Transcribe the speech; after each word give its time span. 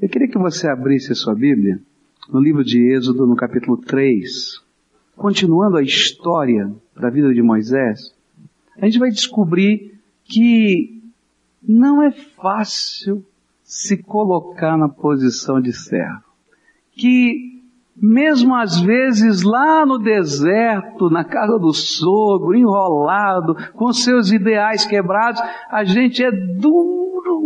Eu 0.00 0.08
queria 0.08 0.28
que 0.28 0.38
você 0.38 0.68
abrisse 0.68 1.12
a 1.12 1.14
sua 1.14 1.34
Bíblia 1.34 1.78
no 2.28 2.40
livro 2.40 2.64
de 2.64 2.94
Êxodo, 2.94 3.26
no 3.26 3.36
capítulo 3.36 3.76
3. 3.76 4.62
Continuando 5.14 5.76
a 5.76 5.82
história 5.82 6.72
da 6.96 7.10
vida 7.10 7.32
de 7.32 7.42
Moisés, 7.42 8.14
a 8.78 8.86
gente 8.86 8.98
vai 8.98 9.10
descobrir 9.10 10.00
que 10.24 11.02
não 11.62 12.02
é 12.02 12.10
fácil 12.10 13.24
se 13.62 14.02
colocar 14.02 14.78
na 14.78 14.88
posição 14.88 15.60
de 15.60 15.72
servo. 15.72 16.24
Que 16.92 17.52
mesmo 17.94 18.54
às 18.54 18.80
vezes 18.80 19.42
lá 19.42 19.84
no 19.84 19.98
deserto, 19.98 21.10
na 21.10 21.24
casa 21.24 21.58
do 21.58 21.72
sogro, 21.72 22.56
enrolado, 22.56 23.54
com 23.74 23.92
seus 23.92 24.32
ideais 24.32 24.86
quebrados, 24.86 25.40
a 25.70 25.84
gente 25.84 26.24
é 26.24 26.30
duro, 26.30 27.01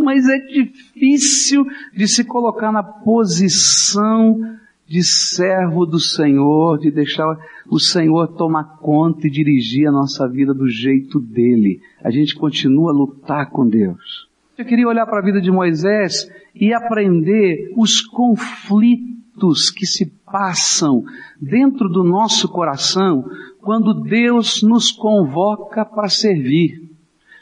mas 0.07 0.25
é 0.25 0.37
difícil 0.39 1.65
de 1.93 2.07
se 2.07 2.23
colocar 2.23 2.71
na 2.71 2.81
posição 2.81 4.39
de 4.87 5.03
servo 5.03 5.85
do 5.85 5.99
Senhor, 5.99 6.79
de 6.79 6.89
deixar 6.89 7.27
o 7.69 7.77
Senhor 7.77 8.25
tomar 8.37 8.77
conta 8.77 9.27
e 9.27 9.29
dirigir 9.29 9.85
a 9.85 9.91
nossa 9.91 10.25
vida 10.25 10.53
do 10.53 10.69
jeito 10.69 11.19
dele. 11.19 11.81
A 12.01 12.09
gente 12.09 12.33
continua 12.35 12.91
a 12.91 12.95
lutar 12.95 13.49
com 13.49 13.67
Deus. 13.67 14.29
Eu 14.57 14.63
queria 14.63 14.87
olhar 14.87 15.05
para 15.07 15.19
a 15.19 15.25
vida 15.25 15.41
de 15.41 15.51
Moisés 15.51 16.31
e 16.55 16.73
aprender 16.73 17.73
os 17.75 17.99
conflitos 17.99 19.69
que 19.69 19.85
se 19.85 20.05
passam 20.25 21.03
dentro 21.41 21.89
do 21.89 22.05
nosso 22.05 22.47
coração 22.47 23.25
quando 23.59 24.03
Deus 24.03 24.63
nos 24.63 24.89
convoca 24.89 25.83
para 25.83 26.07
servir. 26.07 26.86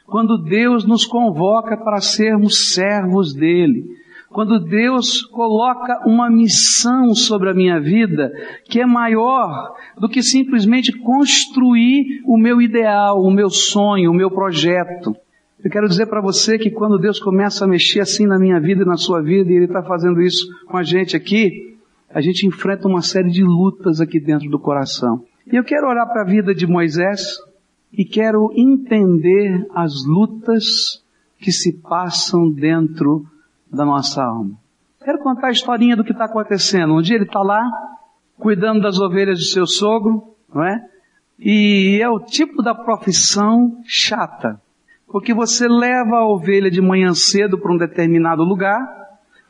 Quando 0.06 0.38
Deus 0.38 0.86
nos 0.86 1.06
convoca 1.06 1.76
para 1.78 2.00
sermos 2.02 2.74
servos 2.74 3.34
dele 3.34 3.96
quando 4.36 4.60
Deus 4.60 5.22
coloca 5.22 6.04
uma 6.06 6.30
missão 6.30 7.16
sobre 7.16 7.50
a 7.50 7.54
minha 7.54 7.80
vida 7.80 8.34
que 8.66 8.82
é 8.82 8.86
maior 8.86 9.74
do 9.98 10.10
que 10.10 10.22
simplesmente 10.22 10.92
construir 10.92 12.22
o 12.26 12.38
meu 12.38 12.62
ideal, 12.62 13.24
o 13.24 13.32
meu 13.32 13.50
sonho, 13.50 14.12
o 14.12 14.14
meu 14.14 14.30
projeto. 14.30 15.16
Eu 15.64 15.72
quero 15.72 15.88
dizer 15.88 16.08
para 16.08 16.20
você 16.20 16.60
que 16.60 16.70
quando 16.70 17.00
Deus 17.00 17.18
começa 17.18 17.64
a 17.64 17.68
mexer 17.68 18.02
assim 18.02 18.28
na 18.28 18.38
minha 18.38 18.60
vida 18.60 18.84
e 18.84 18.86
na 18.86 18.98
sua 18.98 19.22
vida, 19.22 19.50
e 19.50 19.56
Ele 19.56 19.66
está 19.68 19.82
fazendo 19.82 20.22
isso 20.22 20.46
com 20.66 20.76
a 20.76 20.84
gente 20.84 21.16
aqui, 21.16 21.78
a 22.14 22.20
gente 22.20 22.46
enfrenta 22.46 22.90
uma 22.90 23.02
série 23.02 23.30
de 23.30 23.42
lutas 23.42 24.02
aqui 24.02 24.20
dentro 24.20 24.50
do 24.50 24.60
coração. 24.60 25.24
E 25.50 25.56
eu 25.56 25.64
quero 25.64 25.88
olhar 25.88 26.08
para 26.08 26.24
a 26.24 26.26
vida 26.26 26.54
de 26.54 26.68
Moisés 26.68 27.38
e 27.98 28.04
quero 28.04 28.52
entender 28.54 29.66
as 29.74 30.06
lutas 30.06 31.04
que 31.40 31.52
se 31.52 31.74
passam 31.74 32.52
dentro 32.52 33.26
da 33.72 33.86
nossa 33.86 34.24
alma. 34.24 34.54
Quero 35.04 35.20
contar 35.20 35.48
a 35.48 35.52
historinha 35.52 35.96
do 35.96 36.04
que 36.04 36.12
está 36.12 36.26
acontecendo. 36.26 36.94
Um 36.94 37.02
dia 37.02 37.16
ele 37.16 37.26
está 37.26 37.42
lá, 37.42 37.62
cuidando 38.38 38.82
das 38.82 39.00
ovelhas 39.00 39.40
do 39.40 39.46
seu 39.46 39.68
sogro, 39.68 40.36
não 40.54 40.64
é? 40.64 40.84
E 41.40 42.00
é 42.02 42.10
o 42.10 42.20
tipo 42.20 42.64
da 42.64 42.74
profissão 42.74 43.82
chata. 43.86 44.60
Porque 45.08 45.34
você 45.34 45.68
leva 45.68 46.18
a 46.18 46.28
ovelha 46.28 46.72
de 46.72 46.82
manhã 46.82 47.14
cedo 47.14 47.58
para 47.58 47.72
um 47.72 47.78
determinado 47.78 48.44
lugar, 48.44 49.05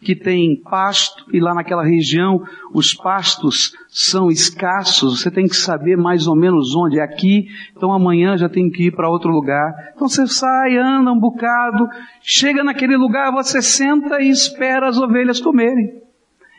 que 0.05 0.15
tem 0.15 0.55
pasto 0.55 1.25
e 1.33 1.39
lá 1.39 1.55
naquela 1.55 1.83
região 1.83 2.43
os 2.71 2.93
pastos 2.93 3.73
são 3.89 4.29
escassos, 4.29 5.19
você 5.19 5.31
tem 5.31 5.47
que 5.47 5.55
saber 5.55 5.97
mais 5.97 6.27
ou 6.27 6.35
menos 6.35 6.75
onde 6.75 6.99
é 6.99 7.03
aqui, 7.03 7.47
então 7.75 7.91
amanhã 7.91 8.37
já 8.37 8.47
tem 8.47 8.69
que 8.69 8.87
ir 8.87 8.91
para 8.91 9.09
outro 9.09 9.31
lugar. 9.31 9.73
Então 9.95 10.07
você 10.07 10.27
sai, 10.27 10.77
anda 10.77 11.11
um 11.11 11.19
bocado, 11.19 11.87
chega 12.21 12.63
naquele 12.63 12.95
lugar, 12.95 13.31
você 13.31 13.63
senta 13.63 14.21
e 14.21 14.29
espera 14.29 14.87
as 14.87 14.99
ovelhas 14.99 15.41
comerem. 15.41 16.03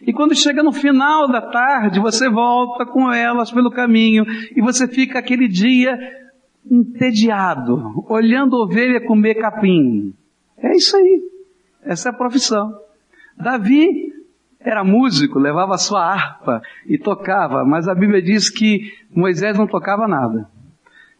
E 0.02 0.12
quando 0.12 0.34
chega 0.34 0.62
no 0.62 0.72
final 0.72 1.28
da 1.28 1.40
tarde, 1.40 2.00
você 2.00 2.28
volta 2.28 2.84
com 2.84 3.12
elas 3.12 3.52
pelo 3.52 3.70
caminho 3.70 4.24
e 4.54 4.60
você 4.60 4.88
fica 4.88 5.20
aquele 5.20 5.46
dia 5.46 5.96
entediado, 6.68 8.04
olhando 8.08 8.56
ovelha 8.56 9.06
comer 9.06 9.36
capim. 9.36 10.12
É 10.58 10.76
isso 10.76 10.96
aí. 10.96 11.22
Essa 11.84 12.08
é 12.08 12.12
a 12.12 12.16
profissão. 12.16 12.85
Davi 13.36 14.12
era 14.60 14.82
músico, 14.82 15.38
levava 15.38 15.74
a 15.74 15.78
sua 15.78 16.00
harpa 16.00 16.60
e 16.86 16.98
tocava, 16.98 17.64
mas 17.64 17.86
a 17.86 17.94
Bíblia 17.94 18.20
diz 18.20 18.50
que 18.50 18.92
Moisés 19.14 19.56
não 19.56 19.66
tocava 19.66 20.08
nada. 20.08 20.48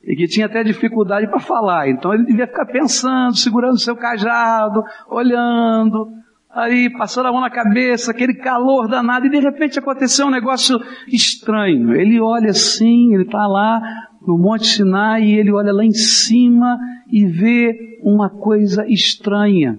E 0.03 0.16
que 0.16 0.26
tinha 0.26 0.47
até 0.47 0.65
dificuldade 0.65 1.28
para 1.28 1.38
falar. 1.38 1.88
Então 1.88 2.12
ele 2.12 2.25
devia 2.25 2.47
ficar 2.47 2.66
pensando, 2.66 3.37
segurando 3.37 3.78
seu 3.78 3.97
cajado, 3.97 4.82
olhando, 5.09 6.09
aí 6.50 6.91
passando 6.91 7.26
a 7.26 7.32
mão 7.32 7.41
na 7.41 7.50
cabeça, 7.50 8.10
aquele 8.10 8.34
calor 8.34 8.88
danado, 8.88 9.26
e 9.26 9.31
de 9.31 9.38
repente 9.38 9.78
aconteceu 9.78 10.26
um 10.26 10.31
negócio 10.31 10.81
estranho. 11.09 11.94
Ele 11.94 12.21
olha 12.21 12.50
assim, 12.50 13.15
ele 13.15 13.25
está 13.25 13.47
lá 13.47 13.81
no 14.26 14.38
Monte 14.38 14.66
Sinai, 14.66 15.22
e 15.22 15.38
ele 15.38 15.53
olha 15.53 15.72
lá 15.72 15.84
em 15.84 15.93
cima 15.93 16.78
e 17.12 17.26
vê 17.26 17.99
uma 18.03 18.31
coisa 18.31 18.84
estranha 18.88 19.78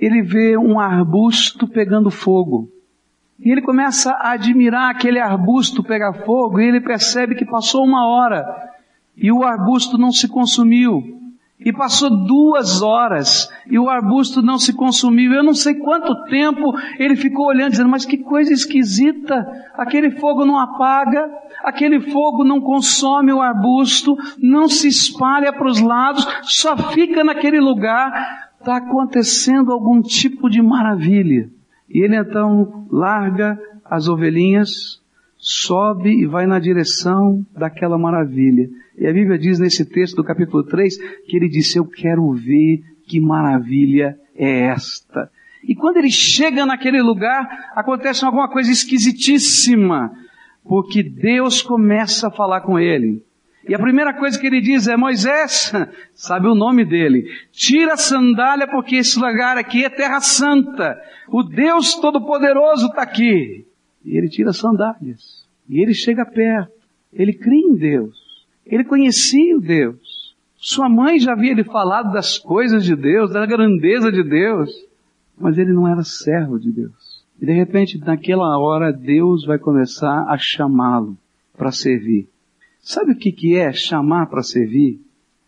ele 0.00 0.22
vê 0.22 0.56
um 0.56 0.78
arbusto 0.78 1.66
pegando 1.66 2.10
fogo. 2.10 2.68
E 3.38 3.50
ele 3.50 3.62
começa 3.62 4.12
a 4.12 4.32
admirar 4.32 4.90
aquele 4.90 5.20
arbusto 5.20 5.82
pegar 5.82 6.12
fogo 6.24 6.60
e 6.60 6.66
ele 6.66 6.80
percebe 6.80 7.34
que 7.34 7.44
passou 7.44 7.84
uma 7.84 8.06
hora 8.06 8.44
e 9.16 9.30
o 9.32 9.44
arbusto 9.44 9.98
não 9.98 10.12
se 10.12 10.28
consumiu. 10.28 11.16
E 11.60 11.72
passou 11.72 12.08
duas 12.24 12.82
horas 12.82 13.50
e 13.68 13.76
o 13.80 13.90
arbusto 13.90 14.40
não 14.40 14.58
se 14.58 14.72
consumiu. 14.72 15.32
Eu 15.32 15.42
não 15.42 15.54
sei 15.54 15.74
quanto 15.74 16.24
tempo 16.26 16.72
ele 17.00 17.16
ficou 17.16 17.46
olhando, 17.46 17.72
dizendo, 17.72 17.88
mas 17.88 18.04
que 18.04 18.18
coisa 18.18 18.52
esquisita. 18.52 19.44
Aquele 19.76 20.12
fogo 20.12 20.46
não 20.46 20.56
apaga, 20.56 21.28
aquele 21.64 21.98
fogo 22.12 22.44
não 22.44 22.60
consome 22.60 23.32
o 23.32 23.42
arbusto, 23.42 24.16
não 24.40 24.68
se 24.68 24.86
espalha 24.86 25.52
para 25.52 25.68
os 25.68 25.80
lados, 25.80 26.24
só 26.42 26.76
fica 26.76 27.24
naquele 27.24 27.60
lugar 27.60 28.47
está 28.58 28.76
acontecendo 28.76 29.72
algum 29.72 30.00
tipo 30.02 30.48
de 30.48 30.60
maravilha. 30.60 31.50
E 31.88 32.04
ele 32.04 32.16
então 32.16 32.86
larga 32.90 33.58
as 33.84 34.08
ovelhinhas, 34.08 35.00
sobe 35.36 36.10
e 36.10 36.26
vai 36.26 36.46
na 36.46 36.58
direção 36.58 37.44
daquela 37.56 37.96
maravilha. 37.96 38.68
E 38.98 39.06
a 39.06 39.12
Bíblia 39.12 39.38
diz 39.38 39.58
nesse 39.58 39.84
texto 39.84 40.16
do 40.16 40.24
capítulo 40.24 40.64
3 40.64 40.96
que 41.24 41.36
ele 41.36 41.48
disse, 41.48 41.78
eu 41.78 41.86
quero 41.86 42.30
ver 42.32 42.82
que 43.06 43.20
maravilha 43.20 44.18
é 44.36 44.66
esta. 44.66 45.30
E 45.64 45.74
quando 45.74 45.96
ele 45.96 46.10
chega 46.10 46.66
naquele 46.66 47.00
lugar, 47.00 47.70
acontece 47.74 48.24
alguma 48.24 48.48
coisa 48.48 48.70
esquisitíssima, 48.70 50.12
porque 50.64 51.02
Deus 51.02 51.62
começa 51.62 52.28
a 52.28 52.30
falar 52.30 52.60
com 52.60 52.78
ele. 52.78 53.22
E 53.68 53.74
a 53.74 53.78
primeira 53.78 54.14
coisa 54.14 54.38
que 54.38 54.46
ele 54.46 54.62
diz 54.62 54.88
é, 54.88 54.96
Moisés, 54.96 55.70
sabe 56.14 56.48
o 56.48 56.54
nome 56.54 56.86
dele, 56.86 57.28
tira 57.52 57.92
a 57.92 57.96
sandália 57.98 58.66
porque 58.66 58.96
esse 58.96 59.18
lugar 59.18 59.58
aqui 59.58 59.84
é 59.84 59.90
terra 59.90 60.20
santa. 60.20 60.98
O 61.28 61.42
Deus 61.42 61.94
Todo-Poderoso 61.96 62.86
está 62.86 63.02
aqui. 63.02 63.66
E 64.02 64.16
ele 64.16 64.28
tira 64.28 64.50
as 64.50 64.56
sandálias. 64.56 65.46
E 65.68 65.82
ele 65.82 65.92
chega 65.92 66.24
perto. 66.24 66.72
Ele 67.12 67.34
crê 67.34 67.56
em 67.56 67.74
Deus. 67.74 68.46
Ele 68.64 68.84
conhecia 68.84 69.56
o 69.56 69.60
Deus. 69.60 70.34
Sua 70.56 70.88
mãe 70.88 71.18
já 71.18 71.32
havia 71.32 71.52
lhe 71.52 71.64
falado 71.64 72.10
das 72.10 72.38
coisas 72.38 72.84
de 72.84 72.96
Deus, 72.96 73.30
da 73.30 73.44
grandeza 73.44 74.10
de 74.10 74.22
Deus. 74.22 74.70
Mas 75.38 75.58
ele 75.58 75.72
não 75.74 75.86
era 75.86 76.02
servo 76.02 76.58
de 76.58 76.72
Deus. 76.72 77.22
E 77.40 77.44
de 77.44 77.52
repente, 77.52 77.98
naquela 77.98 78.58
hora, 78.58 78.92
Deus 78.92 79.44
vai 79.44 79.58
começar 79.58 80.24
a 80.26 80.38
chamá-lo 80.38 81.16
para 81.56 81.70
servir. 81.70 82.28
Sabe 82.88 83.12
o 83.12 83.16
que, 83.16 83.30
que 83.30 83.54
é 83.54 83.70
chamar 83.70 84.28
para 84.28 84.42
servir? 84.42 84.98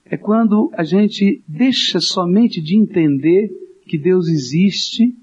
É 0.05 0.15
quando 0.15 0.71
a 0.75 0.85
gente 0.85 1.43
deixa 1.49 1.99
somente 1.99 2.61
de 2.61 2.77
entender 2.77 3.49
que 3.87 3.97
Deus 3.97 4.29
existe, 4.29 5.17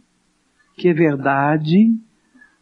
que 0.75 0.87
é 0.87 0.93
verdade, 0.95 1.95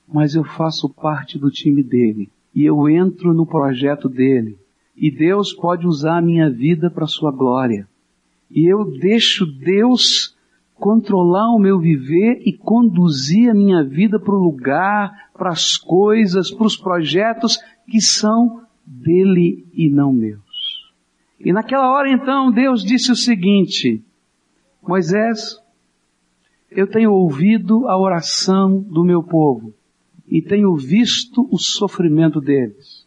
mas 0.06 0.36
eu 0.36 0.44
faço 0.44 0.90
parte 0.90 1.40
do 1.40 1.50
time 1.50 1.82
dele. 1.82 2.30
E 2.54 2.66
eu 2.66 2.90
entro 2.90 3.34
no 3.34 3.46
projeto 3.46 4.10
dele. 4.10 4.58
E 4.94 5.10
Deus 5.10 5.54
pode 5.54 5.88
usar 5.88 6.18
a 6.18 6.22
minha 6.22 6.50
vida 6.50 6.92
para 6.92 7.08
sua 7.08 7.32
glória. 7.32 7.88
E 8.52 8.70
eu 8.70 8.84
deixo 8.84 9.46
Deus 9.46 10.36
controlar 10.74 11.56
o 11.56 11.60
meu 11.60 11.80
viver 11.80 12.42
e 12.46 12.52
conduzir 12.52 13.52
a 13.52 13.54
minha 13.54 13.86
vida 13.86 14.20
para 14.20 14.36
o 14.36 14.44
lugar, 14.44 15.30
para 15.34 15.52
as 15.52 15.78
coisas, 15.78 16.52
para 16.52 16.68
os 16.68 16.76
projetos 16.76 17.58
que 17.90 18.02
são 18.02 18.65
dele 18.86 19.66
e 19.74 19.90
não 19.90 20.14
meus. 20.14 20.44
E 21.40 21.52
naquela 21.52 21.92
hora 21.92 22.10
então 22.10 22.52
Deus 22.52 22.84
disse 22.84 23.12
o 23.12 23.16
seguinte, 23.16 24.04
Moisés, 24.82 25.60
eu 26.70 26.88
tenho 26.88 27.12
ouvido 27.12 27.88
a 27.88 27.98
oração 27.98 28.82
do 28.82 29.04
meu 29.04 29.24
povo 29.24 29.74
e 30.28 30.42
tenho 30.42 30.76
visto 30.76 31.48
o 31.52 31.58
sofrimento 31.58 32.42
deles. 32.42 33.06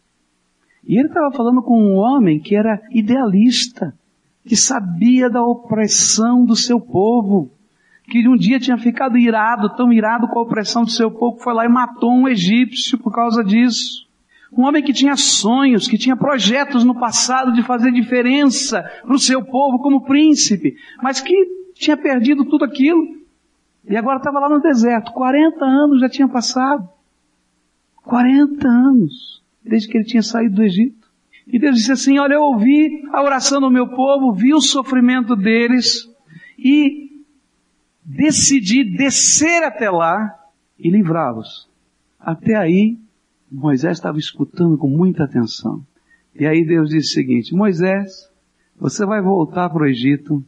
E 0.83 0.97
ele 0.97 1.07
estava 1.07 1.31
falando 1.31 1.61
com 1.61 1.79
um 1.79 1.95
homem 1.95 2.39
que 2.39 2.55
era 2.55 2.81
idealista, 2.91 3.93
que 4.45 4.55
sabia 4.55 5.29
da 5.29 5.43
opressão 5.43 6.45
do 6.45 6.55
seu 6.55 6.79
povo, 6.79 7.51
que 8.09 8.27
um 8.27 8.35
dia 8.35 8.59
tinha 8.59 8.77
ficado 8.77 9.17
irado, 9.17 9.75
tão 9.75 9.93
irado 9.93 10.27
com 10.27 10.39
a 10.39 10.41
opressão 10.41 10.83
do 10.83 10.89
seu 10.89 11.11
povo, 11.11 11.37
foi 11.37 11.53
lá 11.53 11.65
e 11.65 11.69
matou 11.69 12.11
um 12.11 12.27
egípcio 12.27 12.97
por 12.97 13.13
causa 13.13 13.43
disso. 13.43 14.08
Um 14.51 14.63
homem 14.63 14.83
que 14.83 14.93
tinha 14.93 15.15
sonhos, 15.15 15.87
que 15.87 15.97
tinha 15.97 16.15
projetos 16.15 16.83
no 16.83 16.99
passado 16.99 17.53
de 17.53 17.63
fazer 17.63 17.91
diferença 17.91 18.81
para 19.03 19.15
o 19.15 19.19
seu 19.19 19.43
povo 19.43 19.79
como 19.79 20.05
príncipe, 20.05 20.75
mas 21.01 21.21
que 21.21 21.33
tinha 21.75 21.95
perdido 21.95 22.45
tudo 22.45 22.65
aquilo. 22.65 23.19
E 23.87 23.95
agora 23.95 24.17
estava 24.17 24.39
lá 24.39 24.49
no 24.49 24.59
deserto. 24.59 25.11
40 25.13 25.63
anos 25.63 26.01
já 26.01 26.09
tinha 26.09 26.27
passado. 26.27 26.87
40 28.03 28.67
anos. 28.67 29.41
Desde 29.63 29.87
que 29.87 29.97
ele 29.97 30.05
tinha 30.05 30.23
saído 30.23 30.55
do 30.55 30.63
Egito. 30.63 31.07
E 31.47 31.57
Deus 31.57 31.77
disse 31.77 31.91
assim, 31.91 32.19
olha, 32.19 32.33
eu 32.33 32.41
ouvi 32.43 33.03
a 33.11 33.23
oração 33.23 33.59
do 33.59 33.71
meu 33.71 33.87
povo, 33.87 34.33
vi 34.33 34.53
o 34.53 34.61
sofrimento 34.61 35.35
deles 35.35 36.07
e 36.57 37.09
decidi 38.05 38.83
descer 38.83 39.63
até 39.63 39.89
lá 39.89 40.35
e 40.77 40.91
livrá-los. 40.91 41.67
Até 42.19 42.55
aí, 42.55 42.99
Moisés 43.51 43.97
estava 43.97 44.17
escutando 44.17 44.77
com 44.77 44.87
muita 44.87 45.23
atenção. 45.23 45.81
E 46.35 46.45
aí 46.45 46.65
Deus 46.65 46.89
disse 46.89 47.11
o 47.11 47.13
seguinte, 47.13 47.55
Moisés, 47.55 48.29
você 48.79 49.05
vai 49.05 49.21
voltar 49.21 49.69
para 49.69 49.83
o 49.83 49.87
Egito 49.87 50.43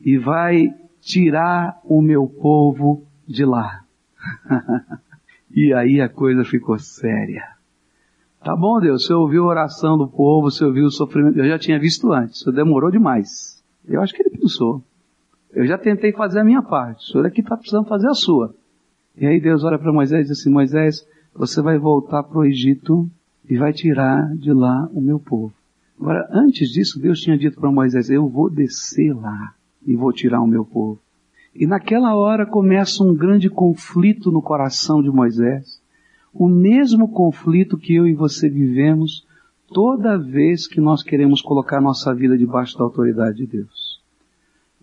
e 0.00 0.16
vai 0.18 0.74
tirar 1.00 1.80
o 1.84 2.00
meu 2.00 2.26
povo 2.26 3.06
de 3.26 3.44
lá. 3.44 3.84
e 5.54 5.72
aí 5.72 6.00
a 6.00 6.08
coisa 6.08 6.44
ficou 6.44 6.78
séria. 6.78 7.44
Tá 8.42 8.56
bom, 8.56 8.80
Deus, 8.80 9.04
você 9.04 9.12
ouviu 9.12 9.44
a 9.44 9.48
oração 9.48 9.98
do 9.98 10.08
povo, 10.08 10.50
você 10.50 10.64
ouviu 10.64 10.86
o 10.86 10.90
sofrimento, 10.90 11.38
eu 11.38 11.48
já 11.48 11.58
tinha 11.58 11.78
visto 11.78 12.12
antes, 12.12 12.38
isso 12.38 12.52
demorou 12.52 12.90
demais. 12.90 13.62
Eu 13.86 14.00
acho 14.00 14.14
que 14.14 14.22
ele 14.22 14.30
pensou. 14.30 14.82
Eu 15.52 15.66
já 15.66 15.78
tentei 15.78 16.12
fazer 16.12 16.40
a 16.40 16.44
minha 16.44 16.62
parte. 16.62 17.02
O 17.02 17.12
senhor 17.12 17.26
aqui 17.26 17.40
está 17.40 17.56
precisando 17.56 17.88
fazer 17.88 18.08
a 18.08 18.14
sua. 18.14 18.54
E 19.16 19.26
aí 19.26 19.40
Deus 19.40 19.64
olha 19.64 19.78
para 19.78 19.92
Moisés 19.92 20.26
e 20.26 20.30
diz 20.30 20.40
assim, 20.40 20.50
Moisés, 20.50 21.06
você 21.34 21.62
vai 21.62 21.78
voltar 21.78 22.22
para 22.22 22.38
o 22.38 22.44
Egito 22.44 23.08
e 23.48 23.56
vai 23.56 23.72
tirar 23.72 24.34
de 24.36 24.52
lá 24.52 24.88
o 24.92 25.00
meu 25.00 25.18
povo. 25.18 25.52
Agora, 26.00 26.28
antes 26.30 26.70
disso, 26.70 27.00
Deus 27.00 27.20
tinha 27.20 27.36
dito 27.36 27.60
para 27.60 27.70
Moisés, 27.70 28.08
eu 28.08 28.28
vou 28.28 28.48
descer 28.48 29.12
lá 29.12 29.54
e 29.86 29.96
vou 29.96 30.12
tirar 30.12 30.40
o 30.40 30.46
meu 30.46 30.64
povo. 30.64 31.00
E 31.54 31.66
naquela 31.66 32.14
hora 32.14 32.46
começa 32.46 33.02
um 33.02 33.14
grande 33.14 33.50
conflito 33.50 34.30
no 34.30 34.40
coração 34.40 35.02
de 35.02 35.10
Moisés. 35.10 35.80
O 36.32 36.48
mesmo 36.48 37.08
conflito 37.08 37.76
que 37.76 37.94
eu 37.94 38.06
e 38.06 38.14
você 38.14 38.48
vivemos 38.48 39.26
toda 39.72 40.16
vez 40.16 40.68
que 40.68 40.80
nós 40.80 41.02
queremos 41.02 41.42
colocar 41.42 41.80
nossa 41.80 42.14
vida 42.14 42.38
debaixo 42.38 42.78
da 42.78 42.84
autoridade 42.84 43.38
de 43.38 43.46
Deus. 43.46 44.00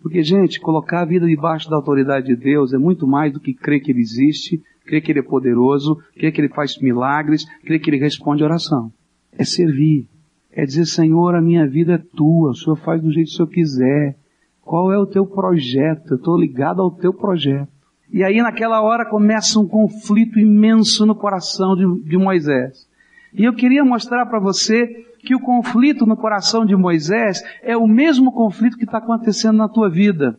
Porque, 0.02 0.22
gente, 0.22 0.60
colocar 0.60 1.00
a 1.00 1.06
vida 1.06 1.26
debaixo 1.26 1.68
da 1.70 1.76
autoridade 1.76 2.26
de 2.26 2.36
Deus 2.36 2.72
é 2.72 2.78
muito 2.78 3.06
mais 3.06 3.32
do 3.32 3.40
que 3.40 3.54
crer 3.54 3.80
que 3.80 3.90
Ele 3.90 4.00
existe, 4.00 4.62
crer 4.86 5.02
que 5.02 5.12
Ele 5.12 5.18
é 5.18 5.22
poderoso, 5.22 5.98
crer 6.16 6.32
que 6.32 6.40
Ele 6.40 6.48
faz 6.48 6.78
milagres, 6.78 7.44
crer 7.64 7.80
que 7.80 7.90
Ele 7.90 7.98
responde 7.98 8.44
oração. 8.44 8.92
É 9.36 9.44
servir. 9.44 10.08
É 10.52 10.64
dizer, 10.64 10.86
Senhor, 10.86 11.34
a 11.34 11.42
minha 11.42 11.66
vida 11.66 11.94
é 11.94 11.98
tua, 11.98 12.50
o 12.50 12.54
Senhor 12.54 12.76
faz 12.76 13.02
do 13.02 13.12
jeito 13.12 13.26
que 13.26 13.34
o 13.34 13.36
Senhor 13.36 13.48
quiser. 13.48 14.16
Qual 14.62 14.90
é 14.90 14.98
o 14.98 15.06
teu 15.06 15.26
projeto? 15.26 16.12
Eu 16.12 16.16
estou 16.16 16.38
ligado 16.38 16.80
ao 16.80 16.90
teu 16.90 17.12
projeto. 17.12 17.68
E 18.10 18.24
aí 18.24 18.40
naquela 18.40 18.80
hora 18.80 19.04
começa 19.04 19.58
um 19.60 19.66
conflito 19.66 20.38
imenso 20.38 21.04
no 21.04 21.14
coração 21.14 21.74
de, 21.76 22.08
de 22.08 22.16
Moisés. 22.16 22.88
E 23.34 23.44
eu 23.44 23.52
queria 23.52 23.84
mostrar 23.84 24.24
para 24.26 24.40
você 24.40 24.86
que 25.20 25.34
o 25.34 25.40
conflito 25.40 26.06
no 26.06 26.16
coração 26.16 26.64
de 26.64 26.74
Moisés 26.74 27.42
é 27.62 27.76
o 27.76 27.86
mesmo 27.86 28.32
conflito 28.32 28.78
que 28.78 28.84
está 28.84 28.98
acontecendo 28.98 29.56
na 29.56 29.68
tua 29.68 29.90
vida. 29.90 30.38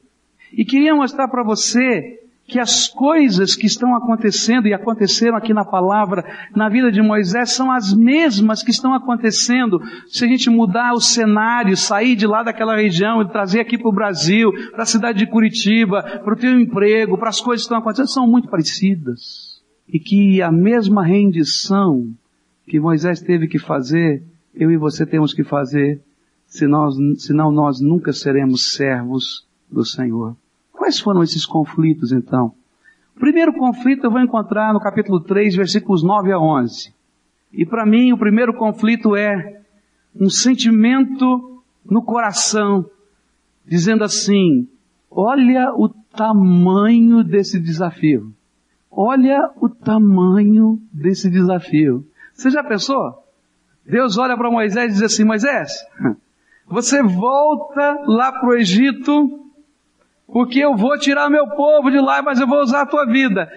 E 0.51 0.63
queria 0.65 0.95
mostrar 0.95 1.27
para 1.27 1.43
você 1.43 2.19
que 2.47 2.59
as 2.59 2.87
coisas 2.87 3.55
que 3.55 3.65
estão 3.65 3.93
acontecendo 3.93 4.67
e 4.67 4.73
aconteceram 4.73 5.35
aqui 5.35 5.53
na 5.53 5.65
palavra, 5.65 6.23
na 6.55 6.69
vida 6.69 6.89
de 6.89 7.01
Moisés, 7.01 7.51
são 7.51 7.69
as 7.69 7.93
mesmas 7.93 8.63
que 8.63 8.71
estão 8.71 8.93
acontecendo 8.93 9.81
se 10.07 10.23
a 10.23 10.27
gente 10.27 10.49
mudar 10.49 10.93
o 10.93 11.01
cenário, 11.01 11.75
sair 11.75 12.15
de 12.15 12.25
lá 12.25 12.43
daquela 12.43 12.77
região 12.77 13.21
e 13.21 13.29
trazer 13.29 13.59
aqui 13.59 13.77
para 13.77 13.89
o 13.89 13.93
Brasil, 13.93 14.51
para 14.71 14.83
a 14.83 14.85
cidade 14.85 15.19
de 15.19 15.27
Curitiba, 15.27 16.01
para 16.01 16.33
o 16.33 16.37
teu 16.37 16.57
emprego, 16.57 17.17
para 17.17 17.29
as 17.29 17.41
coisas 17.41 17.63
que 17.63 17.65
estão 17.65 17.79
acontecendo, 17.79 18.07
são 18.07 18.25
muito 18.25 18.47
parecidas. 18.47 19.61
E 19.85 19.99
que 19.99 20.41
a 20.41 20.51
mesma 20.51 21.05
rendição 21.05 22.07
que 22.65 22.79
Moisés 22.79 23.19
teve 23.19 23.47
que 23.47 23.59
fazer 23.59 24.23
eu 24.53 24.71
e 24.71 24.77
você 24.77 25.05
temos 25.05 25.33
que 25.33 25.43
fazer, 25.43 26.01
senão, 26.45 26.89
senão 27.17 27.51
nós 27.51 27.81
nunca 27.81 28.13
seremos 28.13 28.73
servos 28.73 29.45
do 29.69 29.85
Senhor. 29.85 30.35
Quais 30.87 31.01
foram 31.01 31.21
esses 31.21 31.45
conflitos 31.45 32.13
então? 32.13 32.53
O 33.13 33.19
primeiro 33.19 33.51
conflito 33.51 34.05
eu 34.05 34.11
vou 34.11 34.21
encontrar 34.21 34.73
no 34.73 34.79
capítulo 34.79 35.19
3, 35.19 35.53
versículos 35.53 36.01
9 36.01 36.31
a 36.31 36.39
11. 36.39 36.93
E 37.51 37.65
para 37.65 37.85
mim 37.85 38.13
o 38.13 38.17
primeiro 38.17 38.53
conflito 38.53 39.13
é 39.13 39.63
um 40.15 40.29
sentimento 40.29 41.61
no 41.83 42.01
coração, 42.01 42.89
dizendo 43.65 44.05
assim, 44.05 44.65
olha 45.11 45.73
o 45.75 45.89
tamanho 45.89 47.21
desse 47.21 47.59
desafio. 47.59 48.31
Olha 48.89 49.51
o 49.57 49.67
tamanho 49.67 50.81
desse 50.93 51.29
desafio. 51.29 52.07
Você 52.33 52.49
já 52.49 52.63
pensou? 52.63 53.25
Deus 53.85 54.17
olha 54.17 54.37
para 54.37 54.49
Moisés 54.49 54.91
e 54.91 54.93
diz 54.93 55.03
assim, 55.03 55.25
Moisés, 55.25 55.69
você 56.65 57.03
volta 57.03 58.05
lá 58.05 58.31
para 58.31 58.47
o 58.47 58.53
Egito, 58.53 59.46
porque 60.27 60.59
eu 60.59 60.75
vou 60.75 60.97
tirar 60.99 61.29
meu 61.29 61.47
povo 61.47 61.89
de 61.89 61.99
lá, 61.99 62.21
mas 62.21 62.39
eu 62.39 62.47
vou 62.47 62.59
usar 62.59 62.81
a 62.81 62.85
tua 62.85 63.05
vida. 63.05 63.49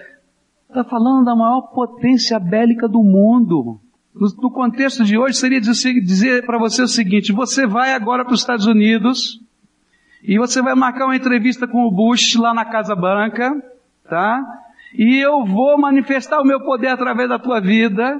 Está 0.69 0.83
falando 0.83 1.25
da 1.25 1.35
maior 1.35 1.61
potência 1.73 2.39
bélica 2.39 2.87
do 2.87 3.03
mundo. 3.03 3.79
No, 4.15 4.27
no 4.41 4.51
contexto 4.51 5.03
de 5.03 5.17
hoje 5.17 5.37
seria 5.37 5.59
dizer, 5.59 5.93
dizer 6.01 6.45
para 6.45 6.57
você 6.57 6.81
o 6.81 6.87
seguinte, 6.87 7.33
você 7.33 7.67
vai 7.67 7.93
agora 7.93 8.23
para 8.23 8.33
os 8.33 8.39
Estados 8.39 8.65
Unidos, 8.65 9.41
e 10.23 10.37
você 10.37 10.61
vai 10.61 10.75
marcar 10.75 11.05
uma 11.05 11.15
entrevista 11.15 11.67
com 11.67 11.85
o 11.85 11.91
Bush 11.91 12.35
lá 12.35 12.53
na 12.53 12.63
Casa 12.63 12.95
Branca, 12.95 13.51
tá? 14.09 14.41
E 14.93 15.17
eu 15.17 15.45
vou 15.45 15.79
manifestar 15.79 16.39
o 16.39 16.45
meu 16.45 16.61
poder 16.61 16.89
através 16.89 17.27
da 17.27 17.39
tua 17.39 17.59
vida, 17.59 18.17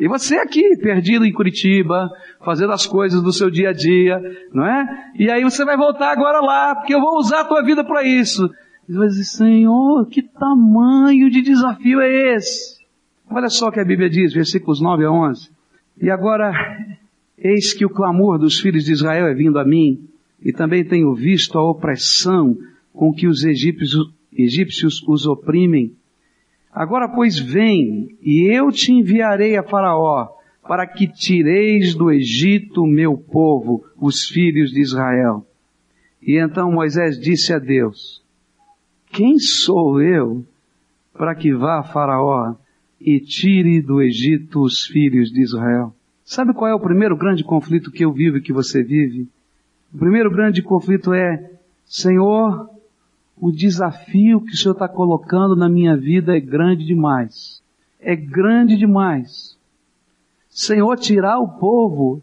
e 0.00 0.08
você 0.08 0.36
aqui, 0.36 0.78
perdido 0.78 1.26
em 1.26 1.32
Curitiba, 1.32 2.10
fazendo 2.42 2.72
as 2.72 2.86
coisas 2.86 3.22
do 3.22 3.34
seu 3.34 3.50
dia 3.50 3.68
a 3.68 3.72
dia, 3.74 4.18
não 4.50 4.66
é? 4.66 5.12
E 5.14 5.30
aí 5.30 5.44
você 5.44 5.62
vai 5.62 5.76
voltar 5.76 6.10
agora 6.10 6.40
lá, 6.40 6.74
porque 6.74 6.94
eu 6.94 7.00
vou 7.00 7.18
usar 7.18 7.40
a 7.40 7.44
tua 7.44 7.62
vida 7.62 7.84
para 7.84 8.02
isso. 8.02 8.50
E 8.88 8.94
vai 8.94 9.08
dizer, 9.08 9.24
Senhor, 9.24 10.06
que 10.06 10.22
tamanho 10.22 11.30
de 11.30 11.42
desafio 11.42 12.00
é 12.00 12.34
esse? 12.34 12.80
Olha 13.30 13.50
só 13.50 13.68
o 13.68 13.70
que 13.70 13.78
a 13.78 13.84
Bíblia 13.84 14.08
diz, 14.08 14.32
versículos 14.32 14.80
9 14.80 15.04
a 15.04 15.12
11. 15.12 15.50
E 16.00 16.10
agora, 16.10 16.50
eis 17.36 17.74
que 17.74 17.84
o 17.84 17.90
clamor 17.90 18.38
dos 18.38 18.58
filhos 18.58 18.86
de 18.86 18.92
Israel 18.92 19.26
é 19.26 19.34
vindo 19.34 19.58
a 19.58 19.66
mim, 19.66 20.08
e 20.42 20.50
também 20.50 20.82
tenho 20.82 21.14
visto 21.14 21.58
a 21.58 21.70
opressão 21.70 22.56
com 22.94 23.12
que 23.12 23.28
os 23.28 23.44
egípcios, 23.44 24.10
egípcios 24.32 25.02
os 25.06 25.26
oprimem, 25.26 25.92
Agora, 26.72 27.08
pois, 27.08 27.38
vem, 27.38 28.16
e 28.22 28.48
eu 28.54 28.70
te 28.70 28.92
enviarei 28.92 29.56
a 29.56 29.62
Faraó, 29.62 30.28
para 30.62 30.86
que 30.86 31.08
tireis 31.08 31.94
do 31.94 32.10
Egito 32.10 32.86
meu 32.86 33.16
povo, 33.16 33.84
os 33.98 34.28
filhos 34.28 34.70
de 34.70 34.80
Israel. 34.80 35.44
E 36.22 36.38
então 36.38 36.70
Moisés 36.70 37.18
disse 37.18 37.52
a 37.52 37.58
Deus, 37.58 38.22
quem 39.10 39.38
sou 39.38 40.00
eu 40.00 40.44
para 41.12 41.34
que 41.34 41.52
vá 41.52 41.80
a 41.80 41.82
Faraó 41.82 42.54
e 43.00 43.18
tire 43.18 43.82
do 43.82 44.00
Egito 44.00 44.60
os 44.60 44.84
filhos 44.84 45.32
de 45.32 45.42
Israel? 45.42 45.92
Sabe 46.24 46.54
qual 46.54 46.70
é 46.70 46.74
o 46.74 46.80
primeiro 46.80 47.16
grande 47.16 47.42
conflito 47.42 47.90
que 47.90 48.04
eu 48.04 48.12
vivo 48.12 48.36
e 48.36 48.42
que 48.42 48.52
você 48.52 48.84
vive? 48.84 49.26
O 49.92 49.98
primeiro 49.98 50.30
grande 50.30 50.62
conflito 50.62 51.12
é, 51.12 51.50
Senhor, 51.84 52.70
o 53.40 53.50
desafio 53.50 54.40
que 54.40 54.52
o 54.52 54.56
Senhor 54.56 54.74
está 54.74 54.86
colocando 54.86 55.56
na 55.56 55.68
minha 55.68 55.96
vida 55.96 56.36
é 56.36 56.40
grande 56.40 56.84
demais. 56.84 57.62
É 57.98 58.14
grande 58.14 58.76
demais. 58.76 59.56
Senhor, 60.50 60.96
tirar 60.98 61.38
o 61.38 61.58
povo 61.58 62.22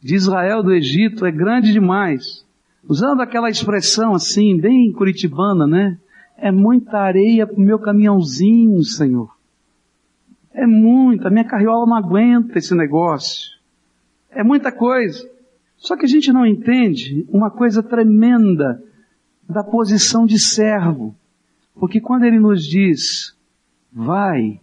de 0.00 0.14
Israel 0.14 0.62
do 0.62 0.72
Egito 0.72 1.26
é 1.26 1.30
grande 1.30 1.72
demais. 1.72 2.46
Usando 2.88 3.20
aquela 3.20 3.50
expressão 3.50 4.14
assim, 4.14 4.58
bem 4.58 4.92
curitibana, 4.92 5.66
né? 5.66 5.98
É 6.38 6.50
muita 6.50 6.98
areia 6.98 7.46
pro 7.46 7.60
meu 7.60 7.78
caminhãozinho, 7.78 8.82
Senhor. 8.82 9.34
É 10.54 10.66
muita, 10.66 11.28
minha 11.28 11.44
carriola 11.44 11.86
não 11.86 11.96
aguenta 11.96 12.58
esse 12.58 12.74
negócio. 12.74 13.50
É 14.30 14.42
muita 14.42 14.72
coisa. 14.72 15.28
Só 15.76 15.96
que 15.96 16.06
a 16.06 16.08
gente 16.08 16.32
não 16.32 16.46
entende 16.46 17.26
uma 17.28 17.50
coisa 17.50 17.82
tremenda 17.82 18.82
da 19.48 19.62
posição 19.62 20.26
de 20.26 20.38
servo. 20.38 21.14
Porque 21.74 22.00
quando 22.00 22.24
ele 22.24 22.38
nos 22.38 22.64
diz, 22.64 23.36
vai, 23.92 24.60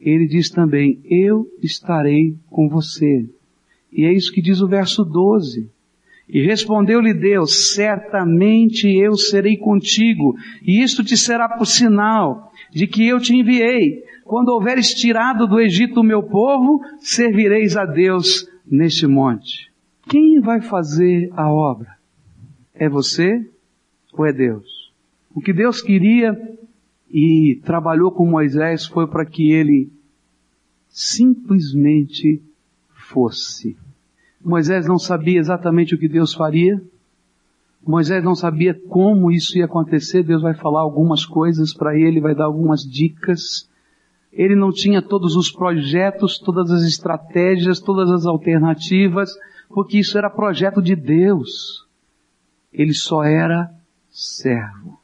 ele 0.00 0.26
diz 0.26 0.50
também, 0.50 1.00
eu 1.04 1.46
estarei 1.62 2.36
com 2.50 2.68
você. 2.68 3.28
E 3.92 4.04
é 4.04 4.12
isso 4.12 4.32
que 4.32 4.40
diz 4.40 4.60
o 4.60 4.68
verso 4.68 5.04
12. 5.04 5.70
E 6.28 6.40
respondeu-lhe 6.40 7.12
Deus, 7.12 7.74
certamente 7.74 8.88
eu 8.88 9.16
serei 9.16 9.56
contigo, 9.56 10.34
e 10.62 10.82
isto 10.82 11.04
te 11.04 11.16
será 11.16 11.46
por 11.46 11.66
sinal 11.66 12.50
de 12.70 12.86
que 12.86 13.06
eu 13.06 13.20
te 13.20 13.34
enviei. 13.34 14.02
Quando 14.24 14.48
houveres 14.48 14.94
tirado 14.94 15.46
do 15.46 15.60
Egito 15.60 16.00
o 16.00 16.04
meu 16.04 16.22
povo, 16.22 16.80
servireis 17.00 17.76
a 17.76 17.84
Deus 17.84 18.48
neste 18.66 19.06
monte. 19.06 19.70
Quem 20.08 20.40
vai 20.40 20.62
fazer 20.62 21.30
a 21.36 21.52
obra? 21.52 21.96
É 22.74 22.88
você 22.88 23.46
ou 24.12 24.26
é 24.26 24.32
Deus? 24.32 24.92
O 25.34 25.40
que 25.40 25.52
Deus 25.52 25.80
queria 25.80 26.38
e 27.10 27.60
trabalhou 27.64 28.10
com 28.10 28.26
Moisés 28.26 28.86
foi 28.86 29.06
para 29.06 29.24
que 29.24 29.50
ele 29.50 29.90
simplesmente 30.88 32.42
fosse. 32.90 33.76
Moisés 34.44 34.86
não 34.86 34.98
sabia 34.98 35.38
exatamente 35.38 35.94
o 35.94 35.98
que 35.98 36.08
Deus 36.08 36.34
faria. 36.34 36.82
Moisés 37.86 38.22
não 38.22 38.34
sabia 38.34 38.74
como 38.74 39.30
isso 39.30 39.58
ia 39.58 39.64
acontecer. 39.64 40.22
Deus 40.22 40.42
vai 40.42 40.54
falar 40.54 40.80
algumas 40.80 41.24
coisas 41.24 41.72
para 41.72 41.96
ele, 41.98 42.20
vai 42.20 42.34
dar 42.34 42.44
algumas 42.44 42.80
dicas. 42.82 43.68
Ele 44.32 44.54
não 44.56 44.70
tinha 44.70 45.02
todos 45.02 45.36
os 45.36 45.50
projetos, 45.50 46.38
todas 46.38 46.70
as 46.70 46.82
estratégias, 46.82 47.80
todas 47.80 48.10
as 48.10 48.24
alternativas, 48.24 49.30
porque 49.68 49.98
isso 49.98 50.16
era 50.16 50.30
projeto 50.30 50.80
de 50.80 50.96
Deus. 50.96 51.86
Ele 52.72 52.94
só 52.94 53.22
era 53.22 53.70
servo. 54.12 55.00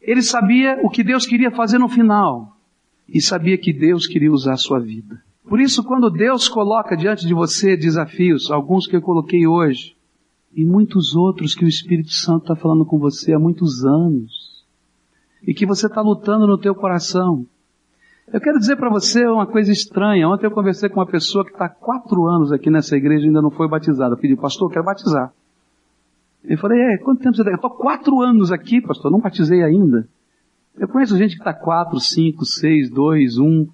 Ele 0.00 0.22
sabia 0.22 0.78
o 0.82 0.90
que 0.90 1.02
Deus 1.02 1.26
queria 1.26 1.50
fazer 1.50 1.78
no 1.78 1.88
final 1.88 2.56
e 3.08 3.20
sabia 3.20 3.58
que 3.58 3.72
Deus 3.72 4.06
queria 4.06 4.30
usar 4.30 4.52
a 4.52 4.58
sua 4.58 4.78
vida. 4.78 5.20
Por 5.48 5.60
isso, 5.60 5.82
quando 5.82 6.10
Deus 6.10 6.48
coloca 6.48 6.96
diante 6.96 7.26
de 7.26 7.34
você 7.34 7.76
desafios, 7.76 8.50
alguns 8.50 8.86
que 8.86 8.94
eu 8.94 9.02
coloquei 9.02 9.46
hoje, 9.46 9.96
e 10.54 10.64
muitos 10.64 11.16
outros 11.16 11.54
que 11.54 11.64
o 11.64 11.68
Espírito 11.68 12.12
Santo 12.12 12.42
está 12.42 12.56
falando 12.56 12.84
com 12.84 12.98
você 12.98 13.32
há 13.32 13.38
muitos 13.38 13.84
anos, 13.84 14.64
e 15.46 15.54
que 15.54 15.66
você 15.66 15.86
está 15.86 16.00
lutando 16.02 16.46
no 16.46 16.58
teu 16.58 16.74
coração. 16.74 17.46
Eu 18.32 18.40
quero 18.40 18.60
dizer 18.60 18.76
para 18.76 18.90
você 18.90 19.26
uma 19.26 19.46
coisa 19.46 19.72
estranha. 19.72 20.28
Ontem 20.28 20.46
eu 20.46 20.52
conversei 20.52 20.88
com 20.88 21.00
uma 21.00 21.06
pessoa 21.06 21.44
que 21.44 21.50
está 21.50 21.64
há 21.64 21.68
quatro 21.68 22.26
anos 22.26 22.52
aqui 22.52 22.70
nessa 22.70 22.96
igreja 22.96 23.24
e 23.24 23.26
ainda 23.26 23.42
não 23.42 23.50
foi 23.50 23.68
batizada. 23.68 24.14
Eu 24.14 24.18
pedi, 24.18 24.36
pastor, 24.36 24.68
eu 24.68 24.72
quero 24.72 24.84
batizar. 24.84 25.32
Eu 26.44 26.58
falei, 26.58 26.80
é, 26.80 26.98
quanto 26.98 27.22
tempo 27.22 27.36
você 27.36 27.42
está? 27.42 27.50
Eu 27.50 27.56
estou 27.56 27.70
quatro 27.70 28.20
anos 28.20 28.50
aqui, 28.50 28.80
pastor, 28.80 29.10
não 29.10 29.20
batizei 29.20 29.62
ainda. 29.62 30.08
Eu 30.78 30.88
conheço 30.88 31.18
gente 31.18 31.34
que 31.34 31.40
está 31.40 31.52
quatro, 31.52 32.00
cinco, 32.00 32.44
seis, 32.44 32.90
dois, 32.90 33.38
um. 33.38 33.66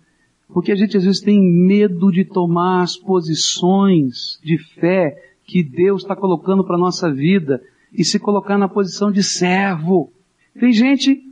Porque 0.49 0.73
a 0.73 0.77
gente 0.77 0.97
às 0.97 1.05
vezes 1.05 1.21
tem 1.21 1.41
medo 1.41 2.11
de 2.11 2.25
tomar 2.25 2.83
as 2.83 2.97
posições 2.97 4.41
de 4.43 4.59
fé 4.59 5.17
que 5.45 5.63
Deus 5.63 6.03
está 6.03 6.17
colocando 6.17 6.65
para 6.65 6.77
a 6.77 6.81
nossa 6.81 7.13
vida 7.13 7.63
e 7.93 8.05
se 8.05 8.19
colocar 8.19 8.59
na 8.59 8.69
posição 8.69 9.13
de 9.13 9.23
servo. 9.23 10.13
Tem 10.59 10.73
gente 10.73 11.23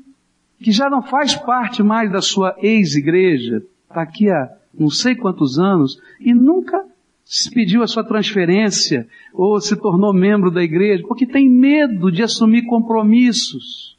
que 0.60 0.70
já 0.70 0.88
não 0.88 1.02
faz 1.02 1.34
parte 1.34 1.82
mais 1.82 2.10
da 2.10 2.20
sua 2.20 2.54
ex-igreja, 2.58 3.62
está 3.88 4.02
aqui 4.02 4.30
há 4.30 4.50
não 4.76 4.90
sei 4.90 5.14
quantos 5.14 5.58
anos 5.58 6.00
e 6.20 6.34
nunca 6.34 6.84
se 7.24 7.50
pediu 7.50 7.82
a 7.82 7.86
sua 7.86 8.04
transferência 8.04 9.08
ou 9.32 9.58
se 9.60 9.74
tornou 9.76 10.12
membro 10.12 10.50
da 10.50 10.62
igreja, 10.62 11.02
porque 11.08 11.26
tem 11.26 11.50
medo 11.50 12.12
de 12.12 12.22
assumir 12.22 12.66
compromissos, 12.66 13.98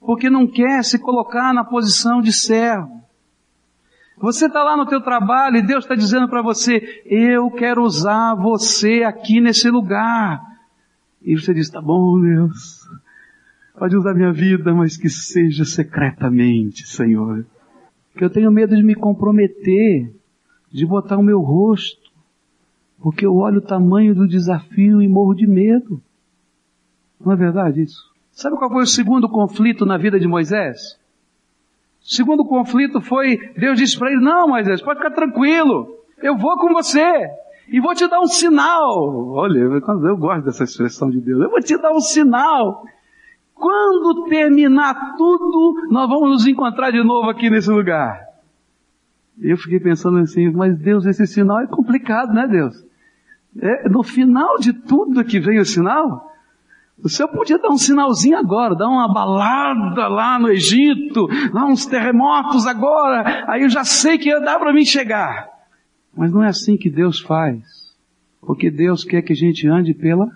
porque 0.00 0.28
não 0.28 0.46
quer 0.46 0.84
se 0.84 0.98
colocar 0.98 1.54
na 1.54 1.64
posição 1.64 2.20
de 2.20 2.32
servo. 2.32 3.00
Você 4.18 4.46
está 4.46 4.62
lá 4.62 4.76
no 4.76 4.86
teu 4.86 5.00
trabalho 5.00 5.58
e 5.58 5.66
Deus 5.66 5.84
está 5.84 5.94
dizendo 5.94 6.28
para 6.28 6.42
você, 6.42 7.02
eu 7.04 7.50
quero 7.50 7.82
usar 7.82 8.34
você 8.34 9.02
aqui 9.04 9.40
nesse 9.40 9.70
lugar. 9.70 10.40
E 11.22 11.34
você 11.34 11.52
diz, 11.52 11.68
tá 11.68 11.80
bom 11.80 12.20
Deus, 12.20 12.80
pode 13.78 13.96
usar 13.96 14.14
minha 14.14 14.32
vida, 14.32 14.74
mas 14.74 14.96
que 14.96 15.08
seja 15.08 15.64
secretamente, 15.64 16.86
Senhor. 16.86 17.44
Que 18.16 18.24
eu 18.24 18.30
tenho 18.30 18.50
medo 18.50 18.74
de 18.74 18.82
me 18.82 18.94
comprometer, 18.94 20.10
de 20.72 20.86
botar 20.86 21.18
o 21.18 21.22
meu 21.22 21.40
rosto, 21.40 22.05
porque 23.06 23.24
eu 23.24 23.36
olho 23.36 23.58
o 23.58 23.64
tamanho 23.64 24.16
do 24.16 24.26
desafio 24.26 25.00
e 25.00 25.06
morro 25.06 25.32
de 25.32 25.46
medo. 25.46 26.02
Não 27.24 27.34
é 27.34 27.36
verdade 27.36 27.82
isso? 27.82 28.02
Sabe 28.32 28.56
qual 28.56 28.68
foi 28.68 28.82
o 28.82 28.86
segundo 28.86 29.28
conflito 29.28 29.86
na 29.86 29.96
vida 29.96 30.18
de 30.18 30.26
Moisés? 30.26 30.98
segundo 32.00 32.44
conflito 32.44 33.00
foi, 33.00 33.36
Deus 33.56 33.78
disse 33.78 33.96
para 33.96 34.10
ele, 34.10 34.20
não 34.20 34.48
Moisés, 34.48 34.82
pode 34.82 34.98
ficar 34.98 35.12
tranquilo, 35.12 35.86
eu 36.20 36.36
vou 36.36 36.56
com 36.56 36.74
você, 36.74 37.30
e 37.68 37.78
vou 37.78 37.94
te 37.94 38.08
dar 38.08 38.18
um 38.18 38.26
sinal. 38.26 39.28
Olha, 39.34 39.60
eu 39.60 40.16
gosto 40.16 40.44
dessa 40.44 40.64
expressão 40.64 41.08
de 41.08 41.20
Deus, 41.20 41.44
eu 41.44 41.50
vou 41.50 41.60
te 41.60 41.78
dar 41.78 41.92
um 41.92 42.00
sinal. 42.00 42.82
Quando 43.54 44.24
terminar 44.28 45.14
tudo, 45.16 45.86
nós 45.92 46.08
vamos 46.08 46.30
nos 46.30 46.46
encontrar 46.48 46.90
de 46.90 47.04
novo 47.04 47.30
aqui 47.30 47.50
nesse 47.50 47.70
lugar. 47.70 48.20
Eu 49.40 49.56
fiquei 49.56 49.78
pensando 49.78 50.18
assim, 50.18 50.50
mas 50.50 50.76
Deus, 50.76 51.06
esse 51.06 51.24
sinal 51.24 51.60
é 51.60 51.68
complicado, 51.68 52.34
né 52.34 52.48
Deus? 52.48 52.84
É, 53.60 53.88
no 53.88 54.02
final 54.02 54.58
de 54.58 54.72
tudo 54.72 55.24
que 55.24 55.40
vem 55.40 55.58
o 55.58 55.64
sinal, 55.64 56.32
o 57.02 57.08
Senhor 57.08 57.28
podia 57.28 57.58
dar 57.58 57.68
um 57.68 57.78
sinalzinho 57.78 58.38
agora, 58.38 58.74
dar 58.74 58.88
uma 58.88 59.12
balada 59.12 60.08
lá 60.08 60.38
no 60.38 60.48
Egito, 60.48 61.26
lá 61.52 61.66
uns 61.66 61.86
terremotos 61.86 62.66
agora, 62.66 63.44
aí 63.50 63.62
eu 63.62 63.68
já 63.68 63.84
sei 63.84 64.18
que 64.18 64.28
ia 64.28 64.40
dar 64.40 64.58
para 64.58 64.72
mim 64.72 64.84
chegar. 64.84 65.48
Mas 66.16 66.32
não 66.32 66.42
é 66.42 66.48
assim 66.48 66.76
que 66.76 66.88
Deus 66.88 67.20
faz. 67.20 67.94
Porque 68.40 68.70
Deus 68.70 69.04
quer 69.04 69.22
que 69.22 69.32
a 69.32 69.36
gente 69.36 69.68
ande 69.68 69.92
pela 69.92 70.30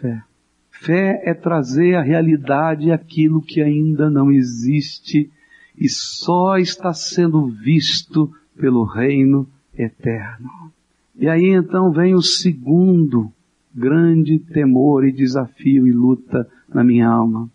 fé. 0.00 0.22
Fé 0.70 1.22
é 1.24 1.32
trazer 1.32 1.94
à 1.94 2.02
realidade 2.02 2.92
aquilo 2.92 3.40
que 3.40 3.62
ainda 3.62 4.10
não 4.10 4.30
existe 4.30 5.30
e 5.78 5.88
só 5.88 6.58
está 6.58 6.92
sendo 6.92 7.46
visto 7.46 8.30
pelo 8.58 8.84
reino 8.84 9.48
eterno. 9.76 10.50
E 11.18 11.28
aí 11.28 11.50
então 11.50 11.90
vem 11.90 12.14
o 12.14 12.20
segundo 12.20 13.32
grande 13.74 14.38
temor 14.38 15.06
e 15.06 15.12
desafio 15.12 15.86
e 15.86 15.92
luta 15.92 16.48
na 16.68 16.84
minha 16.84 17.08
alma. 17.08 17.50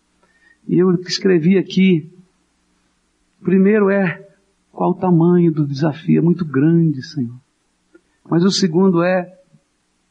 E 0.68 0.78
eu 0.78 0.92
escrevi 1.02 1.58
aqui, 1.58 2.12
primeiro 3.44 3.90
é, 3.90 4.28
qual 4.72 4.92
o 4.92 4.96
tamanho 4.96 5.52
do 5.52 5.66
desafio? 5.66 6.20
É 6.20 6.22
muito 6.22 6.46
grande, 6.46 7.04
Senhor. 7.04 7.36
Mas 8.30 8.44
o 8.44 8.52
segundo 8.52 9.04
é, 9.04 9.32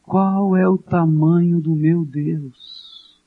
qual 0.03 0.55
é 0.55 0.67
o 0.67 0.77
tamanho 0.77 1.59
do 1.59 1.75
meu 1.75 2.05
Deus? 2.05 3.19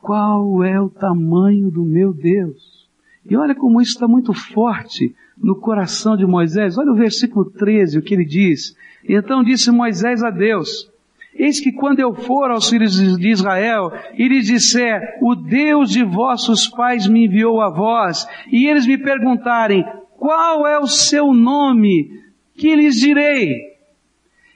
Qual 0.00 0.62
é 0.62 0.80
o 0.80 0.88
tamanho 0.88 1.70
do 1.70 1.84
meu 1.84 2.12
Deus? 2.12 2.88
E 3.28 3.36
olha 3.36 3.54
como 3.54 3.80
isso 3.80 3.92
está 3.92 4.06
muito 4.06 4.32
forte 4.32 5.14
no 5.36 5.56
coração 5.56 6.16
de 6.16 6.24
Moisés. 6.24 6.78
Olha 6.78 6.92
o 6.92 6.96
versículo 6.96 7.44
13, 7.44 7.98
o 7.98 8.02
que 8.02 8.14
ele 8.14 8.24
diz. 8.24 8.76
Então 9.08 9.42
disse 9.42 9.70
Moisés 9.70 10.22
a 10.22 10.30
Deus, 10.30 10.90
Eis 11.38 11.60
que 11.60 11.70
quando 11.70 12.00
eu 12.00 12.14
for 12.14 12.50
aos 12.50 12.68
filhos 12.68 12.96
de 13.18 13.28
Israel 13.28 13.92
e 14.14 14.26
lhes 14.26 14.46
disser, 14.46 15.18
o 15.20 15.34
Deus 15.34 15.90
de 15.90 16.02
vossos 16.02 16.66
pais 16.66 17.06
me 17.06 17.26
enviou 17.26 17.60
a 17.60 17.68
vós, 17.68 18.26
e 18.50 18.66
eles 18.66 18.86
me 18.86 18.96
perguntarem, 18.96 19.84
qual 20.16 20.66
é 20.66 20.78
o 20.78 20.86
seu 20.86 21.34
nome? 21.34 22.10
Que 22.56 22.74
lhes 22.74 22.96
direi? 22.96 23.76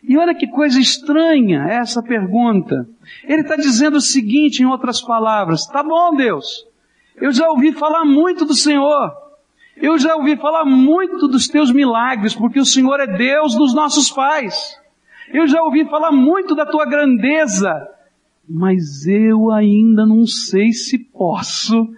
E 0.03 0.17
olha 0.17 0.35
que 0.35 0.47
coisa 0.47 0.81
estranha 0.81 1.67
essa 1.69 2.03
pergunta. 2.03 2.89
Ele 3.25 3.43
está 3.43 3.57
dizendo 3.57 3.99
o 3.99 4.01
seguinte, 4.01 4.63
em 4.63 4.67
outras 4.67 5.03
palavras, 5.03 5.67
tá 5.67 5.83
bom 5.83 6.17
Deus, 6.17 6.65
eu 7.17 7.31
já 7.31 7.47
ouvi 7.51 7.73
falar 7.73 8.07
muito 8.07 8.47
do 8.47 8.55
Senhor, 8.55 9.13
eu 9.81 9.99
já 9.99 10.15
ouvi 10.15 10.37
falar 10.37 10.65
muito 10.65 11.27
dos 11.27 11.49
teus 11.49 11.73
milagres, 11.73 12.35
porque 12.35 12.61
o 12.61 12.67
Senhor 12.67 13.01
é 13.01 13.07
Deus 13.07 13.55
dos 13.55 13.75
nossos 13.75 14.11
pais. 14.11 14.79
Eu 15.33 15.47
já 15.47 15.63
ouvi 15.63 15.85
falar 15.89 16.13
muito 16.13 16.55
da 16.55 16.67
tua 16.67 16.85
grandeza, 16.85 17.89
mas 18.49 19.07
eu 19.07 19.51
ainda 19.51 20.05
não 20.05 20.27
sei 20.27 20.73
se 20.73 20.99
posso 20.99 21.89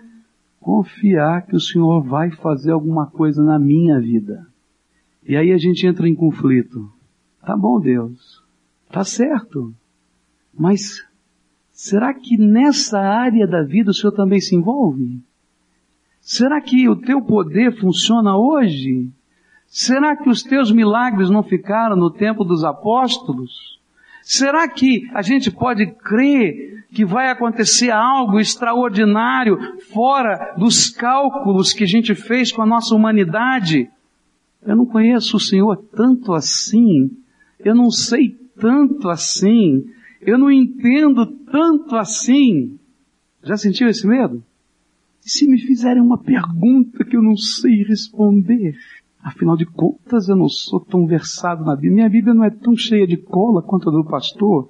confiar 0.60 1.46
que 1.46 1.56
o 1.56 1.60
Senhor 1.60 2.02
vai 2.02 2.30
fazer 2.30 2.72
alguma 2.72 3.06
coisa 3.06 3.42
na 3.42 3.58
minha 3.58 3.98
vida. 3.98 4.46
E 5.26 5.36
aí 5.36 5.50
a 5.52 5.58
gente 5.58 5.86
entra 5.86 6.08
em 6.08 6.14
conflito. 6.14 6.90
Tá 7.44 7.56
bom, 7.56 7.80
Deus. 7.80 8.42
Tá 8.90 9.02
certo. 9.02 9.74
Mas 10.54 11.04
será 11.72 12.14
que 12.14 12.36
nessa 12.36 13.00
área 13.00 13.46
da 13.46 13.62
vida 13.62 13.90
o 13.90 13.94
Senhor 13.94 14.12
também 14.12 14.40
se 14.40 14.54
envolve? 14.54 15.20
Será 16.22 16.60
que 16.60 16.88
o 16.88 16.96
teu 16.96 17.20
poder 17.20 17.78
funciona 17.80 18.36
hoje? 18.36 19.10
Será 19.66 20.16
que 20.16 20.30
os 20.30 20.42
teus 20.42 20.70
milagres 20.70 21.28
não 21.28 21.42
ficaram 21.42 21.96
no 21.96 22.10
tempo 22.10 22.44
dos 22.44 22.64
apóstolos? 22.64 23.78
Será 24.22 24.68
que 24.68 25.10
a 25.12 25.20
gente 25.20 25.50
pode 25.50 25.84
crer 25.86 26.84
que 26.94 27.04
vai 27.04 27.28
acontecer 27.28 27.90
algo 27.90 28.38
extraordinário 28.38 29.58
fora 29.92 30.54
dos 30.56 30.88
cálculos 30.88 31.72
que 31.72 31.82
a 31.82 31.88
gente 31.88 32.14
fez 32.14 32.52
com 32.52 32.62
a 32.62 32.66
nossa 32.66 32.94
humanidade? 32.94 33.90
Eu 34.64 34.76
não 34.76 34.86
conheço 34.86 35.36
o 35.36 35.40
Senhor 35.40 35.76
tanto 35.92 36.32
assim, 36.32 37.10
eu 37.58 37.74
não 37.74 37.90
sei 37.90 38.36
tanto 38.60 39.08
assim, 39.08 39.84
Eu 40.24 40.38
não 40.38 40.52
entendo 40.52 41.26
tanto 41.26 41.96
assim. 41.96 42.78
Já 43.42 43.56
sentiu 43.56 43.88
esse 43.88 44.06
medo? 44.06 44.40
Se 45.24 45.46
me 45.46 45.56
fizerem 45.56 46.02
uma 46.02 46.18
pergunta 46.18 47.04
que 47.04 47.16
eu 47.16 47.22
não 47.22 47.36
sei 47.36 47.84
responder? 47.84 48.76
Afinal 49.22 49.56
de 49.56 49.64
contas, 49.64 50.28
eu 50.28 50.34
não 50.34 50.48
sou 50.48 50.80
tão 50.80 51.06
versado 51.06 51.64
na 51.64 51.76
Bíblia. 51.76 51.92
Minha 51.92 52.10
Bíblia 52.10 52.34
não 52.34 52.42
é 52.42 52.50
tão 52.50 52.76
cheia 52.76 53.06
de 53.06 53.16
cola 53.16 53.62
quanto 53.62 53.88
a 53.88 53.92
do 53.92 54.04
pastor, 54.04 54.68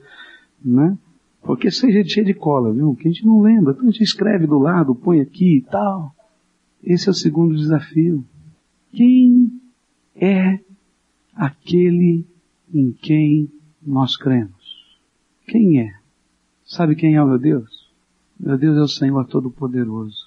né? 0.62 0.97
Porque 1.40 1.71
seja 1.71 2.04
cheia 2.04 2.26
de 2.26 2.35
cola, 2.35 2.71
viu? 2.71 2.94
Que 2.94 3.09
a 3.09 3.11
gente 3.11 3.25
não 3.25 3.40
lembra. 3.40 3.73
Então 3.73 3.88
a 3.88 3.90
gente 3.90 4.02
escreve 4.02 4.47
do 4.47 4.59
lado, 4.59 4.94
põe 4.94 5.23
aqui 5.23 5.56
e 5.56 5.62
tal. 5.62 6.14
Esse 6.85 7.09
é 7.09 7.12
o 7.12 7.14
segundo 7.14 7.56
desafio. 7.56 8.23
Quem 8.92 9.50
é 10.14 10.61
aquele 11.35 12.26
em 12.75 12.92
quem 12.92 13.50
nós 13.82 14.18
cremos? 14.18 15.00
Quem 15.47 15.80
é? 15.80 15.94
Sabe 16.62 16.94
quem 16.94 17.14
é 17.14 17.23
o 17.23 17.26
meu 17.26 17.38
Deus? 17.38 17.90
Meu 18.38 18.59
Deus 18.59 18.76
é 18.76 18.80
o 18.80 18.88
Senhor 18.88 19.25
Todo-Poderoso, 19.26 20.21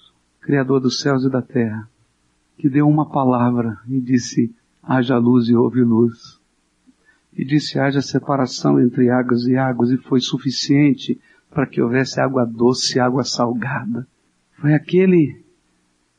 Criador 0.46 0.78
dos 0.78 1.00
céus 1.00 1.24
e 1.24 1.28
da 1.28 1.42
terra, 1.42 1.90
que 2.56 2.68
deu 2.68 2.88
uma 2.88 3.10
palavra 3.10 3.80
e 3.88 4.00
disse, 4.00 4.54
haja 4.80 5.18
luz 5.18 5.48
e 5.48 5.56
houve 5.56 5.82
luz. 5.82 6.38
E 7.36 7.44
disse, 7.44 7.80
haja 7.80 8.00
separação 8.00 8.80
entre 8.80 9.10
águas 9.10 9.44
e 9.48 9.56
águas, 9.56 9.90
e 9.90 9.96
foi 9.96 10.20
suficiente 10.20 11.20
para 11.50 11.66
que 11.66 11.82
houvesse 11.82 12.20
água 12.20 12.46
doce 12.46 12.96
e 12.96 13.00
água 13.00 13.24
salgada. 13.24 14.06
Foi 14.60 14.72
aquele 14.72 15.42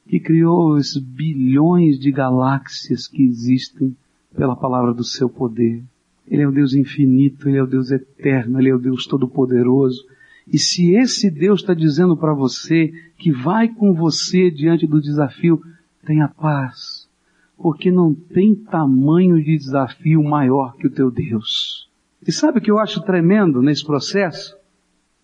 que 0.09 0.19
criou 0.19 0.77
esses 0.77 1.01
bilhões 1.01 1.97
de 1.97 2.11
galáxias 2.11 3.07
que 3.07 3.23
existem 3.23 3.95
pela 4.35 4.57
palavra 4.57 4.93
do 4.93 5.05
seu 5.05 5.29
poder. 5.29 5.81
Ele 6.27 6.41
é 6.41 6.47
o 6.47 6.51
Deus 6.51 6.73
infinito, 6.73 7.47
Ele 7.47 7.59
é 7.59 7.63
o 7.63 7.67
Deus 7.67 7.91
eterno, 7.91 8.59
Ele 8.59 8.71
é 8.71 8.75
o 8.75 8.79
Deus 8.79 9.07
todo-poderoso. 9.07 10.05
E 10.51 10.57
se 10.57 10.95
esse 10.95 11.29
Deus 11.29 11.61
está 11.61 11.73
dizendo 11.73 12.15
para 12.15 12.33
você 12.33 12.91
que 13.17 13.31
vai 13.31 13.67
com 13.67 13.93
você 13.93 14.49
diante 14.49 14.87
do 14.87 15.01
desafio, 15.01 15.61
tenha 16.05 16.27
paz, 16.27 17.09
porque 17.57 17.91
não 17.91 18.13
tem 18.13 18.55
tamanho 18.55 19.43
de 19.43 19.57
desafio 19.57 20.23
maior 20.23 20.75
que 20.77 20.87
o 20.87 20.91
teu 20.91 21.11
Deus. 21.11 21.89
E 22.25 22.31
sabe 22.31 22.59
o 22.59 22.61
que 22.61 22.71
eu 22.71 22.79
acho 22.79 23.01
tremendo 23.01 23.61
nesse 23.61 23.85
processo? 23.85 24.55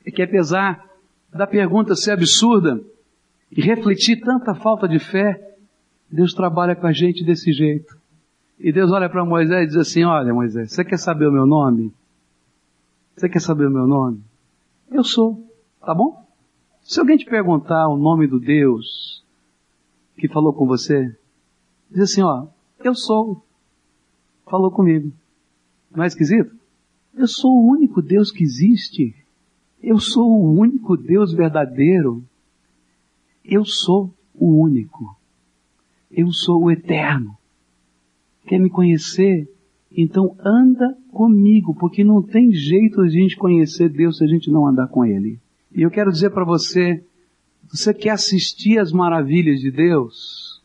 É 0.06 0.12
que 0.12 0.22
apesar 0.22 0.84
da 1.32 1.48
pergunta 1.48 1.96
ser 1.96 2.12
absurda, 2.12 2.82
e 3.56 3.62
refletir 3.62 4.20
tanta 4.20 4.56
falta 4.56 4.88
de 4.88 4.98
fé, 4.98 5.56
Deus 6.12 6.34
trabalha 6.34 6.75
com 6.75 6.88
a 6.88 6.92
gente 6.92 7.24
desse 7.24 7.51
jeito. 7.51 7.96
E 8.60 8.72
Deus 8.72 8.92
olha 8.92 9.10
para 9.10 9.24
Moisés 9.24 9.63
e 9.63 9.68
diz 9.68 9.75
assim, 9.75 10.03
olha 10.03 10.34
Moisés, 10.34 10.72
você 10.72 10.84
quer 10.84 10.98
saber 10.98 11.27
o 11.27 11.32
meu 11.32 11.46
nome? 11.46 11.94
Você 13.15 13.30
quer 13.30 13.39
saber 13.39 13.68
o 13.68 13.72
meu 13.72 13.86
nome? 13.86 14.22
Eu 14.94 15.04
sou, 15.04 15.44
tá 15.80 15.92
bom? 15.92 16.24
Se 16.84 17.00
alguém 17.00 17.18
te 17.18 17.26
perguntar 17.26 17.88
o 17.88 17.98
nome 17.98 18.28
do 18.28 18.40
Deus 18.40 19.26
que 20.16 20.28
falou 20.28 20.54
com 20.54 20.68
você, 20.68 21.18
diz 21.90 22.04
assim, 22.04 22.22
ó, 22.22 22.46
eu 22.78 22.94
sou, 22.94 23.44
falou 24.46 24.70
comigo. 24.70 25.12
Não 25.90 26.04
é 26.04 26.08
esquisito? 26.08 26.56
Eu 27.12 27.28
sou 27.28 27.52
o 27.52 27.72
único 27.72 28.04
Deus 28.04 28.30
que 28.30 28.44
existe. 28.44 29.16
Eu 29.82 29.98
sou 29.98 30.30
o 30.30 30.54
único 30.54 30.96
Deus 30.96 31.34
verdadeiro. 31.34 32.24
Eu 33.44 33.66
sou 33.66 34.14
o 34.36 34.62
único. 34.62 35.18
Eu 36.12 36.32
sou 36.32 36.66
o 36.66 36.72
eterno. 36.72 37.36
Quer 38.46 38.60
me 38.60 38.70
conhecer? 38.70 39.52
Então 39.96 40.36
anda 40.40 40.98
comigo, 41.12 41.76
porque 41.76 42.04
não 42.04 42.22
tem 42.22 42.52
jeito 42.52 43.02
de 43.04 43.08
a 43.08 43.22
gente 43.22 43.38
conhecer 43.38 43.90
Deus 43.90 44.18
se 44.18 44.24
a 44.24 44.28
gente 44.28 44.50
não 44.50 44.66
andar 44.66 44.88
com 44.88 45.06
Ele. 45.06 45.40
E 45.76 45.82
eu 45.82 45.92
quero 45.92 46.12
dizer 46.12 46.32
para 46.32 46.44
você, 46.44 47.04
você 47.72 47.94
quer 47.94 48.12
assistir 48.12 48.80
às 48.80 48.92
maravilhas 48.92 49.60
de 49.60 49.72
Deus? 49.72 50.62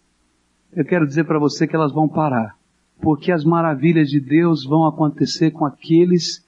Eu 0.73 0.85
quero 0.85 1.07
dizer 1.07 1.25
para 1.25 1.39
você 1.39 1.67
que 1.67 1.77
elas 1.77 1.93
vão 1.93 2.09
parar. 2.09 2.57
Porque 3.01 3.31
as 3.31 3.45
maravilhas 3.45 4.09
de 4.09 4.21
Deus 4.21 4.65
vão 4.65 4.87
acontecer 4.87 5.51
com 5.51 5.64
aqueles 5.64 6.45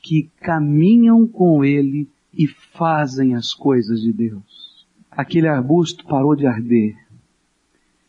que 0.00 0.30
caminham 0.40 1.26
com 1.26 1.64
Ele 1.64 2.08
e 2.36 2.46
fazem 2.48 3.34
as 3.34 3.52
coisas 3.54 4.00
de 4.00 4.12
Deus 4.12 4.62
aquele 5.12 5.46
arbusto 5.46 6.06
parou 6.06 6.34
de 6.34 6.46
arder. 6.46 6.96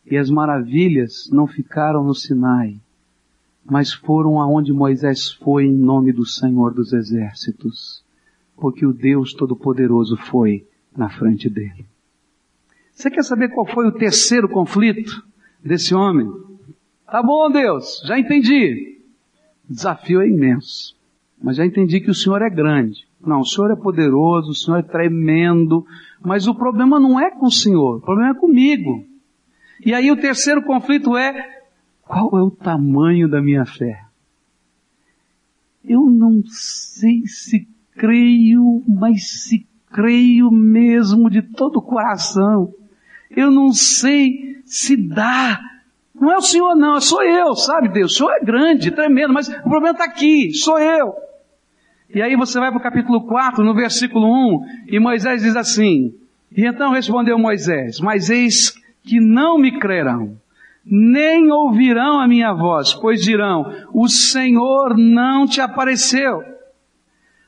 E 0.10 0.18
as 0.18 0.30
maravilhas 0.30 1.30
não 1.32 1.48
ficaram 1.48 2.04
no 2.04 2.16
Sinai, 2.16 2.80
mas 3.65 3.93
foram 3.93 4.39
aonde 4.39 4.73
Moisés 4.73 5.32
foi 5.32 5.65
em 5.65 5.73
nome 5.76 6.12
do 6.12 6.26
Senhor 6.26 6.73
dos 6.73 6.93
Exércitos, 6.93 8.04
porque 8.58 8.86
o 8.86 8.93
Deus 8.93 9.34
Todo-Poderoso 9.34 10.17
foi 10.17 10.65
na 10.95 11.10
frente 11.10 11.49
dele. 11.49 11.86
Você 12.93 13.10
quer 13.10 13.23
saber 13.23 13.49
qual 13.49 13.65
foi 13.65 13.88
o 13.88 13.91
terceiro 13.91 14.47
conflito 14.47 15.26
desse 15.63 15.95
homem? 15.95 16.30
Tá 17.10 17.23
bom, 17.23 17.49
Deus, 17.49 18.02
já 18.06 18.19
entendi. 18.19 18.99
O 19.69 19.73
desafio 19.73 20.21
é 20.21 20.28
imenso, 20.28 20.95
mas 21.41 21.58
já 21.58 21.65
entendi 21.65 21.99
que 21.99 22.12
o 22.12 22.15
Senhor 22.15 22.41
é 22.41 22.49
grande. 22.49 23.08
Não, 23.26 23.39
o 23.39 23.45
Senhor 23.45 23.71
é 23.71 23.76
poderoso, 23.76 24.52
o 24.52 24.56
Senhor 24.56 24.78
é 24.78 24.84
tremendo, 24.84 25.86
mas 26.21 26.47
o 26.47 26.54
problema 26.54 26.99
não 26.99 27.19
é 27.19 27.32
com 27.32 27.45
o 27.45 27.52
Senhor, 27.52 27.97
o 27.97 28.02
problema 28.02 28.32
é 28.32 28.39
comigo. 28.39 29.06
E 29.86 29.93
aí 29.93 30.12
o 30.12 30.17
terceiro 30.17 30.62
conflito 30.63 31.17
é, 31.17 31.62
qual 32.06 32.38
é 32.38 32.42
o 32.42 32.52
tamanho 32.52 33.28
da 33.28 33.42
minha 33.42 33.66
fé? 33.66 34.04
Eu 35.84 36.06
não 36.10 36.42
sei 36.46 37.26
se 37.26 37.68
creio, 37.96 38.84
mas 38.88 39.44
se 39.44 39.68
creio 39.92 40.50
mesmo 40.52 41.30
de 41.30 41.42
todo 41.42 41.78
o 41.78 41.82
coração. 41.82 42.74
Eu 43.30 43.52
não 43.52 43.72
sei 43.72 44.62
se 44.66 44.96
dá. 44.96 45.60
Não 46.13 46.32
é 46.32 46.38
o 46.38 46.42
Senhor 46.42 46.76
não, 46.76 47.02
sou 47.02 47.24
eu, 47.24 47.56
sabe 47.56 47.89
Deus? 47.89 48.13
O 48.13 48.16
Senhor 48.16 48.32
é 48.32 48.46
grande, 48.46 48.92
tremendo, 48.92 49.34
mas 49.34 49.48
o 49.48 49.63
problema 49.63 49.92
está 49.92 50.06
aqui, 50.06 50.54
sou 50.54 50.80
eu. 50.80 51.13
E 52.13 52.22
aí 52.22 52.36
você 52.36 52.60
vai 52.60 52.70
para 52.70 52.80
o 52.80 52.84
capítulo 52.84 53.26
4, 53.26 53.63
no 53.63 53.74
versículo 53.74 54.28
1, 54.28 54.66
e 54.88 55.00
Moisés 55.00 55.42
diz 55.42 55.56
assim, 55.56 56.13
e 56.56 56.66
então 56.66 56.92
respondeu 56.92 57.38
Moisés, 57.39 58.00
mas 58.00 58.30
eis 58.30 58.76
que 59.04 59.20
não 59.20 59.58
me 59.58 59.80
crerão, 59.80 60.38
nem 60.86 61.52
ouvirão 61.52 62.19
a 62.19 62.28
minha 62.28 62.54
voz, 62.54 62.93
pois 62.93 63.22
dirão, 63.22 63.65
o 63.93 64.08
Senhor 64.08 64.98
não 64.98 65.46
te 65.46 65.62
apareceu. 65.62 66.41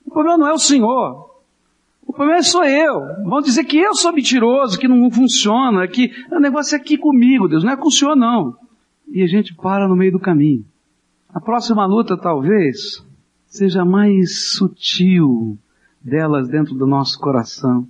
O 0.05 0.11
problema 0.11 0.37
não 0.37 0.47
é 0.47 0.53
o 0.53 0.59
Senhor, 0.59 1.25
o 2.05 2.13
problema 2.13 2.41
sou 2.43 2.63
eu. 2.63 3.01
Vão 3.25 3.41
dizer 3.41 3.63
que 3.63 3.77
eu 3.77 3.95
sou 3.95 4.13
mentiroso, 4.13 4.79
que 4.79 4.87
não 4.87 5.09
funciona, 5.09 5.87
que 5.87 6.11
o 6.31 6.39
negócio 6.39 6.75
é 6.75 6.79
aqui 6.79 6.97
comigo, 6.97 7.47
Deus, 7.47 7.63
não 7.63 7.73
é 7.73 7.77
com 7.77 7.87
o 7.87 7.91
Senhor 7.91 8.15
não. 8.15 8.55
E 9.11 9.23
a 9.23 9.27
gente 9.27 9.53
para 9.55 9.87
no 9.87 9.95
meio 9.95 10.11
do 10.11 10.19
caminho. 10.19 10.65
A 11.33 11.41
próxima 11.41 11.85
luta 11.85 12.15
talvez 12.15 13.05
seja 13.47 13.83
mais 13.83 14.53
sutil 14.53 15.57
delas 16.01 16.47
dentro 16.47 16.75
do 16.75 16.85
nosso 16.85 17.19
coração. 17.19 17.87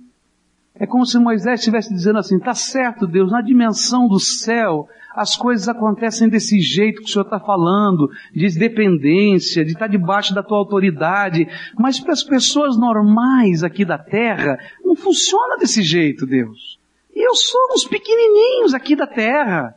É 0.78 0.86
como 0.86 1.06
se 1.06 1.18
Moisés 1.18 1.60
estivesse 1.60 1.92
dizendo 1.92 2.18
assim, 2.18 2.38
tá 2.38 2.54
certo 2.54 3.06
Deus, 3.06 3.32
na 3.32 3.40
dimensão 3.40 4.06
do 4.06 4.20
céu, 4.20 4.86
as 5.14 5.34
coisas 5.34 5.66
acontecem 5.68 6.28
desse 6.28 6.60
jeito 6.60 7.00
que 7.00 7.08
o 7.08 7.08
Senhor 7.08 7.24
está 7.24 7.40
falando, 7.40 8.10
de 8.34 8.58
dependência, 8.58 9.64
de 9.64 9.72
estar 9.72 9.86
debaixo 9.86 10.34
da 10.34 10.42
tua 10.42 10.58
autoridade, 10.58 11.48
mas 11.78 11.98
para 11.98 12.12
as 12.12 12.22
pessoas 12.22 12.76
normais 12.76 13.64
aqui 13.64 13.84
da 13.84 13.96
terra, 13.96 14.58
não 14.84 14.94
funciona 14.94 15.56
desse 15.56 15.82
jeito, 15.82 16.26
Deus. 16.26 16.78
E 17.14 17.26
eu 17.26 17.34
somos 17.34 17.86
pequenininhos 17.86 18.74
aqui 18.74 18.94
da 18.94 19.06
terra. 19.06 19.74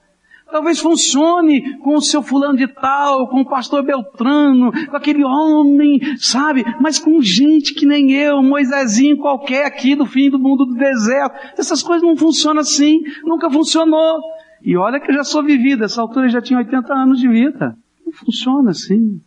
Talvez 0.52 0.80
funcione 0.80 1.78
com 1.80 1.96
o 1.96 2.02
seu 2.02 2.24
fulano 2.24 2.58
de 2.58 2.68
tal, 2.68 3.28
com 3.28 3.42
o 3.42 3.46
pastor 3.46 3.84
Beltrano, 3.84 4.72
com 4.72 4.98
aquele 4.98 5.24
homem, 5.24 6.00
sabe? 6.18 6.64
Mas 6.82 6.98
com 6.98 7.22
gente 7.22 7.74
que 7.74 7.86
nem 7.86 8.12
eu, 8.12 8.42
Moisésinho 8.42 9.18
qualquer 9.18 9.66
aqui 9.66 9.96
do 9.96 10.06
fim 10.06 10.30
do 10.30 10.40
mundo 10.40 10.66
do 10.66 10.74
deserto. 10.74 11.36
Essas 11.58 11.84
coisas 11.84 12.08
não 12.08 12.18
funcionam 12.18 12.62
assim, 12.62 13.02
nunca 13.24 13.50
funcionou. 13.50 14.22
E 14.64 14.76
olha 14.76 15.00
que 15.00 15.12
eu 15.12 15.16
já 15.16 15.24
sou 15.24 15.44
vivido, 15.44 15.84
essa 15.84 16.02
altura 16.02 16.26
eu 16.26 16.32
já 16.32 16.42
tinha 16.42 16.60
80 16.60 16.94
anos 16.94 17.20
de 17.20 17.28
vida. 17.28 17.78
Não 18.06 18.12
funciona 18.12 18.72
assim. 18.72 19.22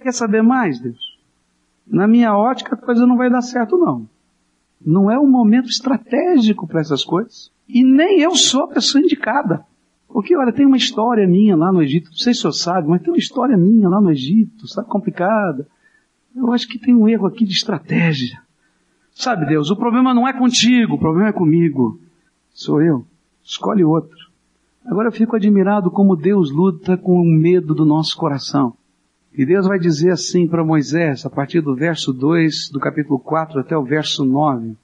Quer 0.00 0.12
saber 0.12 0.42
mais, 0.42 0.80
Deus? 0.80 1.18
Na 1.86 2.06
minha 2.06 2.34
ótica 2.36 2.74
a 2.74 2.78
coisa 2.78 3.06
não 3.06 3.16
vai 3.16 3.28
dar 3.28 3.42
certo 3.42 3.76
não. 3.76 4.08
Não 4.84 5.10
é 5.10 5.18
um 5.18 5.28
momento 5.28 5.68
estratégico 5.68 6.66
para 6.66 6.80
essas 6.80 7.04
coisas. 7.04 7.50
E 7.68 7.84
nem 7.84 8.20
eu 8.20 8.34
sou 8.34 8.64
a 8.64 8.68
pessoa 8.68 9.02
indicada. 9.02 9.66
Porque, 10.12 10.36
olha, 10.36 10.52
tem 10.52 10.66
uma 10.66 10.76
história 10.76 11.26
minha 11.26 11.56
lá 11.56 11.72
no 11.72 11.82
Egito, 11.82 12.10
não 12.10 12.16
sei 12.16 12.34
se 12.34 12.40
o 12.40 12.52
senhor 12.52 12.52
sabe, 12.52 12.88
mas 12.88 13.00
tem 13.00 13.10
uma 13.10 13.18
história 13.18 13.56
minha 13.56 13.88
lá 13.88 14.00
no 14.00 14.10
Egito, 14.10 14.66
sabe, 14.66 14.88
complicada. 14.88 15.66
Eu 16.34 16.52
acho 16.52 16.68
que 16.68 16.78
tem 16.78 16.94
um 16.94 17.08
erro 17.08 17.26
aqui 17.26 17.44
de 17.44 17.52
estratégia. 17.52 18.40
Sabe, 19.12 19.46
Deus, 19.46 19.70
o 19.70 19.76
problema 19.76 20.14
não 20.14 20.26
é 20.26 20.32
contigo, 20.32 20.94
o 20.94 20.98
problema 20.98 21.28
é 21.28 21.32
comigo. 21.32 22.00
Sou 22.52 22.82
eu. 22.82 23.06
Escolhe 23.42 23.84
outro. 23.84 24.30
Agora 24.84 25.08
eu 25.08 25.12
fico 25.12 25.36
admirado 25.36 25.90
como 25.90 26.16
Deus 26.16 26.50
luta 26.50 26.96
com 26.96 27.20
o 27.20 27.24
medo 27.24 27.74
do 27.74 27.84
nosso 27.84 28.16
coração. 28.16 28.74
E 29.32 29.44
Deus 29.44 29.66
vai 29.66 29.78
dizer 29.78 30.10
assim 30.10 30.48
para 30.48 30.64
Moisés, 30.64 31.24
a 31.24 31.30
partir 31.30 31.60
do 31.60 31.74
verso 31.74 32.12
2 32.12 32.70
do 32.70 32.80
capítulo 32.80 33.18
4 33.18 33.60
até 33.60 33.76
o 33.76 33.84
verso 33.84 34.24
9. 34.24 34.76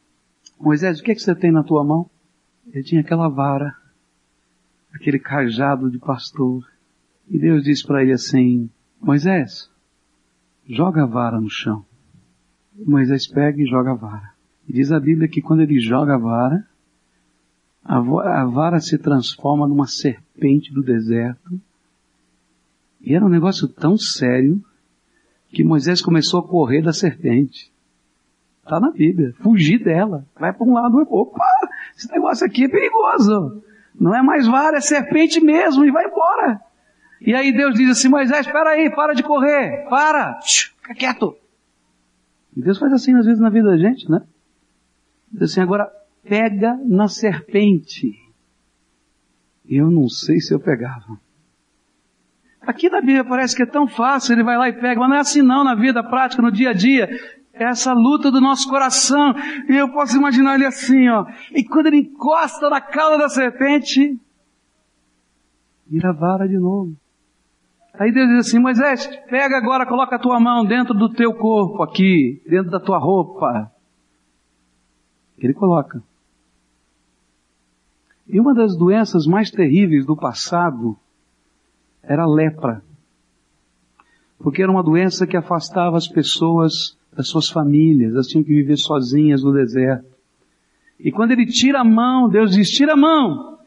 Moisés, 0.61 1.01
o 1.01 1.03
que, 1.03 1.11
é 1.11 1.15
que 1.15 1.21
você 1.21 1.35
tem 1.35 1.51
na 1.51 1.65
tua 1.65 1.83
mão? 1.83 2.09
Ele 2.73 2.85
tinha 2.85 3.01
aquela 3.01 3.29
vara, 3.29 3.75
aquele 4.97 5.19
cajado 5.19 5.91
de 5.91 5.99
pastor. 5.99 6.67
E 7.29 7.39
Deus 7.39 7.63
disse 7.63 7.87
para 7.87 8.03
ele 8.03 8.13
assim, 8.13 8.71
Moisés, 9.01 9.71
joga 10.69 11.05
a 11.05 11.07
vara 11.07 11.41
no 11.41 11.51
chão. 11.51 11.85
E 12.77 12.85
Moisés 12.85 13.27
pega 13.27 13.61
e 13.61 13.67
joga 13.67 13.93
a 13.93 13.95
vara. 13.95 14.33
E 14.69 14.73
diz 14.73 14.91
a 14.93 15.01
Bíblia 15.01 15.29
que 15.29 15.41
quando 15.41 15.63
ele 15.63 15.79
joga 15.81 16.15
a 16.15 16.19
vara, 16.19 16.67
a 17.85 18.45
vara 18.45 18.81
se 18.81 18.99
transforma 18.99 19.67
numa 19.67 19.87
serpente 19.87 20.73
do 20.73 20.83
deserto 20.83 21.61
e 23.07 23.15
era 23.15 23.25
um 23.25 23.29
negócio 23.29 23.69
tão 23.69 23.97
sério 23.97 24.61
que 25.51 25.63
Moisés 25.63 26.03
começou 26.03 26.41
a 26.41 26.49
correr 26.49 26.83
da 26.83 26.93
serpente. 26.93 27.73
Está 28.65 28.81
na 28.81 28.91
Bíblia. 28.91 29.33
Fugir 29.41 29.79
dela. 29.83 30.27
Vai 30.39 30.53
para 30.53 30.67
um 30.67 30.73
lado, 30.73 31.07
opa, 31.09 31.45
esse 31.97 32.11
negócio 32.11 32.45
aqui 32.45 32.65
é 32.65 32.69
perigoso. 32.69 33.63
Não 33.99 34.15
é 34.15 34.23
mais 34.23 34.47
vara, 34.47 34.79
é 34.79 34.81
serpente 34.81 35.41
mesmo, 35.41 35.85
e 35.85 35.91
vai 35.91 36.07
embora. 36.07 36.61
E 37.21 37.35
aí 37.35 37.53
Deus 37.53 37.75
diz 37.75 37.91
assim, 37.91 38.09
Moisés, 38.09 38.47
espera 38.47 38.71
aí, 38.71 38.91
para 38.95 39.15
de 39.15 39.23
correr, 39.23 39.87
para, 39.89 40.39
fica 40.43 40.95
quieto. 40.95 41.37
E 42.57 42.63
Deus 42.63 42.79
faz 42.79 42.93
assim 42.93 43.15
às 43.17 43.25
vezes 43.25 43.41
na 43.41 43.51
vida 43.51 43.71
da 43.71 43.77
gente, 43.77 44.11
né? 44.11 44.23
Diz 45.33 45.51
assim, 45.51 45.61
agora 45.61 45.91
pega 46.23 46.79
na 46.85 47.09
serpente. 47.09 48.13
Eu 49.69 49.91
não 49.91 50.09
sei 50.09 50.41
se 50.41 50.55
eu 50.55 50.61
pegava. 50.61 51.19
Aqui 52.61 52.89
na 52.89 53.01
Bíblia 53.01 53.25
parece 53.25 53.55
que 53.55 53.63
é 53.63 53.67
tão 53.67 53.87
fácil, 53.87 54.33
ele 54.33 54.43
vai 54.43 54.57
lá 54.57 54.69
e 54.69 54.73
pega, 54.73 54.99
mas 55.01 55.09
não 55.09 55.17
é 55.17 55.21
assim 55.21 55.43
não 55.43 55.63
na 55.63 55.75
vida 55.75 56.03
prática, 56.03 56.43
no 56.43 56.51
dia 56.51 56.71
a 56.71 56.73
dia. 56.73 57.09
É 57.59 57.65
essa 57.65 57.95
luta 57.95 58.31
do 58.31 58.41
nosso 58.41 58.69
coração. 58.69 59.35
E 59.69 59.77
eu 59.77 59.91
posso 59.91 60.17
imaginar 60.17 60.57
ele 60.57 60.67
assim, 60.67 61.09
ó. 61.09 61.25
E 61.53 61.65
quando 61.65 61.87
ele 61.87 62.01
encosta 62.01 62.69
na 62.69 62.81
cauda 62.81 63.17
da 63.17 63.29
serpente, 63.31 64.19
vira 65.87 66.13
vara 66.13 66.47
de 66.47 66.59
novo. 66.59 66.95
Aí 67.99 68.13
Deus 68.13 68.29
diz 68.29 68.49
assim, 68.49 68.59
Moisés, 68.59 69.07
pega 69.31 69.57
agora, 69.57 69.87
coloca 69.87 70.17
a 70.17 70.19
tua 70.19 70.39
mão 70.39 70.67
dentro 70.67 70.93
do 70.93 71.09
teu 71.09 71.33
corpo 71.33 71.83
aqui, 71.83 72.43
dentro 72.47 72.71
da 72.71 72.79
tua 72.79 72.99
roupa. 72.99 73.73
Ele 75.39 75.55
coloca. 75.55 76.03
E 78.29 78.39
uma 78.39 78.53
das 78.53 78.77
doenças 78.77 79.27
mais 79.27 79.51
terríveis 79.51 80.05
do 80.05 80.15
passado 80.15 80.95
era 82.03 82.25
a 82.25 82.29
lepra. 82.29 82.83
Porque 84.39 84.63
era 84.63 84.71
uma 84.71 84.83
doença 84.83 85.27
que 85.27 85.37
afastava 85.37 85.97
as 85.97 86.07
pessoas 86.07 86.99
das 87.17 87.29
suas 87.29 87.49
famílias, 87.49 88.13
elas 88.13 88.29
tinham 88.29 88.45
que 88.45 88.55
viver 88.55 88.77
sozinhas 88.77 89.43
no 89.43 89.53
deserto. 89.53 90.15
E 91.01 91.11
quando 91.11 91.33
ele 91.33 91.47
tira 91.47 91.81
a 91.81 91.85
mão, 91.85 92.29
Deus 92.29 92.53
diz, 92.53 92.71
tira 92.71 92.93
a 92.93 92.97
mão! 92.97 93.59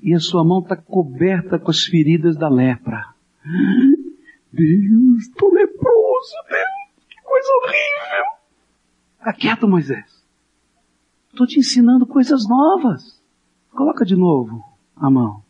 E 0.00 0.14
a 0.14 0.20
sua 0.20 0.44
mão 0.44 0.60
está 0.60 0.76
coberta 0.76 1.58
com 1.58 1.70
as 1.70 1.84
feridas 1.84 2.36
da 2.36 2.48
lepra. 2.48 3.06
Deus, 4.52 5.22
estou 5.22 5.52
leproso, 5.52 6.34
Deus, 6.48 7.06
que 7.08 7.22
coisa 7.22 7.48
horrível! 7.62 8.24
Fica 9.18 9.32
quieto, 9.32 9.68
Moisés. 9.68 10.22
Estou 11.30 11.46
te 11.46 11.58
ensinando 11.58 12.06
coisas 12.06 12.46
novas. 12.48 13.20
Coloca 13.70 14.04
de 14.04 14.14
novo 14.14 14.62
a 14.94 15.10
mão. 15.10 15.42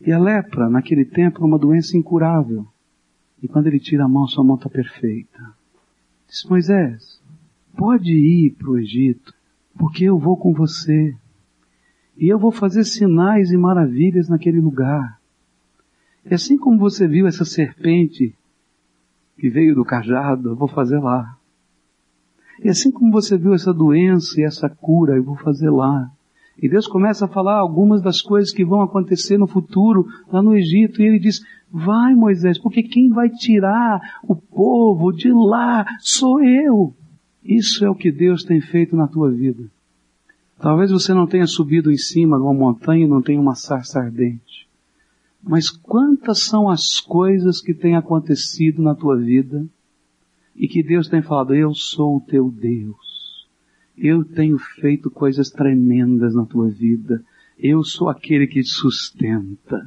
E 0.00 0.10
a 0.10 0.18
lepra, 0.18 0.68
naquele 0.68 1.04
tempo, 1.04 1.38
era 1.38 1.46
uma 1.46 1.58
doença 1.58 1.96
incurável. 1.96 2.66
E 3.42 3.48
quando 3.48 3.68
ele 3.68 3.78
tira 3.78 4.04
a 4.04 4.08
mão, 4.08 4.26
sua 4.26 4.44
mão 4.44 4.56
está 4.56 4.68
perfeita. 4.68 5.61
Diz 6.32 6.44
Moisés, 6.44 7.20
pode 7.76 8.10
ir 8.10 8.52
para 8.52 8.70
o 8.70 8.78
Egito, 8.78 9.34
porque 9.78 10.04
eu 10.04 10.18
vou 10.18 10.34
com 10.34 10.54
você. 10.54 11.14
E 12.16 12.26
eu 12.26 12.38
vou 12.38 12.50
fazer 12.50 12.84
sinais 12.84 13.52
e 13.52 13.56
maravilhas 13.58 14.30
naquele 14.30 14.58
lugar. 14.58 15.20
E 16.24 16.32
assim 16.32 16.56
como 16.56 16.78
você 16.78 17.06
viu 17.06 17.26
essa 17.26 17.44
serpente 17.44 18.34
que 19.36 19.50
veio 19.50 19.74
do 19.74 19.84
cajado, 19.84 20.48
eu 20.48 20.56
vou 20.56 20.68
fazer 20.68 21.00
lá. 21.00 21.36
E 22.64 22.70
assim 22.70 22.90
como 22.90 23.12
você 23.12 23.36
viu 23.36 23.52
essa 23.52 23.74
doença 23.74 24.40
e 24.40 24.44
essa 24.44 24.70
cura, 24.70 25.16
eu 25.16 25.22
vou 25.22 25.36
fazer 25.36 25.68
lá. 25.68 26.10
E 26.60 26.68
Deus 26.68 26.86
começa 26.86 27.24
a 27.24 27.28
falar 27.28 27.58
algumas 27.58 28.02
das 28.02 28.20
coisas 28.20 28.52
que 28.52 28.64
vão 28.64 28.82
acontecer 28.82 29.38
no 29.38 29.46
futuro 29.46 30.06
lá 30.30 30.42
no 30.42 30.54
Egito. 30.54 31.00
E 31.00 31.06
ele 31.06 31.18
diz, 31.18 31.40
vai 31.70 32.14
Moisés, 32.14 32.58
porque 32.58 32.82
quem 32.82 33.08
vai 33.08 33.30
tirar 33.30 34.20
o 34.22 34.36
povo 34.36 35.12
de 35.12 35.32
lá 35.32 35.84
sou 36.00 36.42
eu. 36.42 36.94
Isso 37.42 37.84
é 37.84 37.90
o 37.90 37.94
que 37.94 38.12
Deus 38.12 38.44
tem 38.44 38.60
feito 38.60 38.94
na 38.94 39.08
tua 39.08 39.30
vida. 39.30 39.64
Talvez 40.58 40.92
você 40.92 41.12
não 41.12 41.26
tenha 41.26 41.46
subido 41.46 41.90
em 41.90 41.96
cima 41.96 42.36
de 42.36 42.42
uma 42.44 42.54
montanha 42.54 43.04
e 43.04 43.08
não 43.08 43.20
tenha 43.20 43.40
uma 43.40 43.56
sarça 43.56 43.98
ardente. 43.98 44.68
Mas 45.42 45.68
quantas 45.68 46.44
são 46.44 46.68
as 46.68 47.00
coisas 47.00 47.60
que 47.60 47.74
têm 47.74 47.96
acontecido 47.96 48.80
na 48.80 48.94
tua 48.94 49.16
vida 49.16 49.66
e 50.54 50.68
que 50.68 50.82
Deus 50.82 51.08
tem 51.08 51.20
falado, 51.20 51.52
eu 51.52 51.74
sou 51.74 52.18
o 52.18 52.20
teu 52.20 52.48
Deus. 52.48 53.11
Eu 54.04 54.24
tenho 54.24 54.58
feito 54.58 55.08
coisas 55.08 55.48
tremendas 55.48 56.34
na 56.34 56.44
tua 56.44 56.68
vida. 56.68 57.22
Eu 57.56 57.84
sou 57.84 58.08
aquele 58.08 58.48
que 58.48 58.60
te 58.60 58.68
sustenta. 58.68 59.80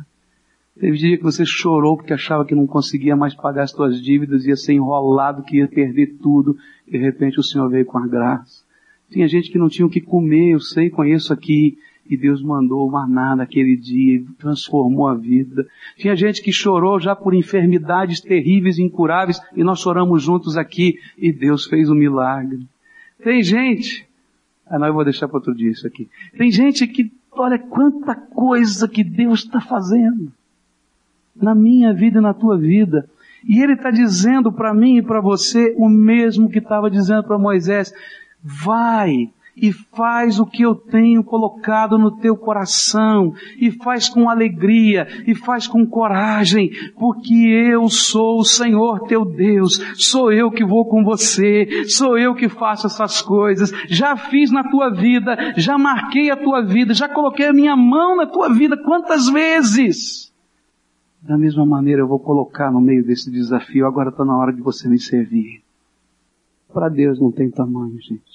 Teve 0.79 0.97
dia 0.97 1.17
que 1.17 1.23
você 1.23 1.45
chorou 1.45 1.97
porque 1.97 2.13
achava 2.13 2.45
que 2.45 2.55
não 2.55 2.65
conseguia 2.65 3.13
mais 3.13 3.35
pagar 3.35 3.63
as 3.63 3.73
tuas 3.73 4.01
dívidas, 4.01 4.45
ia 4.45 4.55
ser 4.55 4.71
enrolado, 4.71 5.43
que 5.43 5.57
ia 5.57 5.67
perder 5.67 6.15
tudo. 6.21 6.55
De 6.87 6.97
repente 6.97 7.41
o 7.41 7.43
Senhor 7.43 7.69
veio 7.69 7.85
com 7.85 7.97
a 7.97 8.07
graça. 8.07 8.63
Tinha 9.09 9.27
gente 9.27 9.51
que 9.51 9.57
não 9.57 9.67
tinha 9.67 9.85
o 9.85 9.89
que 9.89 9.99
comer, 9.99 10.53
eu 10.53 10.61
sei, 10.61 10.89
conheço 10.89 11.33
aqui. 11.33 11.77
E 12.09 12.15
Deus 12.15 12.41
mandou 12.41 12.87
o 12.87 12.91
maná 12.91 13.35
naquele 13.35 13.75
dia 13.75 14.15
e 14.15 14.25
transformou 14.39 15.09
a 15.09 15.15
vida. 15.15 15.67
Tinha 15.97 16.15
gente 16.15 16.41
que 16.41 16.53
chorou 16.53 17.01
já 17.01 17.13
por 17.13 17.33
enfermidades 17.33 18.21
terríveis 18.21 18.79
incuráveis 18.79 19.41
e 19.53 19.61
nós 19.61 19.81
choramos 19.81 20.23
juntos 20.23 20.55
aqui 20.55 20.99
e 21.17 21.33
Deus 21.33 21.65
fez 21.65 21.89
um 21.89 21.95
milagre. 21.95 22.65
Tem 23.23 23.41
gente, 23.43 24.07
ah 24.65 24.79
não, 24.79 24.87
eu 24.87 24.93
vou 24.93 25.03
deixar 25.03 25.27
para 25.27 25.37
outro 25.37 25.55
dia 25.55 25.71
isso 25.71 25.87
aqui. 25.87 26.09
Tem 26.37 26.51
gente 26.51 26.87
que, 26.87 27.11
olha 27.31 27.59
quanta 27.59 28.15
coisa 28.15 28.87
que 28.87 29.03
Deus 29.03 29.41
está 29.41 29.59
fazendo 29.61 30.31
na 31.35 31.53
minha 31.53 31.93
vida 31.93 32.19
e 32.19 32.21
na 32.21 32.33
tua 32.33 32.57
vida. 32.57 33.09
E 33.43 33.61
Ele 33.61 33.73
está 33.73 33.91
dizendo 33.91 34.51
para 34.51 34.73
mim 34.73 34.97
e 34.97 35.01
para 35.01 35.21
você 35.21 35.75
o 35.77 35.87
mesmo 35.87 36.49
que 36.49 36.59
estava 36.59 36.89
dizendo 36.89 37.23
para 37.23 37.37
Moisés. 37.37 37.93
Vai, 38.41 39.29
e 39.55 39.71
faz 39.71 40.39
o 40.39 40.45
que 40.45 40.63
eu 40.63 40.75
tenho 40.75 41.23
colocado 41.23 41.97
no 41.97 42.11
teu 42.17 42.35
coração, 42.35 43.33
e 43.57 43.71
faz 43.71 44.09
com 44.09 44.29
alegria, 44.29 45.07
e 45.25 45.33
faz 45.33 45.65
com 45.65 45.85
coragem, 45.85 46.69
porque 46.99 47.33
eu 47.33 47.87
sou 47.87 48.39
o 48.39 48.45
Senhor 48.45 49.07
teu 49.07 49.23
Deus, 49.23 49.79
sou 49.95 50.31
eu 50.31 50.51
que 50.51 50.65
vou 50.65 50.85
com 50.85 51.03
você, 51.03 51.85
sou 51.87 52.17
eu 52.17 52.35
que 52.35 52.49
faço 52.49 52.87
essas 52.87 53.21
coisas, 53.21 53.71
já 53.87 54.17
fiz 54.17 54.51
na 54.51 54.69
tua 54.69 54.89
vida, 54.89 55.53
já 55.55 55.77
marquei 55.77 56.29
a 56.29 56.35
tua 56.35 56.61
vida, 56.61 56.93
já 56.93 57.07
coloquei 57.07 57.47
a 57.47 57.53
minha 57.53 57.75
mão 57.75 58.17
na 58.17 58.27
tua 58.27 58.53
vida, 58.53 58.75
quantas 58.77 59.29
vezes? 59.29 60.33
Da 61.21 61.37
mesma 61.37 61.65
maneira 61.65 62.01
eu 62.01 62.07
vou 62.07 62.19
colocar 62.19 62.71
no 62.71 62.81
meio 62.81 63.03
desse 63.03 63.31
desafio, 63.31 63.87
agora 63.87 64.09
está 64.09 64.25
na 64.25 64.37
hora 64.37 64.51
de 64.51 64.61
você 64.61 64.87
me 64.87 64.99
servir. 64.99 65.63
Para 66.71 66.89
Deus 66.89 67.19
não 67.19 67.31
tem 67.31 67.49
tamanho, 67.49 67.97
gente 68.01 68.34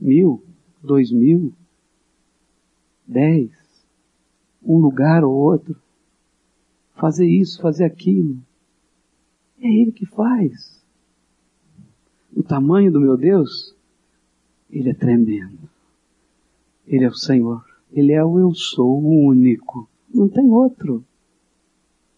mil, 0.00 0.42
dois 0.82 1.10
mil, 1.10 1.52
dez, 3.06 3.50
um 4.62 4.78
lugar 4.78 5.24
ou 5.24 5.34
outro, 5.34 5.76
fazer 6.94 7.26
isso, 7.26 7.60
fazer 7.60 7.84
aquilo. 7.84 8.38
É 9.60 9.68
Ele 9.68 9.92
que 9.92 10.06
faz. 10.06 10.84
O 12.34 12.42
tamanho 12.42 12.92
do 12.92 13.00
meu 13.00 13.16
Deus, 13.16 13.74
Ele 14.70 14.90
é 14.90 14.94
tremendo. 14.94 15.68
Ele 16.86 17.04
é 17.04 17.08
o 17.08 17.14
Senhor. 17.14 17.64
Ele 17.92 18.12
é 18.12 18.22
o 18.24 18.38
eu 18.38 18.52
sou, 18.54 19.02
o 19.02 19.26
único. 19.28 19.88
Não 20.12 20.28
tem 20.28 20.50
outro. 20.50 21.04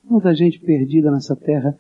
Muita 0.02 0.34
gente 0.34 0.58
perdida 0.58 1.10
nessa 1.10 1.36
terra, 1.36 1.78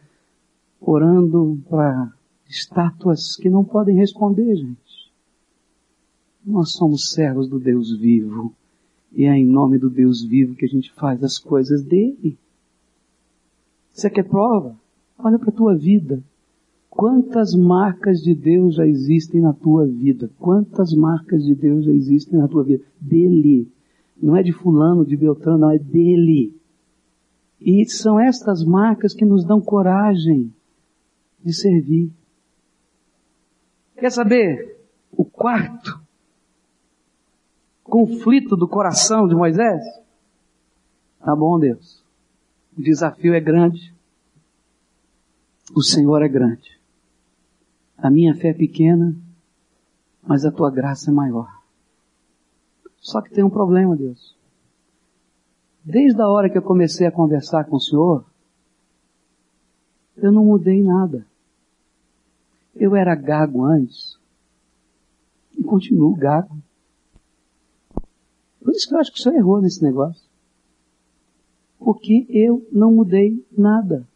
orando 0.80 1.58
para 1.68 2.12
estátuas 2.48 3.36
que 3.36 3.48
não 3.48 3.64
podem 3.64 3.96
responder, 3.96 4.54
gente. 4.54 4.87
Nós 6.48 6.72
somos 6.72 7.10
servos 7.10 7.46
do 7.46 7.60
Deus 7.60 7.94
vivo. 7.94 8.54
E 9.12 9.24
é 9.24 9.36
em 9.36 9.44
nome 9.44 9.78
do 9.78 9.90
Deus 9.90 10.24
vivo 10.24 10.54
que 10.54 10.64
a 10.64 10.68
gente 10.68 10.90
faz 10.94 11.22
as 11.22 11.36
coisas 11.36 11.84
dele. 11.84 12.38
Você 13.92 14.08
quer 14.08 14.26
prova? 14.26 14.74
Olha 15.18 15.38
para 15.38 15.50
a 15.50 15.52
tua 15.52 15.76
vida. 15.76 16.22
Quantas 16.88 17.54
marcas 17.54 18.20
de 18.20 18.34
Deus 18.34 18.76
já 18.76 18.86
existem 18.86 19.42
na 19.42 19.52
tua 19.52 19.86
vida? 19.86 20.30
Quantas 20.38 20.94
marcas 20.94 21.44
de 21.44 21.54
Deus 21.54 21.84
já 21.84 21.92
existem 21.92 22.38
na 22.38 22.48
tua 22.48 22.64
vida? 22.64 22.82
Dele. 22.98 23.70
Não 24.20 24.34
é 24.34 24.42
de 24.42 24.52
fulano, 24.52 25.04
de 25.04 25.18
Beltrano, 25.18 25.58
não, 25.58 25.70
é 25.70 25.78
dele. 25.78 26.54
E 27.60 27.84
são 27.84 28.18
estas 28.18 28.64
marcas 28.64 29.12
que 29.12 29.24
nos 29.26 29.44
dão 29.44 29.60
coragem 29.60 30.50
de 31.44 31.52
servir. 31.52 32.10
Quer 33.98 34.10
saber 34.10 34.78
o 35.12 35.26
quarto 35.26 36.07
conflito 37.88 38.56
do 38.56 38.68
coração 38.68 39.26
de 39.26 39.34
Moisés? 39.34 39.82
Tá 41.20 41.34
bom, 41.34 41.58
Deus. 41.58 42.02
O 42.76 42.82
desafio 42.82 43.34
é 43.34 43.40
grande. 43.40 43.92
O 45.74 45.82
Senhor 45.82 46.22
é 46.22 46.28
grande. 46.28 46.78
A 47.96 48.10
minha 48.10 48.34
fé 48.34 48.50
é 48.50 48.54
pequena, 48.54 49.14
mas 50.22 50.44
a 50.44 50.52
tua 50.52 50.70
graça 50.70 51.10
é 51.10 51.14
maior. 51.14 51.48
Só 53.00 53.20
que 53.20 53.30
tem 53.30 53.44
um 53.44 53.50
problema, 53.50 53.96
Deus. 53.96 54.36
Desde 55.82 56.20
a 56.20 56.28
hora 56.28 56.50
que 56.50 56.58
eu 56.58 56.62
comecei 56.62 57.06
a 57.06 57.12
conversar 57.12 57.64
com 57.64 57.76
o 57.76 57.80
Senhor, 57.80 58.24
eu 60.16 60.30
não 60.30 60.44
mudei 60.44 60.82
nada. 60.82 61.26
Eu 62.74 62.94
era 62.94 63.14
gago 63.14 63.64
antes 63.64 64.18
e 65.56 65.62
continuo 65.62 66.14
gago. 66.14 66.57
Por 68.62 68.72
isso 68.72 68.88
que 68.88 68.94
eu 68.94 68.98
acho 68.98 69.12
que 69.12 69.18
o 69.18 69.22
Senhor 69.22 69.36
errou 69.36 69.60
nesse 69.60 69.82
negócio. 69.82 70.26
Porque 71.78 72.26
eu 72.28 72.66
não 72.72 72.92
mudei 72.92 73.44
nada. 73.56 74.06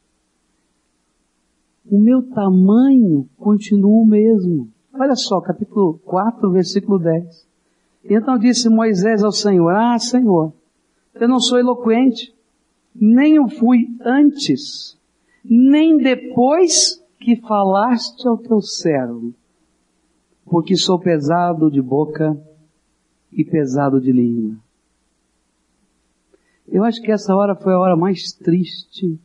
O 1.90 1.98
meu 1.98 2.22
tamanho 2.22 3.28
continua 3.38 4.02
o 4.02 4.06
mesmo. 4.06 4.68
Olha 4.94 5.16
só, 5.16 5.40
capítulo 5.40 5.98
4, 6.04 6.50
versículo 6.50 6.98
10. 6.98 7.46
Então 8.04 8.38
disse 8.38 8.68
Moisés 8.68 9.22
ao 9.22 9.32
Senhor, 9.32 9.70
ah 9.70 9.98
Senhor, 9.98 10.52
eu 11.14 11.28
não 11.28 11.38
sou 11.38 11.58
eloquente, 11.58 12.34
nem 12.94 13.36
eu 13.36 13.48
fui 13.48 13.86
antes, 14.04 14.98
nem 15.44 15.96
depois 15.96 17.02
que 17.20 17.36
falaste 17.36 18.26
ao 18.26 18.36
teu 18.36 18.60
servo, 18.60 19.32
porque 20.44 20.76
sou 20.76 20.98
pesado 20.98 21.70
de 21.70 21.80
boca 21.80 22.36
e 23.32 23.44
pesado 23.44 24.00
de 24.00 24.12
língua. 24.12 24.56
Eu 26.68 26.84
acho 26.84 27.02
que 27.02 27.10
essa 27.10 27.34
hora 27.34 27.54
foi 27.54 27.72
a 27.72 27.78
hora 27.78 27.96
mais 27.96 28.32
triste 28.32 29.18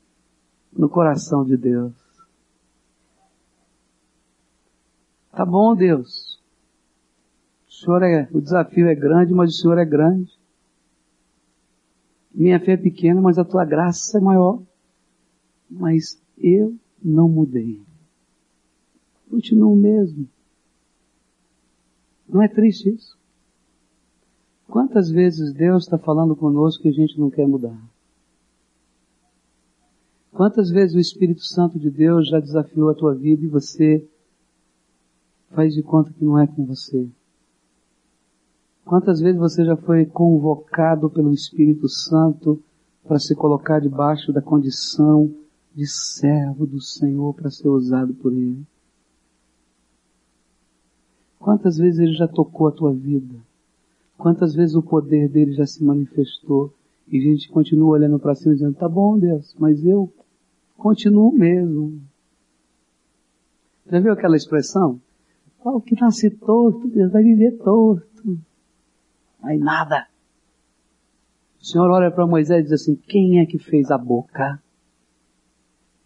no 0.72 0.89
coração 0.89 1.46
de 1.46 1.56
Deus. 1.56 1.93
Tá 5.32 5.46
bom, 5.46 5.76
Deus. 5.76 6.41
O 7.67 7.72
Senhor 7.72 8.02
é, 8.04 8.28
o 8.32 8.41
desafio 8.41 8.88
é 8.88 8.96
grande, 8.96 9.34
mas 9.34 9.52
o 9.52 9.58
Senhor 9.62 9.78
é 9.78 9.86
grande. 9.86 10.38
Minha 12.34 12.60
fé 12.60 12.74
é 12.74 12.78
pequena, 12.78 13.22
mas 13.22 13.38
a 13.38 13.46
tua 13.46 13.65
graça 13.65 14.17
é 14.17 14.22
maior. 14.22 14.62
Mas 15.70 16.22
eu 16.38 16.76
não 17.04 17.30
mudei. 17.30 17.82
Continuo 19.30 19.76
mesmo. 19.76 20.28
Não 22.28 22.41
é 22.41 22.48
triste 22.48 22.89
isso? 22.89 23.16
Quantas 24.67 25.10
vezes 25.10 25.53
Deus 25.53 25.84
está 25.84 25.97
falando 25.97 26.36
conosco 26.36 26.84
que 26.84 26.89
a 26.89 26.93
gente 26.93 27.19
não 27.19 27.30
quer 27.30 27.47
mudar? 27.47 27.80
Quantas 30.32 30.69
vezes 30.69 30.95
o 30.95 30.99
Espírito 30.99 31.43
Santo 31.43 31.80
de 31.80 31.89
Deus 31.89 32.27
já 32.27 32.39
desafiou 32.39 32.89
a 32.89 32.93
tua 32.93 33.15
vida 33.15 33.43
e 33.43 33.47
você 33.47 34.08
faz 35.51 35.73
de 35.73 35.82
conta 35.82 36.12
que 36.12 36.23
não 36.23 36.38
é 36.38 36.45
com 36.45 36.65
você? 36.65 37.10
Quantas 38.86 39.19
vezes 39.19 39.39
você 39.39 39.65
já 39.65 39.75
foi 39.75 40.06
convocado 40.06 41.10
pelo 41.10 41.34
Espírito 41.34 41.89
Santo 41.89 42.62
para 43.03 43.19
se 43.19 43.36
colocar 43.36 43.80
debaixo 43.80 44.32
da 44.32 44.41
condição 44.41 45.34
de 45.73 45.88
servo 45.88 46.65
do 46.65 46.82
Senhor 46.82 47.34
para 47.34 47.49
ser 47.49 47.69
usado 47.69 48.13
por 48.13 48.32
Ele? 48.32 48.65
Quantas 51.39 51.77
vezes 51.77 51.99
Ele 51.99 52.13
já 52.13 52.27
tocou 52.27 52.67
a 52.67 52.71
tua 52.71 52.93
vida? 52.93 53.47
Quantas 54.17 54.56
vezes 54.56 54.75
o 54.75 54.82
poder 54.82 55.30
dele 55.30 55.53
já 55.53 55.65
se 55.65 55.84
manifestou 55.84 56.73
e 57.08 57.19
a 57.19 57.21
gente 57.21 57.49
continua 57.49 57.91
olhando 57.91 58.19
para 58.19 58.36
cima 58.36 58.53
dizendo, 58.53 58.75
tá 58.75 58.89
bom 58.89 59.17
Deus, 59.17 59.56
mas 59.60 59.86
eu 59.86 60.12
continuo 60.75 61.32
mesmo. 61.32 62.01
Já 63.89 63.99
viu 63.99 64.12
aquela 64.12 64.36
expressão? 64.36 64.99
O 65.63 65.82
que 65.82 65.99
nasce 65.99 66.30
torto, 66.30 66.88
Deus 66.88 67.12
vai 67.12 67.23
viver 67.23 67.58
torto. 67.58 68.39
Aí 69.43 69.58
nada. 69.58 70.08
O 71.60 71.65
Senhor 71.65 71.89
olha 71.89 72.12
para 72.12 72.25
Moisés 72.25 72.62
e 72.62 72.63
diz 72.63 72.71
assim, 72.73 72.95
quem 72.95 73.39
é 73.39 73.45
que 73.45 73.60
fez 73.60 73.91
a 73.91 73.97
boca? 73.97 74.62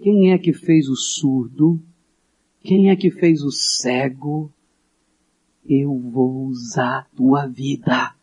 Quem 0.01 0.31
é 0.31 0.37
que 0.37 0.51
fez 0.51 0.89
o 0.89 0.95
surdo? 0.95 1.79
Quem 2.61 2.89
é 2.89 2.95
que 2.95 3.11
fez 3.11 3.43
o 3.43 3.51
cego? 3.51 4.51
Eu 5.65 5.97
vou 5.97 6.45
usar 6.45 7.07
tua 7.15 7.47
vida. 7.47 8.13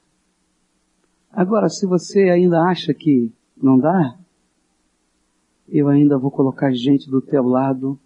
Agora, 1.31 1.69
se 1.69 1.87
você 1.87 2.31
ainda 2.31 2.63
acha 2.63 2.93
que 2.93 3.33
não 3.57 3.79
dá, 3.79 4.19
eu 5.69 5.89
ainda 5.89 6.19
vou 6.19 6.31
colocar 6.31 6.73
gente 6.73 7.11
do 7.11 7.21
teu 7.21 7.43
lado 7.43 7.99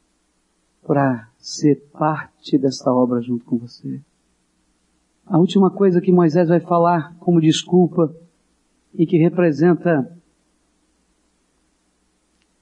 para 0.84 1.28
ser 1.38 1.76
parte 1.92 2.58
dessa 2.58 2.92
obra 2.92 3.20
junto 3.20 3.44
com 3.44 3.56
você. 3.56 4.00
A 5.24 5.38
última 5.38 5.70
coisa 5.70 6.00
que 6.00 6.12
Moisés 6.12 6.48
vai 6.48 6.60
falar 6.60 7.16
como 7.18 7.40
desculpa 7.40 8.14
e 8.92 9.06
que 9.06 9.16
representa 9.16 10.18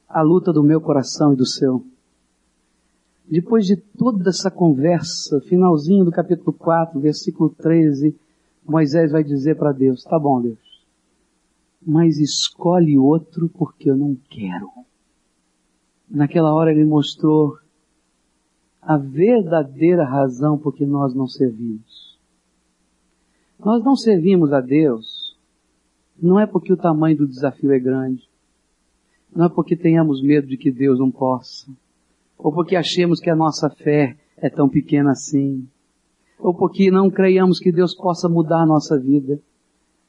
a 0.08 0.22
luta 0.22 0.52
do 0.52 0.62
meu 0.62 0.80
coração 0.80 1.32
e 1.32 1.36
do 1.36 1.46
seu. 1.46 1.84
Depois 3.30 3.64
de 3.64 3.76
toda 3.76 4.28
essa 4.28 4.50
conversa, 4.50 5.40
finalzinho 5.42 6.04
do 6.04 6.10
capítulo 6.10 6.52
4, 6.52 6.98
versículo 6.98 7.48
13, 7.48 8.18
Moisés 8.66 9.12
vai 9.12 9.22
dizer 9.22 9.56
para 9.56 9.70
Deus, 9.70 10.02
tá 10.02 10.18
bom 10.18 10.42
Deus, 10.42 10.84
mas 11.80 12.18
escolhe 12.18 12.98
outro 12.98 13.48
porque 13.48 13.88
eu 13.88 13.96
não 13.96 14.16
quero. 14.28 14.68
Naquela 16.10 16.52
hora 16.52 16.72
ele 16.72 16.84
mostrou 16.84 17.56
a 18.82 18.96
verdadeira 18.96 20.04
razão 20.04 20.58
por 20.58 20.74
que 20.74 20.84
nós 20.84 21.14
não 21.14 21.28
servimos. 21.28 22.18
Nós 23.60 23.84
não 23.84 23.94
servimos 23.94 24.52
a 24.52 24.60
Deus, 24.60 25.38
não 26.20 26.40
é 26.40 26.48
porque 26.48 26.72
o 26.72 26.76
tamanho 26.76 27.18
do 27.18 27.28
desafio 27.28 27.70
é 27.70 27.78
grande, 27.78 28.28
não 29.32 29.44
é 29.44 29.48
porque 29.48 29.76
tenhamos 29.76 30.20
medo 30.20 30.48
de 30.48 30.56
que 30.56 30.72
Deus 30.72 30.98
não 30.98 31.12
possa, 31.12 31.70
ou 32.42 32.52
porque 32.52 32.76
achemos 32.76 33.20
que 33.20 33.30
a 33.30 33.36
nossa 33.36 33.68
fé 33.68 34.16
é 34.36 34.48
tão 34.48 34.68
pequena 34.68 35.12
assim, 35.12 35.68
ou 36.38 36.54
porque 36.54 36.90
não 36.90 37.10
creiamos 37.10 37.58
que 37.58 37.70
Deus 37.70 37.94
possa 37.94 38.28
mudar 38.28 38.62
a 38.62 38.66
nossa 38.66 38.98
vida. 38.98 39.38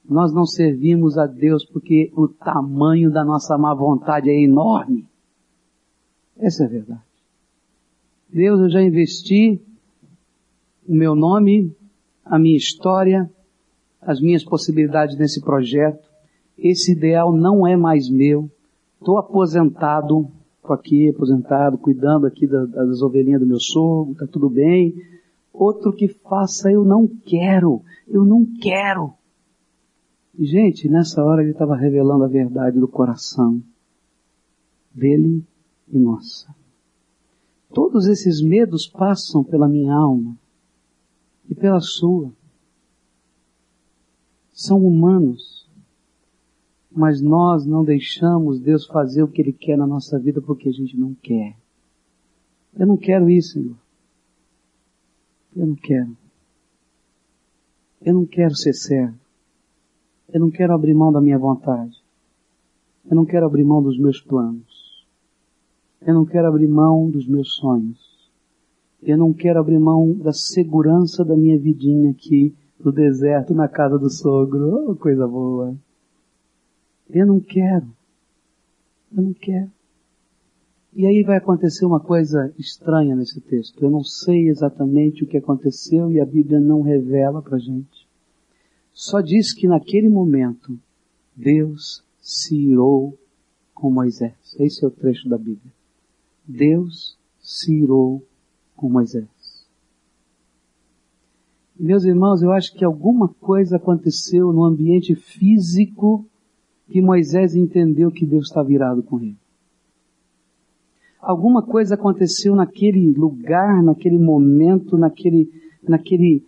Nós 0.08 0.34
não 0.34 0.46
servimos 0.46 1.18
a 1.18 1.28
Deus 1.28 1.66
porque 1.66 2.12
o 2.16 2.28
tamanho 2.28 3.12
da 3.12 3.24
nossa 3.24 3.58
má 3.58 3.74
vontade 3.74 4.30
é 4.30 4.42
enorme. 4.42 5.06
Essa 6.38 6.64
é 6.64 6.66
a 6.66 6.70
verdade. 6.70 7.02
Deus, 8.30 8.62
eu 8.62 8.70
já 8.70 8.82
investi 8.82 9.62
o 10.88 10.94
meu 10.94 11.16
nome, 11.16 11.76
a 12.26 12.40
minha 12.40 12.58
história, 12.58 13.30
as 14.02 14.22
minhas 14.22 14.44
possibilidades 14.44 15.18
nesse 15.18 15.42
projeto. 15.42 16.10
Esse 16.58 16.94
ideal 16.94 17.34
não 17.34 17.68
é 17.68 17.76
mais 17.76 18.10
meu. 18.10 18.50
Estou 19.00 19.18
aposentado, 19.18 20.32
aqui 20.74 21.10
aposentado, 21.10 21.78
cuidando 21.78 22.26
aqui 22.26 22.48
das, 22.48 22.70
das 22.70 23.02
ovelhinhas 23.02 23.42
do 23.42 23.48
meu 23.48 23.60
sogro, 23.60 24.14
está 24.14 24.28
tudo 24.28 24.50
bem. 24.50 24.96
Outro 25.54 25.94
que 25.94 26.08
faça, 26.08 26.72
eu 26.72 26.84
não 26.84 27.08
quero, 27.08 27.82
eu 28.08 28.24
não 28.24 28.46
quero. 28.62 29.14
E, 30.38 30.46
gente, 30.46 30.90
nessa 30.90 31.24
hora 31.24 31.42
ele 31.42 31.52
estava 31.52 31.76
revelando 31.76 32.24
a 32.24 32.28
verdade 32.28 32.80
do 32.80 32.88
coração 32.88 33.62
dele 34.94 35.44
e 35.92 36.00
nossa. 36.00 36.54
Todos 37.74 38.08
esses 38.08 38.42
medos 38.42 38.88
passam 38.88 39.44
pela 39.44 39.68
minha 39.68 39.94
alma 39.94 40.38
e 41.50 41.56
pela 41.56 41.80
sua 41.80 42.32
são 44.52 44.86
humanos. 44.86 45.61
Mas 46.92 47.22
nós 47.22 47.66
não 47.66 47.84
deixamos 47.84 48.60
Deus 48.60 48.86
fazer 48.86 49.24
o 49.24 49.28
que 49.28 49.42
Ele 49.42 49.54
quer 49.54 49.78
na 49.78 49.88
nossa 49.88 50.20
vida 50.20 50.42
porque 50.42 50.70
a 50.70 50.74
gente 50.74 50.98
não 50.98 51.14
quer. 51.16 51.56
Eu 52.78 52.88
não 52.88 52.98
quero 52.98 53.30
isso, 53.30 53.54
Senhor. 53.54 53.76
Eu 55.56 55.68
não 55.68 55.76
quero. 55.76 56.18
Eu 58.02 58.14
não 58.14 58.26
quero 58.26 58.56
ser 58.56 58.74
servo. 58.74 59.18
Eu 60.34 60.40
não 60.40 60.50
quero 60.50 60.74
abrir 60.74 60.94
mão 60.94 61.12
da 61.12 61.22
minha 61.22 61.38
vontade. 61.38 62.02
Eu 63.10 63.16
não 63.16 63.26
quero 63.26 63.46
abrir 63.46 63.64
mão 63.64 63.82
dos 63.82 63.98
meus 64.00 64.22
planos. 64.22 65.06
Eu 66.02 66.14
não 66.14 66.26
quero 66.26 66.48
abrir 66.48 66.68
mão 66.68 67.10
dos 67.10 67.28
meus 67.28 67.56
sonhos. 67.56 68.00
Eu 69.04 69.18
não 69.18 69.34
quero 69.34 69.60
abrir 69.60 69.80
mão 69.80 70.14
da 70.14 70.32
segurança 70.32 71.26
da 71.26 71.36
minha 71.36 71.60
vidinha 71.60 72.12
aqui 72.12 72.56
no 72.84 72.92
deserto, 72.92 73.54
na 73.54 73.68
casa 73.68 73.98
do 73.98 74.10
sogro. 74.10 74.92
Oh, 74.92 74.96
coisa 74.96 75.28
boa. 75.28 75.76
Eu 77.14 77.26
não 77.26 77.40
quero. 77.40 77.88
Eu 79.16 79.24
não 79.24 79.34
quero. 79.34 79.72
E 80.94 81.06
aí 81.06 81.24
vai 81.24 81.38
acontecer 81.38 81.86
uma 81.86 82.00
coisa 82.00 82.54
estranha 82.58 83.16
nesse 83.16 83.40
texto. 83.40 83.82
Eu 83.82 83.90
não 83.90 84.04
sei 84.04 84.50
exatamente 84.50 85.24
o 85.24 85.28
que 85.28 85.38
aconteceu 85.38 86.12
e 86.12 86.20
a 86.20 86.26
Bíblia 86.26 86.60
não 86.60 86.82
revela 86.82 87.42
pra 87.42 87.58
gente. 87.58 88.08
Só 88.94 89.22
diz 89.22 89.54
que 89.54 89.68
naquele 89.68 90.10
momento 90.10 90.78
Deus 91.36 92.04
se 92.22 92.56
irou 92.56 93.18
com 93.74 93.90
Moisés. 93.90 94.34
Esse 94.60 94.84
é 94.84 94.88
o 94.88 94.92
trecho 94.92 95.30
da 95.30 95.38
Bíblia. 95.38 95.72
Deus 96.46 97.18
se 97.40 97.74
irou 97.74 98.22
com 98.76 98.90
Moisés. 98.90 99.28
Meus 101.80 102.04
irmãos, 102.04 102.42
eu 102.42 102.52
acho 102.52 102.74
que 102.76 102.86
alguma 102.86 103.28
coisa 103.28 103.78
aconteceu 103.78 104.52
no 104.52 104.64
ambiente 104.64 105.16
físico 105.16 106.26
que 106.92 107.02
Moisés 107.02 107.56
entendeu 107.56 108.12
que 108.12 108.26
Deus 108.26 108.48
está 108.48 108.62
virado 108.62 109.02
com 109.02 109.20
ele. 109.20 109.38
Alguma 111.22 111.62
coisa 111.62 111.96
aconteceu 111.96 112.56
naquele 112.56 113.14
lugar, 113.14 113.82
naquele 113.82 114.18
momento, 114.18 114.98
naquele, 114.98 115.50
naquele, 115.88 116.44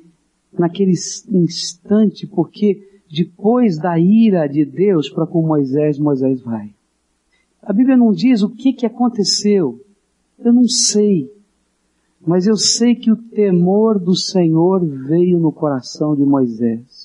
naquele 0.52 0.94
instante, 1.32 2.28
porque 2.28 2.82
depois 3.10 3.78
da 3.78 3.98
ira 3.98 4.48
de 4.48 4.66
Deus 4.66 5.10
para 5.10 5.28
com 5.28 5.46
Moisés, 5.46 5.98
Moisés 6.00 6.42
vai. 6.42 6.74
A 7.62 7.72
Bíblia 7.72 7.96
não 7.96 8.12
diz 8.12 8.42
o 8.42 8.50
que 8.50 8.74
que 8.74 8.86
aconteceu. 8.86 9.80
Eu 10.38 10.52
não 10.52 10.68
sei. 10.68 11.32
Mas 12.26 12.48
eu 12.48 12.58
sei 12.58 12.96
que 12.96 13.12
o 13.12 13.16
temor 13.16 14.00
do 14.00 14.16
Senhor 14.16 14.84
veio 14.86 15.40
no 15.40 15.52
coração 15.52 16.16
de 16.16 16.26
Moisés. 16.26 17.03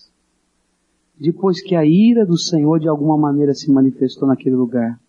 Depois 1.21 1.61
que 1.63 1.75
a 1.75 1.85
ira 1.85 2.25
do 2.25 2.39
Senhor 2.39 2.79
de 2.79 2.89
alguma 2.89 3.17
maneira 3.17 3.53
se 3.55 3.71
manifestou 3.71 4.29
naquele 4.29 4.55
lugar. 4.55 5.01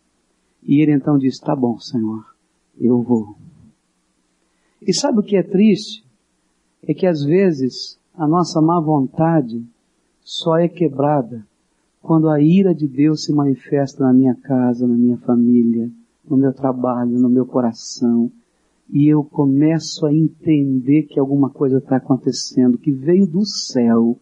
E 0.63 0.81
ele 0.81 0.91
então 0.91 1.17
disse, 1.17 1.39
tá 1.39 1.55
bom, 1.55 1.79
Senhor, 1.79 2.25
eu 2.79 3.01
vou. 3.01 3.35
E 4.81 4.93
sabe 4.93 5.19
o 5.19 5.23
que 5.23 5.37
é 5.37 5.43
triste? 5.43 6.03
É 6.83 6.93
que 6.93 7.05
às 7.05 7.23
vezes 7.23 7.99
a 8.15 8.27
nossa 8.27 8.61
má 8.61 8.79
vontade 8.79 9.63
só 10.21 10.57
é 10.57 10.67
quebrada 10.67 11.45
quando 12.01 12.29
a 12.29 12.41
ira 12.41 12.73
de 12.73 12.87
Deus 12.87 13.23
se 13.23 13.33
manifesta 13.33 14.03
na 14.03 14.13
minha 14.13 14.35
casa, 14.35 14.87
na 14.87 14.95
minha 14.95 15.17
família, 15.17 15.91
no 16.27 16.37
meu 16.37 16.53
trabalho, 16.53 17.19
no 17.19 17.29
meu 17.29 17.45
coração, 17.45 18.31
e 18.91 19.07
eu 19.07 19.23
começo 19.23 20.05
a 20.05 20.13
entender 20.13 21.03
que 21.03 21.19
alguma 21.19 21.49
coisa 21.49 21.77
está 21.77 21.97
acontecendo, 21.97 22.77
que 22.77 22.91
veio 22.91 23.27
do 23.27 23.45
céu, 23.45 24.17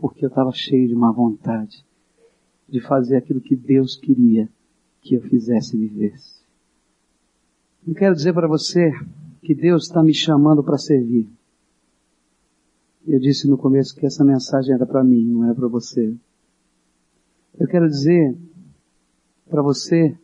porque 0.00 0.24
eu 0.24 0.28
estava 0.28 0.50
cheio 0.52 0.88
de 0.88 0.94
má 0.94 1.10
vontade 1.12 1.84
de 2.68 2.80
fazer 2.80 3.16
aquilo 3.16 3.40
que 3.40 3.54
Deus 3.54 3.96
queria 3.96 4.48
que 5.00 5.14
eu 5.14 5.20
fizesse 5.22 5.76
e 5.76 5.86
vivesse. 5.86 6.42
Eu 7.86 7.94
quero 7.94 8.14
dizer 8.14 8.32
para 8.32 8.48
você 8.48 8.90
que 9.42 9.54
Deus 9.54 9.84
está 9.84 10.02
me 10.02 10.14
chamando 10.14 10.64
para 10.64 10.78
servir. 10.78 11.28
Eu 13.06 13.20
disse 13.20 13.46
no 13.46 13.58
começo 13.58 13.94
que 13.94 14.06
essa 14.06 14.24
mensagem 14.24 14.74
era 14.74 14.86
para 14.86 15.04
mim, 15.04 15.24
não 15.26 15.44
era 15.44 15.54
para 15.54 15.68
você. 15.68 16.16
Eu 17.58 17.68
quero 17.68 17.86
dizer 17.86 18.36
para 19.48 19.60
você 19.60 20.16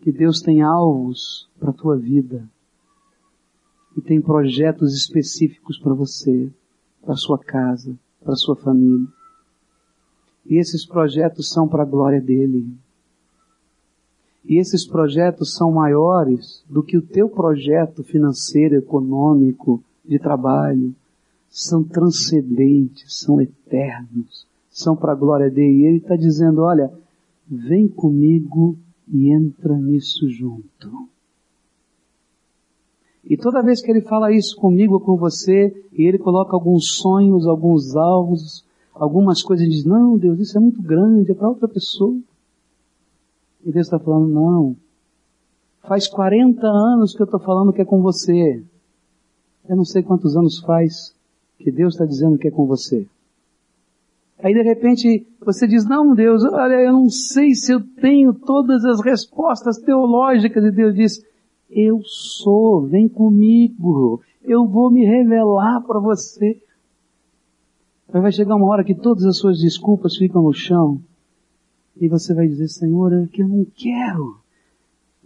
que 0.00 0.10
Deus 0.10 0.40
tem 0.40 0.60
alvos 0.60 1.48
para 1.58 1.70
a 1.70 1.74
tua 1.74 1.96
vida 1.96 2.46
e 3.96 4.00
tem 4.02 4.20
projetos 4.20 4.92
específicos 4.92 5.78
para 5.78 5.94
você, 5.94 6.50
para 7.00 7.14
sua 7.14 7.38
casa, 7.38 7.96
para 8.24 8.34
sua 8.36 8.56
família. 8.56 9.06
E 10.46 10.58
esses 10.58 10.84
projetos 10.86 11.50
são 11.50 11.68
para 11.68 11.82
a 11.82 11.86
glória 11.86 12.20
dele. 12.20 12.66
E 14.44 14.58
esses 14.58 14.86
projetos 14.86 15.54
são 15.54 15.72
maiores 15.72 16.64
do 16.68 16.82
que 16.82 16.98
o 16.98 17.02
teu 17.02 17.28
projeto 17.28 18.02
financeiro, 18.02 18.76
econômico, 18.76 19.82
de 20.04 20.18
trabalho, 20.18 20.94
são 21.48 21.82
transcendentes, 21.82 23.20
são 23.20 23.40
eternos, 23.40 24.46
são 24.68 24.94
para 24.94 25.12
a 25.12 25.16
glória 25.16 25.50
dele. 25.50 25.82
E 25.82 25.86
ele 25.86 25.96
está 25.98 26.16
dizendo, 26.16 26.62
olha, 26.62 26.92
vem 27.48 27.88
comigo 27.88 28.76
e 29.08 29.30
entra 29.30 29.76
nisso 29.76 30.28
junto. 30.28 31.08
E 33.26 33.36
toda 33.36 33.62
vez 33.62 33.80
que 33.80 33.90
ele 33.90 34.02
fala 34.02 34.32
isso 34.32 34.56
comigo 34.56 34.94
ou 34.94 35.00
com 35.00 35.16
você, 35.16 35.74
e 35.92 36.06
ele 36.06 36.18
coloca 36.18 36.54
alguns 36.54 36.96
sonhos, 36.96 37.46
alguns 37.46 37.96
alvos, 37.96 38.64
algumas 38.92 39.42
coisas, 39.42 39.66
e 39.66 39.70
diz, 39.70 39.84
não, 39.84 40.18
Deus, 40.18 40.38
isso 40.38 40.58
é 40.58 40.60
muito 40.60 40.82
grande, 40.82 41.32
é 41.32 41.34
para 41.34 41.48
outra 41.48 41.66
pessoa. 41.66 42.16
E 43.64 43.72
Deus 43.72 43.86
está 43.86 43.98
falando, 43.98 44.28
não. 44.28 44.76
Faz 45.82 46.06
40 46.06 46.66
anos 46.66 47.14
que 47.14 47.22
eu 47.22 47.24
estou 47.24 47.40
falando 47.40 47.72
que 47.72 47.80
é 47.80 47.84
com 47.84 48.02
você. 48.02 48.62
Eu 49.68 49.76
não 49.76 49.84
sei 49.84 50.02
quantos 50.02 50.36
anos 50.36 50.60
faz 50.60 51.14
que 51.58 51.70
Deus 51.70 51.94
está 51.94 52.04
dizendo 52.04 52.36
que 52.36 52.48
é 52.48 52.50
com 52.50 52.66
você. 52.66 53.06
Aí 54.42 54.52
de 54.52 54.62
repente 54.62 55.26
você 55.40 55.66
diz, 55.66 55.88
não 55.88 56.14
Deus, 56.14 56.44
olha, 56.44 56.74
eu 56.74 56.92
não 56.92 57.08
sei 57.08 57.54
se 57.54 57.72
eu 57.72 57.80
tenho 57.80 58.34
todas 58.34 58.84
as 58.84 59.02
respostas 59.02 59.78
teológicas 59.78 60.62
e 60.64 60.70
Deus 60.70 60.94
diz, 60.94 61.24
eu 61.74 62.00
sou, 62.04 62.86
vem 62.86 63.08
comigo, 63.08 64.22
eu 64.42 64.66
vou 64.66 64.90
me 64.90 65.04
revelar 65.04 65.80
para 65.82 65.98
você. 65.98 66.62
Aí 68.12 68.20
vai 68.20 68.30
chegar 68.30 68.54
uma 68.54 68.66
hora 68.66 68.84
que 68.84 68.94
todas 68.94 69.24
as 69.24 69.38
suas 69.38 69.58
desculpas 69.58 70.16
ficam 70.16 70.42
no 70.42 70.52
chão 70.52 71.00
e 72.00 72.08
você 72.08 72.32
vai 72.32 72.46
dizer, 72.46 72.68
Senhor, 72.68 73.12
é 73.12 73.26
que 73.26 73.42
eu 73.42 73.48
não 73.48 73.64
quero. 73.64 74.38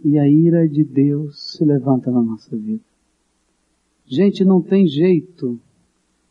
E 0.03 0.17
a 0.17 0.27
ira 0.27 0.67
de 0.67 0.83
Deus 0.83 1.51
se 1.51 1.63
levanta 1.63 2.09
na 2.09 2.21
nossa 2.21 2.55
vida. 2.57 2.83
Gente, 4.05 4.43
não 4.43 4.61
tem 4.61 4.87
jeito 4.87 5.59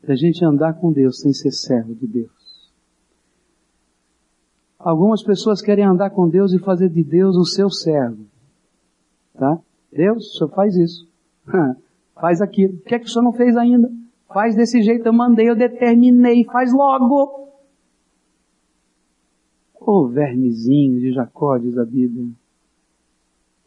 da 0.02 0.16
gente 0.16 0.44
andar 0.44 0.74
com 0.74 0.92
Deus 0.92 1.20
sem 1.20 1.32
ser 1.32 1.52
servo 1.52 1.94
de 1.94 2.06
Deus. 2.06 2.72
Algumas 4.78 5.22
pessoas 5.22 5.60
querem 5.60 5.84
andar 5.84 6.10
com 6.10 6.28
Deus 6.28 6.52
e 6.52 6.58
fazer 6.58 6.88
de 6.88 7.04
Deus 7.04 7.36
o 7.36 7.44
seu 7.44 7.68
servo. 7.68 8.24
Tá? 9.34 9.60
Deus, 9.92 10.26
o 10.26 10.38
senhor 10.38 10.50
faz 10.50 10.76
isso. 10.76 11.08
faz 12.14 12.40
aquilo. 12.40 12.74
O 12.74 12.80
que 12.80 12.94
é 12.94 12.98
que 12.98 13.06
o 13.06 13.08
senhor 13.08 13.24
não 13.24 13.32
fez 13.32 13.56
ainda? 13.56 13.90
Faz 14.32 14.54
desse 14.54 14.82
jeito, 14.82 15.06
eu 15.06 15.12
mandei, 15.12 15.48
eu 15.48 15.56
determinei, 15.56 16.44
faz 16.44 16.72
logo. 16.72 17.48
Ô 19.80 19.92
oh, 19.92 20.08
vermezinho 20.08 21.00
de 21.00 21.12
Jacó, 21.12 21.56
diz 21.56 21.78
a 21.78 21.84
Bíblia. 21.84 22.28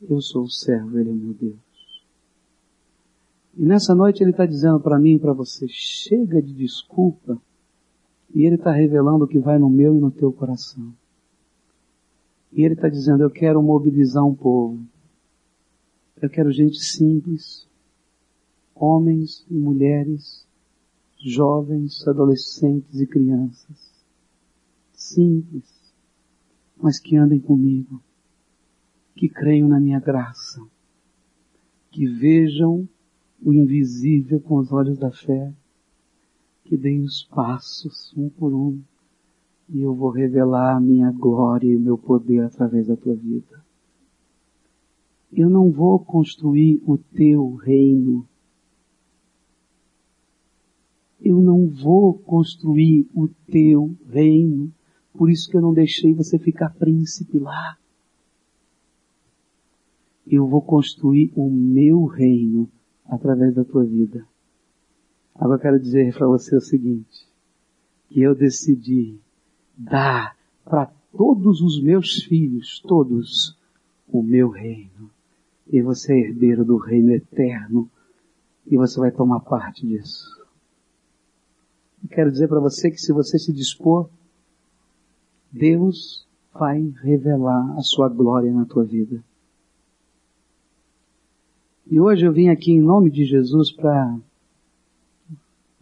Eu 0.08 0.22
sou 0.22 0.44
o 0.44 0.50
servo, 0.50 1.00
ele 1.00 1.10
é 1.10 1.14
meu 1.14 1.34
Deus. 1.34 1.56
E 3.58 3.66
nessa 3.66 3.94
noite 3.96 4.24
ele 4.24 4.32
está 4.32 4.46
dizendo 4.46 4.80
para 4.80 5.00
mim 5.00 5.16
e 5.16 5.20
para 5.20 5.34
você, 5.34 5.68
chega 5.68 6.42
de 6.42 6.54
desculpa. 6.54 7.42
E 8.34 8.46
ele 8.46 8.56
está 8.56 8.72
revelando 8.72 9.26
o 9.26 9.28
que 9.28 9.40
vai 9.40 9.58
no 9.58 9.70
meu 9.70 9.96
e 9.96 10.00
no 10.00 10.12
teu 10.12 10.32
coração. 10.32 10.94
E 12.54 12.64
ele 12.64 12.76
está 12.76 12.88
dizendo, 12.88 13.24
eu 13.24 13.30
quero 13.30 13.62
mobilizar 13.62 14.26
um 14.26 14.34
povo. 14.34 14.80
Eu 16.22 16.30
quero 16.30 16.52
gente 16.52 16.78
simples, 16.78 17.68
homens 18.76 19.44
e 19.50 19.56
mulheres, 19.56 20.48
jovens, 21.18 22.08
adolescentes 22.08 23.00
e 23.00 23.08
crianças. 23.08 24.06
Simples, 24.94 25.66
mas 26.78 27.00
que 27.00 27.18
andem 27.18 27.40
comigo, 27.40 28.00
que 29.16 29.28
creiam 29.28 29.68
na 29.68 29.80
minha 29.80 30.00
graça, 30.00 30.62
que 31.90 32.06
vejam 32.06 32.88
o 33.44 33.52
invisível 33.52 34.40
com 34.40 34.58
os 34.58 34.72
olhos 34.72 35.00
da 35.00 35.12
fé, 35.12 35.52
que 36.66 36.78
deem 36.78 37.02
os 37.02 37.24
passos 37.24 38.14
um 38.16 38.30
por 38.30 38.54
um, 38.54 38.80
e 39.68 39.82
eu 39.82 39.96
vou 39.96 40.12
revelar 40.12 40.76
a 40.76 40.80
minha 40.80 41.12
glória 41.12 41.68
e 41.68 41.76
o 41.76 41.80
meu 41.80 41.98
poder 41.98 42.42
através 42.44 42.86
da 42.86 42.96
tua 42.96 43.16
vida. 43.16 43.61
Eu 45.32 45.50
não 45.50 45.72
vou 45.72 46.00
construir 46.00 46.82
o 46.86 46.98
teu 46.98 47.56
reino. 47.56 48.28
Eu 51.22 51.42
não 51.42 51.70
vou 51.70 52.14
construir 52.14 53.08
o 53.16 53.30
teu 53.50 53.96
reino. 54.10 54.74
Por 55.14 55.30
isso 55.30 55.50
que 55.50 55.56
eu 55.56 55.62
não 55.62 55.74
deixei 55.74 56.14
você 56.14 56.38
ficar 56.38 56.72
príncipe 56.72 57.40
lá. 57.40 57.78
Eu 60.28 60.48
vou 60.48 60.62
construir 60.62 61.32
o 61.36 61.50
meu 61.50 62.06
reino 62.06 62.70
através 63.06 63.54
da 63.54 63.64
tua 63.64 63.84
vida. 63.86 64.26
Agora 65.36 65.58
eu 65.58 65.62
quero 65.62 65.80
dizer 65.80 66.14
para 66.14 66.28
você 66.28 66.56
o 66.56 66.62
seguinte, 66.62 67.28
que 68.10 68.22
eu 68.22 68.36
decidi 68.36 69.18
dar 69.78 70.38
para 70.64 70.92
todos 71.16 71.62
os 71.62 71.82
meus 71.82 72.24
filhos, 72.24 72.80
todos, 72.82 73.58
o 74.08 74.22
meu 74.22 74.50
reino. 74.50 75.10
E 75.72 75.82
você 75.82 76.14
é 76.14 76.20
herdeiro 76.20 76.66
do 76.66 76.78
reino 76.78 77.12
eterno 77.12 77.90
e 78.68 78.78
você 78.78 79.00
vai 79.00 79.12
tomar 79.12 79.40
parte 79.40 79.88
disso. 79.88 80.40
Eu 82.04 82.10
quero 82.10 82.32
dizer 82.32 82.48
para 82.48 82.60
você 82.60 82.92
que 82.92 82.98
se 82.98 83.14
você 83.14 83.40
se 83.40 83.54
dispor, 83.54 84.10
Deus 85.52 86.28
vai 86.54 86.82
revelar 87.02 87.78
a 87.78 87.82
sua 87.82 88.10
glória 88.10 88.52
na 88.52 88.66
tua 88.66 88.84
vida. 88.84 89.24
E 91.90 92.00
hoje 92.00 92.26
eu 92.26 92.34
vim 92.34 92.50
aqui 92.50 92.72
em 92.72 92.82
nome 92.82 93.10
de 93.10 93.26
Jesus 93.26 93.72
para 93.72 94.18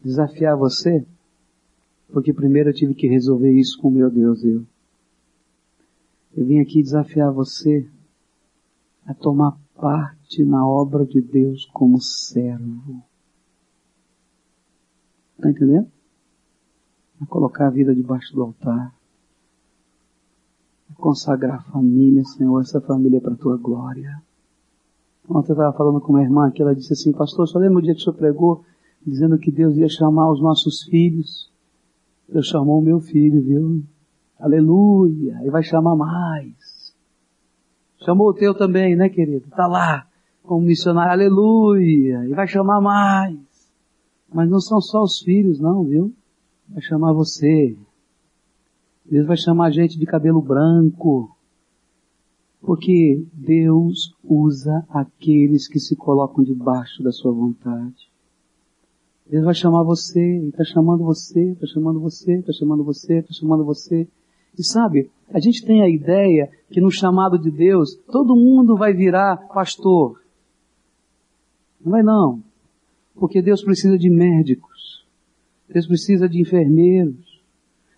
desafiar 0.04 0.58
você, 0.58 1.06
porque 2.12 2.34
primeiro 2.34 2.70
eu 2.70 2.74
tive 2.74 2.94
que 2.94 3.08
resolver 3.08 3.52
isso 3.52 3.80
com 3.80 3.90
meu 3.90 4.10
Deus, 4.10 4.44
eu. 4.44 4.66
Eu 6.36 6.46
vim 6.46 6.60
aqui 6.60 6.82
desafiar 6.82 7.32
você 7.32 7.88
a 9.06 9.14
tomar 9.14 9.58
parte 9.80 10.43
na 10.43 10.67
obra 10.67 11.05
de 11.05 11.21
Deus 11.21 11.65
como 11.73 11.99
servo. 12.01 13.03
Está 15.38 15.49
entendendo? 15.49 15.88
A 17.21 17.25
colocar 17.25 17.67
a 17.67 17.71
vida 17.71 17.95
debaixo 17.95 18.34
do 18.34 18.43
altar. 18.43 18.93
A 20.91 20.93
consagrar 20.95 21.59
a 21.59 21.71
família, 21.71 22.23
Senhor, 22.25 22.59
essa 22.61 22.82
família 22.82 23.17
é 23.17 23.21
para 23.21 23.34
a 23.34 23.38
tua 23.38 23.57
glória. 23.57 24.21
Ontem 25.30 25.51
eu 25.51 25.53
estava 25.53 25.77
falando 25.77 26.01
com 26.01 26.11
uma 26.11 26.23
irmã 26.23 26.49
que 26.51 26.61
ela 26.61 26.75
disse 26.75 26.93
assim, 26.93 27.11
pastor, 27.11 27.47
só 27.47 27.59
lembra 27.59 27.80
o 27.80 27.82
dia 27.82 27.93
que 27.93 28.01
o 28.01 28.03
senhor 28.03 28.15
pregou, 28.15 28.65
dizendo 29.05 29.38
que 29.38 29.51
Deus 29.51 29.77
ia 29.77 29.88
chamar 29.88 30.32
os 30.32 30.41
nossos 30.41 30.84
filhos. 30.84 31.51
Deus 32.27 32.47
chamou 32.47 32.80
o 32.80 32.84
meu 32.84 32.99
filho, 32.99 33.41
viu? 33.41 33.84
Aleluia! 34.39 35.39
E 35.43 35.49
vai 35.49 35.63
chamar 35.63 35.95
mais. 35.95 36.68
Chamou 38.06 38.30
o 38.30 38.34
teu 38.34 38.54
também, 38.56 38.95
né, 38.95 39.10
querido? 39.10 39.50
Tá 39.50 39.68
lá, 39.68 40.08
como 40.43 40.66
missionário, 40.66 41.12
aleluia! 41.12 42.26
E 42.26 42.34
vai 42.34 42.47
chamar 42.47 42.80
mais. 42.82 43.38
Mas 44.34 44.50
não 44.50 44.60
são 44.60 44.80
só 44.80 45.04
os 45.04 45.20
filhos, 45.20 45.60
não, 45.60 45.84
viu? 45.84 46.14
Vai 46.68 46.82
chamar 46.82 47.14
você. 47.14 47.76
Deus 49.06 49.26
vai 49.28 49.38
chamar 49.38 49.72
gente 49.72 49.97
de 49.97 50.06
cabelo 50.06 50.41
branco. 50.41 51.36
Porque 52.62 53.26
Deus 53.34 54.14
usa 54.24 54.86
aqueles 54.89 55.68
que 55.68 55.80
se 55.80 55.95
colocam 55.95 56.43
debaixo 56.43 57.02
da 57.02 57.12
sua 57.12 57.32
vontade. 57.32 58.10
Deus 59.30 59.45
vai 59.45 59.54
chamar 59.54 59.84
você, 59.84 60.38
está 60.47 60.64
chamando 60.64 61.04
você, 61.04 61.52
está 61.52 61.68
chamando 61.68 62.00
você, 62.00 62.34
está 62.34 62.52
chamando 62.52 62.84
você, 62.84 63.20
está 63.20 63.34
chamando 63.34 63.64
você. 63.64 64.08
E 64.58 64.64
sabe, 64.64 65.10
a 65.32 65.39
gente 65.39 65.65
tem 65.65 65.82
a 65.82 65.89
ideia 65.89 66.49
que 66.71 66.82
no 66.82 66.91
chamado 66.91 67.38
de 67.38 67.51
Deus, 67.51 67.95
todo 68.11 68.36
mundo 68.36 68.75
vai 68.75 68.93
virar 68.93 69.38
pastor. 69.53 70.21
Não 71.84 71.91
vai 71.91 72.03
não. 72.03 72.43
Porque 73.15 73.41
Deus 73.41 73.63
precisa 73.63 73.97
de 73.97 74.09
médicos. 74.09 75.05
Deus 75.67 75.86
precisa 75.86 76.27
de 76.27 76.41
enfermeiros. 76.41 77.41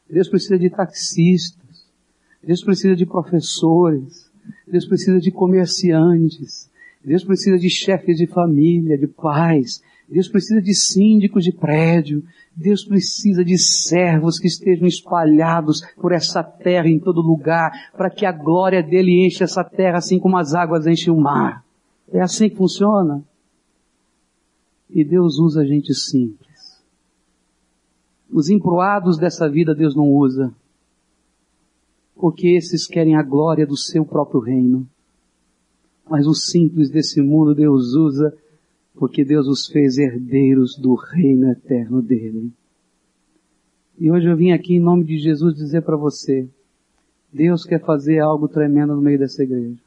Deus 0.09 0.27
precisa 0.27 0.59
de 0.59 0.69
taxistas. 0.69 1.89
Deus 2.43 2.63
precisa 2.63 2.95
de 2.95 3.05
professores. 3.05 4.29
Deus 4.67 4.85
precisa 4.85 5.19
de 5.19 5.31
comerciantes. 5.31 6.69
Deus 7.03 7.23
precisa 7.23 7.57
de 7.57 7.69
chefes 7.69 8.17
de 8.17 8.27
família, 8.27 8.97
de 8.97 9.07
pais. 9.07 9.81
Deus 10.09 10.27
precisa 10.27 10.61
de 10.61 10.73
síndicos 10.73 11.43
de 11.43 11.51
prédio. 11.51 12.23
Deus 12.55 12.83
precisa 12.83 13.43
de 13.43 13.57
servos 13.57 14.37
que 14.37 14.47
estejam 14.47 14.87
espalhados 14.87 15.81
por 15.95 16.11
essa 16.11 16.43
terra 16.43 16.87
em 16.87 16.99
todo 16.99 17.21
lugar, 17.21 17.71
para 17.95 18.09
que 18.09 18.25
a 18.25 18.31
glória 18.31 18.83
dele 18.83 19.25
enche 19.25 19.43
essa 19.43 19.63
terra 19.63 19.97
assim 19.97 20.19
como 20.19 20.37
as 20.37 20.53
águas 20.53 20.85
enchem 20.85 21.13
o 21.13 21.19
mar. 21.19 21.63
É 22.11 22.21
assim 22.21 22.49
que 22.49 22.55
funciona. 22.55 23.23
E 24.89 25.05
Deus 25.05 25.39
usa 25.39 25.65
gente 25.65 25.93
simples. 25.93 26.83
Os 28.29 28.49
emproados 28.49 29.17
dessa 29.17 29.49
vida 29.49 29.73
Deus 29.73 29.95
não 29.95 30.09
usa 30.09 30.53
porque 32.21 32.49
esses 32.49 32.85
querem 32.85 33.15
a 33.15 33.23
glória 33.23 33.65
do 33.65 33.75
seu 33.75 34.05
próprio 34.05 34.39
reino. 34.39 34.87
Mas 36.07 36.27
os 36.27 36.45
simples 36.45 36.91
desse 36.91 37.19
mundo 37.19 37.55
Deus 37.55 37.95
usa 37.95 38.31
porque 38.95 39.23
Deus 39.23 39.47
os 39.47 39.67
fez 39.67 39.97
herdeiros 39.97 40.77
do 40.77 40.95
reino 40.95 41.49
eterno 41.51 42.01
dele. 42.01 42.51
E 43.99 44.11
hoje 44.11 44.27
eu 44.27 44.35
vim 44.35 44.51
aqui 44.51 44.75
em 44.75 44.79
nome 44.79 45.03
de 45.03 45.17
Jesus 45.17 45.55
dizer 45.55 45.81
para 45.81 45.95
você, 45.95 46.49
Deus 47.31 47.63
quer 47.63 47.79
fazer 47.79 48.19
algo 48.19 48.47
tremendo 48.47 48.95
no 48.95 49.01
meio 49.01 49.19
dessa 49.19 49.43
igreja. 49.43 49.79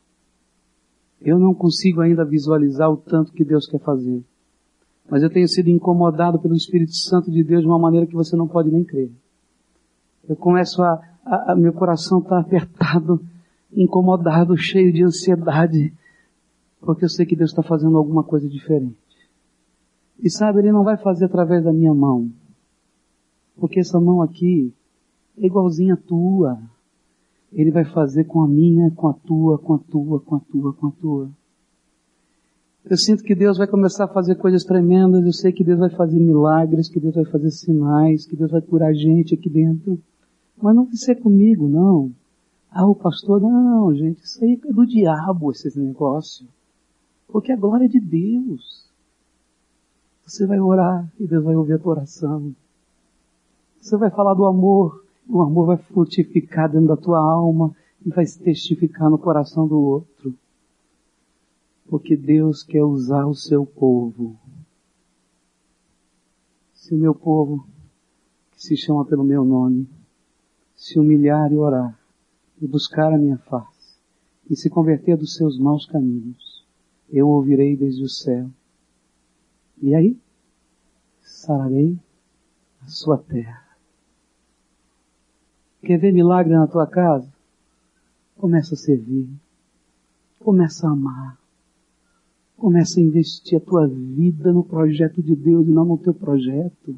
Eu 1.20 1.38
não 1.38 1.54
consigo 1.54 2.00
ainda 2.00 2.24
visualizar 2.24 2.90
o 2.90 2.96
tanto 2.96 3.32
que 3.32 3.44
Deus 3.44 3.66
quer 3.66 3.80
fazer. 3.80 4.22
Mas 5.08 5.22
eu 5.22 5.30
tenho 5.30 5.48
sido 5.48 5.68
incomodado 5.68 6.38
pelo 6.38 6.54
Espírito 6.54 6.94
Santo 6.94 7.30
de 7.30 7.44
Deus 7.44 7.62
de 7.62 7.66
uma 7.66 7.78
maneira 7.78 8.06
que 8.06 8.14
você 8.14 8.36
não 8.36 8.48
pode 8.48 8.70
nem 8.70 8.84
crer. 8.84 9.10
Eu 10.28 10.36
começo 10.36 10.82
a, 10.82 11.02
a, 11.24 11.52
a 11.52 11.56
meu 11.56 11.72
coração 11.72 12.20
está 12.20 12.38
apertado, 12.40 13.20
incomodado, 13.72 14.56
cheio 14.56 14.92
de 14.92 15.02
ansiedade, 15.02 15.92
porque 16.84 17.04
eu 17.04 17.08
sei 17.08 17.26
que 17.26 17.36
Deus 17.36 17.50
está 17.50 17.62
fazendo 17.62 17.96
alguma 17.96 18.22
coisa 18.22 18.48
diferente. 18.48 18.96
E 20.22 20.30
sabe, 20.30 20.60
Ele 20.60 20.72
não 20.72 20.84
vai 20.84 20.96
fazer 20.96 21.24
através 21.24 21.64
da 21.64 21.72
minha 21.72 21.92
mão, 21.92 22.30
porque 23.56 23.80
essa 23.80 24.00
mão 24.00 24.22
aqui 24.22 24.72
é 25.38 25.46
igualzinha 25.46 25.94
a 25.94 25.96
tua. 25.96 26.58
Ele 27.52 27.70
vai 27.70 27.84
fazer 27.84 28.24
com 28.24 28.42
a 28.42 28.48
minha, 28.48 28.90
com 28.90 29.08
a 29.08 29.12
tua, 29.12 29.58
com 29.58 29.74
a 29.74 29.78
tua, 29.78 30.20
com 30.20 30.36
a 30.36 30.40
tua, 30.40 30.72
com 30.72 30.86
a 30.88 30.90
tua. 30.90 31.30
Eu 32.84 32.98
sinto 32.98 33.22
que 33.22 33.34
Deus 33.34 33.56
vai 33.56 33.66
começar 33.66 34.04
a 34.04 34.08
fazer 34.08 34.34
coisas 34.34 34.62
tremendas, 34.62 35.24
eu 35.24 35.32
sei 35.32 35.52
que 35.52 35.64
Deus 35.64 35.78
vai 35.78 35.88
fazer 35.88 36.20
milagres, 36.20 36.88
que 36.88 37.00
Deus 37.00 37.14
vai 37.14 37.24
fazer 37.24 37.50
sinais, 37.50 38.26
que 38.26 38.36
Deus 38.36 38.50
vai 38.50 38.60
curar 38.60 38.92
gente 38.92 39.34
aqui 39.34 39.48
dentro. 39.48 39.98
Mas 40.60 40.76
não 40.76 40.84
vai 40.84 40.96
ser 40.96 41.14
comigo, 41.16 41.66
não. 41.66 42.12
Ah, 42.70 42.86
o 42.86 42.94
pastor, 42.94 43.40
não, 43.40 43.94
gente, 43.94 44.22
isso 44.22 44.44
aí 44.44 44.60
é 44.62 44.72
do 44.72 44.84
diabo, 44.84 45.50
esses 45.50 45.76
negócios. 45.76 46.48
Porque 47.34 47.50
a 47.50 47.56
glória 47.56 47.86
é 47.86 47.88
de 47.88 47.98
Deus. 47.98 48.88
Você 50.24 50.46
vai 50.46 50.60
orar 50.60 51.12
e 51.18 51.26
Deus 51.26 51.42
vai 51.42 51.56
ouvir 51.56 51.72
a 51.72 51.78
tua 51.80 51.94
oração. 51.94 52.54
Você 53.80 53.96
vai 53.96 54.08
falar 54.08 54.34
do 54.34 54.46
amor, 54.46 55.04
o 55.28 55.42
amor 55.42 55.66
vai 55.66 55.76
frutificar 55.76 56.70
dentro 56.70 56.86
da 56.86 56.96
tua 56.96 57.18
alma 57.18 57.74
e 58.06 58.10
vai 58.10 58.24
se 58.24 58.38
testificar 58.38 59.10
no 59.10 59.18
coração 59.18 59.66
do 59.66 59.76
outro. 59.76 60.32
Porque 61.88 62.16
Deus 62.16 62.62
quer 62.62 62.84
usar 62.84 63.26
o 63.26 63.34
seu 63.34 63.66
povo. 63.66 64.38
Se 66.72 66.94
o 66.94 66.98
meu 66.98 67.16
povo, 67.16 67.66
que 68.52 68.62
se 68.62 68.76
chama 68.76 69.04
pelo 69.04 69.24
meu 69.24 69.44
nome, 69.44 69.88
se 70.76 71.00
humilhar 71.00 71.50
e 71.50 71.58
orar, 71.58 71.98
e 72.62 72.68
buscar 72.68 73.12
a 73.12 73.18
minha 73.18 73.38
face, 73.38 73.98
e 74.48 74.54
se 74.54 74.70
converter 74.70 75.16
dos 75.16 75.34
seus 75.34 75.58
maus 75.58 75.84
caminhos, 75.84 76.53
eu 77.10 77.28
ouvirei 77.28 77.76
desde 77.76 78.02
o 78.02 78.08
céu. 78.08 78.50
E 79.80 79.94
aí, 79.94 80.16
sararei 81.20 81.98
a 82.82 82.86
sua 82.86 83.18
terra. 83.18 83.64
Quer 85.82 85.98
ver 85.98 86.12
milagre 86.12 86.54
na 86.54 86.66
tua 86.66 86.86
casa? 86.86 87.30
Começa 88.36 88.74
a 88.74 88.78
servir. 88.78 89.28
Começa 90.40 90.86
a 90.86 90.92
amar. 90.92 91.38
Começa 92.56 92.98
a 92.98 93.02
investir 93.02 93.58
a 93.58 93.60
tua 93.60 93.86
vida 93.86 94.52
no 94.52 94.64
projeto 94.64 95.22
de 95.22 95.36
Deus 95.36 95.66
e 95.66 95.70
não 95.70 95.84
no 95.84 95.98
teu 95.98 96.14
projeto. 96.14 96.96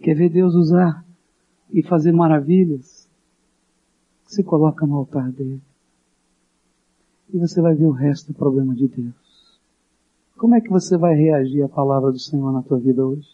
Quer 0.00 0.14
ver 0.14 0.30
Deus 0.30 0.54
usar 0.54 1.04
e 1.72 1.82
fazer 1.82 2.12
maravilhas, 2.12 3.08
se 4.26 4.42
coloca 4.42 4.86
no 4.86 4.96
altar 4.96 5.30
dele. 5.30 5.60
E 7.32 7.38
você 7.38 7.60
vai 7.60 7.74
ver 7.74 7.86
o 7.86 7.92
resto 7.92 8.32
do 8.32 8.38
problema 8.38 8.74
de 8.74 8.88
Deus. 8.88 9.60
Como 10.36 10.54
é 10.54 10.60
que 10.60 10.70
você 10.70 10.96
vai 10.96 11.14
reagir 11.14 11.62
à 11.62 11.68
palavra 11.68 12.10
do 12.10 12.18
Senhor 12.18 12.52
na 12.52 12.62
tua 12.62 12.78
vida 12.78 13.06
hoje? 13.06 13.28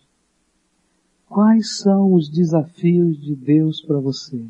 Quais 1.28 1.78
são 1.78 2.12
os 2.12 2.28
desafios 2.28 3.20
de 3.20 3.34
Deus 3.34 3.80
para 3.80 3.98
você? 3.98 4.44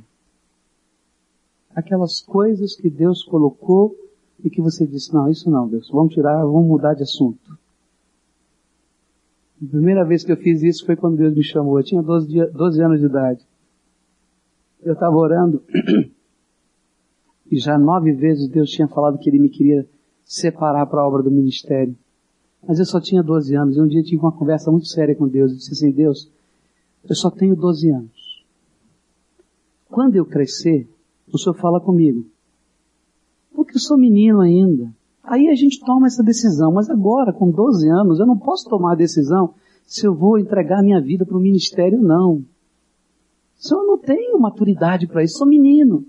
Aquelas 1.74 2.20
coisas 2.20 2.74
que 2.74 2.88
Deus 2.88 3.22
colocou 3.22 3.94
e 4.42 4.51
que 4.51 4.61
você 4.61 4.86
disse, 4.86 5.12
não, 5.12 5.28
isso 5.28 5.51
não, 5.51 5.68
Deus, 5.68 5.90
vamos 5.90 6.14
tirar, 6.14 6.44
vamos 6.44 6.66
mudar 6.66 6.94
de 6.94 7.03
assunto. 7.03 7.59
A 9.62 9.66
primeira 9.68 10.05
vez 10.05 10.24
que 10.24 10.32
eu 10.32 10.36
fiz 10.36 10.62
isso 10.62 10.84
foi 10.84 10.97
quando 10.97 11.16
Deus 11.16 11.34
me 11.34 11.42
chamou. 11.42 11.78
Eu 11.78 11.84
tinha 11.84 12.03
12, 12.03 12.28
dia, 12.28 12.47
12 12.51 12.82
anos 12.82 13.01
de 13.01 13.07
idade 13.07 13.47
eu 14.86 14.92
estava 14.92 15.16
orando 15.16 15.62
e 17.51 17.59
já 17.59 17.78
nove 17.78 18.12
vezes 18.12 18.49
Deus 18.49 18.70
tinha 18.70 18.88
falado 18.88 19.18
que 19.18 19.30
Ele 19.30 19.38
me 19.38 19.49
queria 19.49 19.86
separar 20.24 20.86
para 20.86 21.01
a 21.01 21.07
obra 21.07 21.22
do 21.22 21.30
ministério. 21.30 21.97
Mas 22.66 22.78
eu 22.78 22.84
só 22.84 23.01
tinha 23.01 23.22
12 23.22 23.55
anos 23.55 23.76
e 23.76 23.80
um 23.80 23.86
dia 23.86 24.03
tive 24.03 24.22
uma 24.22 24.32
conversa 24.32 24.70
muito 24.70 24.86
séria 24.86 25.14
com 25.14 25.28
Deus. 25.28 25.53
Eu 25.53 25.57
disse 25.59 25.72
assim, 25.72 25.92
Deus, 25.92 26.30
eu 27.09 27.14
só 27.14 27.30
tenho 27.30 27.55
12 27.55 27.90
anos. 27.90 28.44
Quando 29.88 30.16
eu 30.16 30.26
crescer, 30.26 30.88
o 31.32 31.38
Senhor 31.38 31.55
fala 31.55 31.80
comigo. 31.80 32.26
Porque 33.55 33.76
eu 33.76 33.80
sou 33.80 33.97
menino 33.97 34.40
ainda. 34.40 34.92
Aí 35.22 35.49
a 35.49 35.55
gente 35.55 35.80
toma 35.80 36.07
essa 36.07 36.22
decisão, 36.22 36.72
mas 36.72 36.90
agora, 36.90 37.32
com 37.32 37.51
12 37.51 37.88
anos, 37.88 38.20
eu 38.20 38.26
não 38.26 38.38
posso 38.38 38.68
tomar 38.68 38.92
a 38.92 38.97
decisão 38.97 39.55
se 39.84 40.07
eu 40.07 40.14
vou 40.14 40.38
entregar 40.38 40.82
minha 40.82 41.01
vida 41.01 41.24
para 41.24 41.36
o 41.36 41.40
ministério, 41.40 42.01
não. 42.01 42.44
Senhor, 43.57 43.80
eu 43.80 43.86
não 43.86 43.99
tenho 43.99 44.38
maturidade 44.38 45.07
para 45.07 45.22
isso, 45.22 45.38
sou 45.38 45.47
menino. 45.47 46.05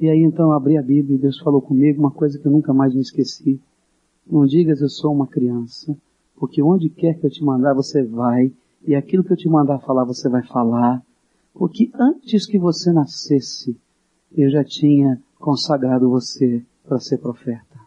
E 0.00 0.08
aí 0.08 0.22
então 0.22 0.50
eu 0.50 0.52
abri 0.52 0.76
a 0.78 0.82
Bíblia 0.82 1.16
e 1.16 1.20
Deus 1.20 1.38
falou 1.40 1.60
comigo 1.60 1.98
uma 1.98 2.10
coisa 2.10 2.38
que 2.38 2.46
eu 2.46 2.52
nunca 2.52 2.72
mais 2.72 2.94
me 2.94 3.00
esqueci. 3.00 3.60
Não 4.24 4.46
digas 4.46 4.80
eu 4.80 4.88
sou 4.88 5.12
uma 5.12 5.26
criança, 5.26 5.96
porque 6.36 6.62
onde 6.62 6.88
quer 6.88 7.18
que 7.18 7.26
eu 7.26 7.30
te 7.30 7.42
mandar 7.42 7.74
você 7.74 8.04
vai, 8.04 8.52
e 8.86 8.94
aquilo 8.94 9.24
que 9.24 9.32
eu 9.32 9.36
te 9.36 9.48
mandar 9.48 9.80
falar 9.80 10.04
você 10.04 10.28
vai 10.28 10.46
falar, 10.46 11.02
porque 11.52 11.90
antes 11.94 12.46
que 12.46 12.58
você 12.58 12.92
nascesse, 12.92 13.76
eu 14.30 14.48
já 14.50 14.62
tinha 14.62 15.20
consagrado 15.38 16.08
você 16.08 16.64
para 16.84 17.00
ser 17.00 17.18
profeta. 17.18 17.78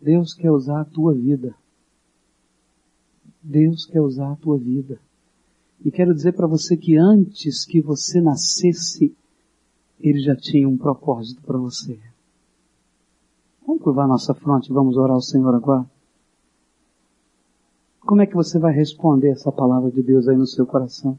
Deus 0.00 0.34
quer 0.34 0.50
usar 0.50 0.82
a 0.82 0.84
tua 0.84 1.14
vida. 1.14 1.54
Deus 3.42 3.86
quer 3.86 4.02
usar 4.02 4.32
a 4.32 4.36
tua 4.36 4.58
vida. 4.58 5.00
E 5.84 5.90
quero 5.90 6.14
dizer 6.14 6.32
para 6.32 6.46
você 6.46 6.76
que 6.76 6.96
antes 6.96 7.64
que 7.64 7.80
você 7.80 8.20
nascesse, 8.20 9.14
Ele 10.00 10.20
já 10.20 10.36
tinha 10.36 10.68
um 10.68 10.76
propósito 10.76 11.42
para 11.42 11.58
você. 11.58 11.98
Vamos 13.66 13.82
curvar 13.82 14.08
nossa 14.08 14.32
fronte, 14.34 14.72
vamos 14.72 14.96
orar 14.96 15.14
ao 15.14 15.20
Senhor 15.20 15.54
agora. 15.54 15.84
Como 18.00 18.22
é 18.22 18.26
que 18.26 18.34
você 18.34 18.58
vai 18.58 18.72
responder 18.72 19.30
essa 19.30 19.52
palavra 19.52 19.90
de 19.90 20.02
Deus 20.02 20.26
aí 20.28 20.36
no 20.36 20.46
seu 20.46 20.66
coração? 20.66 21.18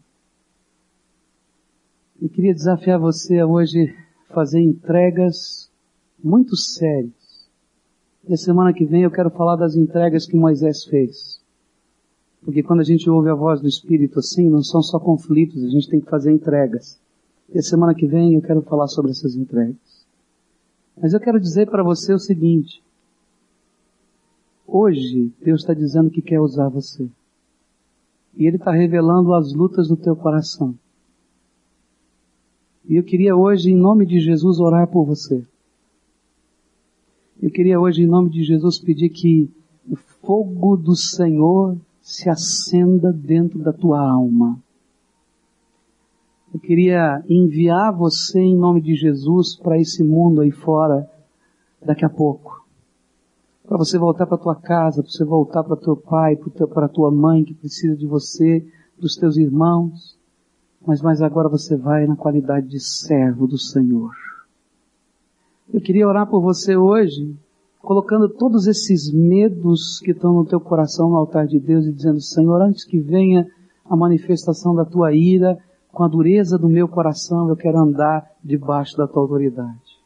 Eu 2.21 2.27
queria 2.27 2.53
desafiar 2.53 2.99
você 2.99 3.39
a 3.39 3.45
hoje 3.45 3.95
fazer 4.29 4.59
entregas 4.59 5.71
muito 6.23 6.55
sérias. 6.55 7.13
E 8.27 8.33
a 8.33 8.37
semana 8.37 8.73
que 8.73 8.85
vem 8.85 9.03
eu 9.03 9.11
quero 9.11 9.29
falar 9.29 9.55
das 9.55 9.75
entregas 9.75 10.25
que 10.25 10.35
Moisés 10.35 10.83
fez. 10.85 11.39
Porque 12.41 12.63
quando 12.63 12.79
a 12.79 12.83
gente 12.83 13.09
ouve 13.09 13.29
a 13.29 13.35
voz 13.35 13.61
do 13.61 13.67
Espírito 13.67 14.19
assim, 14.19 14.49
não 14.49 14.63
são 14.63 14.81
só 14.81 14.99
conflitos, 14.99 15.63
a 15.63 15.69
gente 15.69 15.89
tem 15.89 15.99
que 15.99 16.09
fazer 16.09 16.31
entregas. 16.31 16.99
E 17.53 17.59
a 17.59 17.61
semana 17.61 17.95
que 17.95 18.05
vem 18.05 18.35
eu 18.35 18.41
quero 18.41 18.61
falar 18.61 18.87
sobre 18.87 19.11
essas 19.11 19.35
entregas. 19.35 19.75
Mas 21.01 21.13
eu 21.13 21.19
quero 21.19 21.39
dizer 21.39 21.69
para 21.69 21.83
você 21.83 22.13
o 22.13 22.19
seguinte. 22.19 22.83
Hoje 24.67 25.31
Deus 25.43 25.61
está 25.61 25.73
dizendo 25.73 26.09
que 26.09 26.21
quer 26.21 26.39
usar 26.39 26.69
você. 26.69 27.09
E 28.35 28.45
Ele 28.45 28.57
está 28.57 28.71
revelando 28.71 29.33
as 29.33 29.53
lutas 29.53 29.87
do 29.87 29.97
teu 29.97 30.15
coração. 30.15 30.75
E 32.87 32.95
eu 32.95 33.03
queria 33.03 33.35
hoje, 33.35 33.71
em 33.71 33.75
nome 33.75 34.05
de 34.05 34.19
Jesus, 34.19 34.59
orar 34.59 34.87
por 34.87 35.05
você. 35.05 35.45
Eu 37.41 37.49
queria 37.49 37.79
hoje, 37.79 38.03
em 38.03 38.07
nome 38.07 38.29
de 38.29 38.43
Jesus, 38.43 38.79
pedir 38.79 39.09
que 39.09 39.49
o 39.89 39.95
fogo 39.95 40.75
do 40.75 40.95
Senhor 40.95 41.77
se 42.01 42.29
acenda 42.29 43.13
dentro 43.13 43.59
da 43.59 43.71
tua 43.71 43.99
alma. 43.99 44.59
Eu 46.51 46.59
queria 46.59 47.23
enviar 47.29 47.95
você 47.95 48.39
em 48.39 48.57
nome 48.57 48.81
de 48.81 48.95
Jesus 48.95 49.55
para 49.55 49.77
esse 49.77 50.03
mundo 50.03 50.41
aí 50.41 50.49
fora 50.49 51.07
daqui 51.85 52.03
a 52.03 52.09
pouco. 52.09 52.65
Para 53.67 53.77
você 53.77 53.99
voltar 53.99 54.25
para 54.25 54.37
tua 54.37 54.55
casa, 54.55 55.03
para 55.03 55.11
você 55.11 55.23
voltar 55.23 55.63
para 55.63 55.75
teu 55.77 55.95
pai, 55.95 56.35
para 56.73 56.89
tua 56.89 57.11
mãe 57.11 57.43
que 57.43 57.53
precisa 57.53 57.95
de 57.95 58.07
você, 58.07 58.65
dos 58.97 59.15
teus 59.15 59.37
irmãos. 59.37 60.17
Mas 60.85 61.03
mais 61.03 61.21
agora 61.21 61.47
você 61.47 61.77
vai 61.77 62.07
na 62.07 62.15
qualidade 62.15 62.67
de 62.67 62.79
servo 62.79 63.45
do 63.45 63.59
Senhor. 63.59 64.11
Eu 65.71 65.79
queria 65.79 66.07
orar 66.07 66.27
por 66.27 66.41
você 66.41 66.75
hoje, 66.75 67.37
colocando 67.79 68.27
todos 68.27 68.65
esses 68.65 69.13
medos 69.13 69.99
que 69.99 70.11
estão 70.11 70.33
no 70.33 70.45
teu 70.45 70.59
coração 70.59 71.11
no 71.11 71.17
altar 71.17 71.45
de 71.45 71.59
Deus 71.59 71.85
e 71.85 71.93
dizendo, 71.93 72.19
Senhor, 72.19 72.59
antes 72.59 72.83
que 72.83 72.99
venha 72.99 73.45
a 73.85 73.95
manifestação 73.95 74.73
da 74.73 74.83
tua 74.83 75.13
ira, 75.13 75.59
com 75.91 76.03
a 76.03 76.07
dureza 76.07 76.57
do 76.57 76.69
meu 76.69 76.87
coração, 76.87 77.49
eu 77.49 77.55
quero 77.55 77.79
andar 77.79 78.29
debaixo 78.43 78.95
da 78.95 79.07
tua 79.07 79.23
autoridade. 79.23 79.99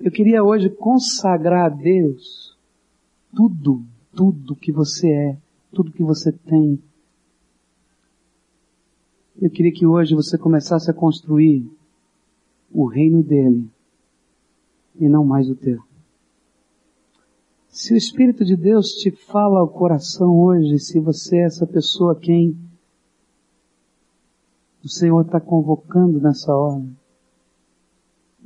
Eu 0.00 0.10
queria 0.12 0.44
hoje 0.44 0.70
consagrar 0.70 1.66
a 1.66 1.68
Deus 1.68 2.56
tudo, 3.34 3.84
tudo 4.14 4.54
que 4.54 4.70
você 4.70 5.10
é, 5.10 5.38
tudo 5.72 5.92
que 5.92 6.02
você 6.02 6.30
tem. 6.30 6.80
Eu 9.40 9.50
queria 9.50 9.72
que 9.72 9.86
hoje 9.86 10.14
você 10.14 10.36
começasse 10.36 10.90
a 10.90 10.94
construir 10.94 11.68
o 12.72 12.86
reino 12.86 13.22
dele 13.22 13.68
e 14.96 15.08
não 15.08 15.24
mais 15.24 15.48
o 15.48 15.56
teu. 15.56 15.80
Se 17.68 17.94
o 17.94 17.96
Espírito 17.96 18.44
de 18.44 18.56
Deus 18.56 18.88
te 18.88 19.10
fala 19.10 19.60
ao 19.60 19.68
coração 19.68 20.36
hoje, 20.40 20.78
se 20.78 20.98
você 20.98 21.36
é 21.36 21.44
essa 21.44 21.66
pessoa 21.66 22.18
quem 22.18 22.56
o 24.88 24.90
Senhor 24.90 25.20
está 25.20 25.38
convocando 25.38 26.18
nessa 26.18 26.50
hora, 26.50 26.82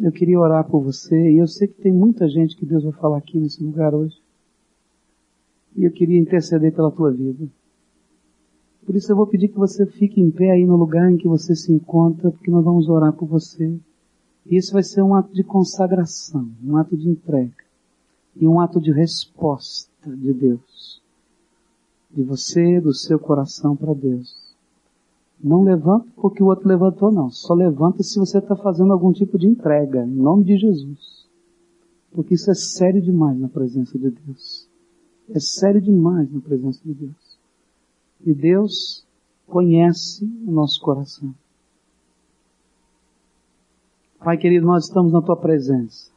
eu 0.01 0.11
queria 0.11 0.41
orar 0.41 0.69
por 0.69 0.83
você 0.83 1.15
e 1.31 1.39
eu 1.39 1.47
sei 1.47 1.69
que 1.69 1.81
tem 1.81 1.93
muita 1.93 2.29
gente 2.29 2.57
que 2.57 2.67
Deus 2.67 2.83
vai 2.83 2.93
falar 2.95 3.19
aqui 3.19 3.39
nesse 3.39 3.63
lugar 3.63 3.95
hoje. 3.95 4.21
E 5.77 5.85
eu 5.85 5.93
queria 5.93 6.19
interceder 6.19 6.75
pela 6.75 6.91
tua 6.91 7.13
vida. 7.13 7.47
Por 8.85 8.97
isso 8.97 9.13
eu 9.13 9.17
vou 9.17 9.29
pedir 9.29 9.51
que 9.51 9.59
você 9.59 9.87
fique 9.87 10.21
em 10.21 10.33
pé 10.33 10.51
aí 10.51 10.67
no 10.67 10.75
lugar 10.75 11.13
em 11.13 11.17
que 11.17 11.29
você 11.29 11.55
se 11.55 11.73
encontra, 11.73 12.33
porque 12.33 12.51
nós 12.51 12.65
vamos 12.65 12.89
orar 12.89 13.13
por 13.13 13.27
você. 13.27 13.79
E 14.45 14.57
isso 14.57 14.73
vai 14.73 14.83
ser 14.83 15.01
um 15.01 15.15
ato 15.15 15.33
de 15.33 15.45
consagração, 15.45 16.51
um 16.65 16.77
ato 16.77 16.97
de 16.97 17.09
entrega 17.09 17.55
e 18.35 18.49
um 18.49 18.59
ato 18.59 18.81
de 18.81 18.91
resposta 18.91 20.11
de 20.11 20.33
Deus. 20.33 21.01
De 22.11 22.25
você, 22.25 22.81
do 22.81 22.93
seu 22.93 23.21
coração 23.21 23.77
para 23.77 23.95
Deus. 23.95 24.42
Não 25.43 25.65
levanta 25.65 26.07
porque 26.17 26.43
o 26.43 26.47
outro 26.47 26.69
levantou, 26.69 27.11
não. 27.11 27.29
Só 27.31 27.53
levanta 27.53 28.03
se 28.03 28.19
você 28.19 28.39
está 28.39 28.55
fazendo 28.55 28.93
algum 28.93 29.13
tipo 29.13 29.37
de 29.37 29.49
entrega, 29.49 30.05
em 30.05 30.15
nome 30.15 30.45
de 30.45 30.57
Jesus. 30.57 31.27
Porque 32.13 32.35
isso 32.35 32.51
é 32.51 32.55
sério 32.55 33.03
demais 33.03 33.39
na 33.39 33.49
presença 33.49 33.99
de 33.99 34.11
Deus. 34.11 34.69
É 35.31 35.41
sério 35.41 35.81
demais 35.81 36.31
na 36.33 36.41
presença 36.41 36.81
de 36.85 36.95
Deus. 36.95 37.39
E 38.25 38.33
Deus 38.33 39.05
conhece 39.47 40.25
o 40.47 40.53
nosso 40.53 40.81
coração. 40.81 41.35
Pai 44.19 44.39
querido, 44.39 44.65
nós 44.65 44.85
estamos 44.85 45.13
na 45.13 45.21
tua 45.21 45.37
presença. 45.37 46.13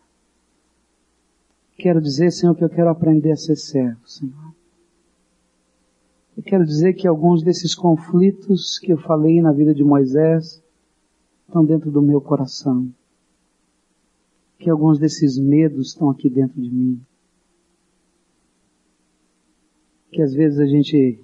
Quero 1.78 2.00
dizer, 2.00 2.32
Senhor, 2.32 2.56
que 2.56 2.64
eu 2.64 2.70
quero 2.70 2.90
aprender 2.90 3.32
a 3.32 3.36
ser 3.36 3.56
servo, 3.56 4.08
Senhor. 4.08 4.45
Eu 6.36 6.44
quero 6.44 6.66
dizer 6.66 6.94
que 6.94 7.08
alguns 7.08 7.44
desses 7.44 7.74
conflitos 7.74 8.78
que 8.80 8.92
eu 8.92 8.98
falei 8.98 9.42
na 9.42 9.52
vida 9.52 9.74
de 9.74 9.84
Moisés 9.84 10.62
estão 11.48 11.66
dentro 11.66 11.92
do 11.92 12.02
meu 12.02 12.20
coração. 12.20 12.94
Que 14.60 14.70
alguns 14.70 15.00
desses 15.00 15.38
medos 15.38 15.90
estão 15.90 16.10
aqui 16.10 16.30
dentro 16.30 16.62
de 16.62 16.70
mim. 16.70 17.02
Que 20.12 20.22
às 20.22 20.34
vezes 20.34 20.60
a 20.60 20.66
gente 20.66 21.20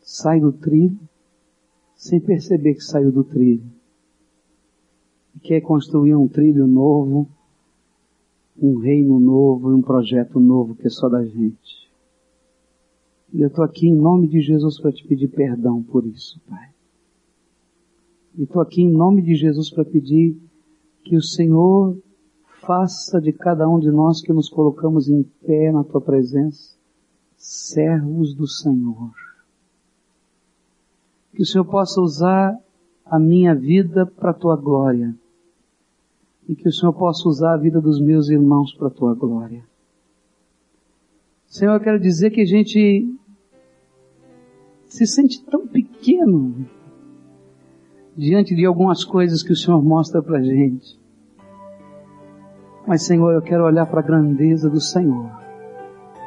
sai 0.00 0.40
do 0.40 0.52
trilho 0.52 0.98
sem 1.96 2.20
perceber 2.20 2.74
que 2.74 2.84
saiu 2.84 3.10
do 3.10 3.24
trilho. 3.24 3.64
E 5.34 5.40
quer 5.40 5.60
construir 5.62 6.14
um 6.14 6.28
trilho 6.28 6.66
novo 6.66 7.28
um 8.60 8.78
reino 8.78 9.18
novo 9.18 9.70
e 9.70 9.74
um 9.74 9.82
projeto 9.82 10.38
novo 10.38 10.74
que 10.74 10.86
é 10.86 10.90
só 10.90 11.08
da 11.08 11.24
gente. 11.24 11.83
E 13.34 13.42
eu 13.42 13.48
estou 13.48 13.64
aqui 13.64 13.88
em 13.88 13.96
nome 13.96 14.28
de 14.28 14.40
Jesus 14.40 14.80
para 14.80 14.92
te 14.92 15.04
pedir 15.04 15.26
perdão 15.26 15.82
por 15.82 16.06
isso, 16.06 16.40
Pai. 16.48 16.70
E 18.38 18.44
estou 18.44 18.62
aqui 18.62 18.80
em 18.80 18.92
nome 18.92 19.22
de 19.22 19.34
Jesus 19.34 19.68
para 19.70 19.84
pedir 19.84 20.40
que 21.02 21.16
o 21.16 21.22
Senhor 21.22 21.98
faça 22.64 23.20
de 23.20 23.32
cada 23.32 23.68
um 23.68 23.80
de 23.80 23.90
nós 23.90 24.22
que 24.22 24.32
nos 24.32 24.48
colocamos 24.48 25.08
em 25.08 25.24
pé 25.44 25.72
na 25.72 25.82
tua 25.82 26.00
presença, 26.00 26.76
servos 27.36 28.32
do 28.34 28.46
Senhor. 28.46 29.12
Que 31.34 31.42
o 31.42 31.46
Senhor 31.46 31.64
possa 31.64 32.00
usar 32.00 32.56
a 33.04 33.18
minha 33.18 33.52
vida 33.52 34.06
para 34.06 34.30
a 34.30 34.34
tua 34.34 34.54
glória 34.54 35.12
e 36.48 36.54
que 36.54 36.68
o 36.68 36.72
Senhor 36.72 36.92
possa 36.92 37.28
usar 37.28 37.54
a 37.54 37.58
vida 37.58 37.80
dos 37.80 38.00
meus 38.00 38.28
irmãos 38.28 38.72
para 38.72 38.86
a 38.86 38.92
tua 38.92 39.12
glória. 39.12 39.64
Senhor, 41.48 41.74
eu 41.74 41.80
quero 41.80 42.00
dizer 42.00 42.30
que 42.30 42.40
a 42.40 42.46
gente 42.46 43.18
se 44.94 45.08
sente 45.08 45.44
tão 45.44 45.66
pequeno 45.66 46.64
diante 48.16 48.54
de 48.54 48.64
algumas 48.64 49.04
coisas 49.04 49.42
que 49.42 49.52
o 49.52 49.56
Senhor 49.56 49.82
mostra 49.82 50.22
para 50.22 50.40
gente. 50.40 51.00
Mas, 52.86 53.02
Senhor, 53.02 53.32
eu 53.32 53.42
quero 53.42 53.64
olhar 53.64 53.86
para 53.86 53.98
a 53.98 54.04
grandeza 54.04 54.70
do 54.70 54.80
Senhor 54.80 55.32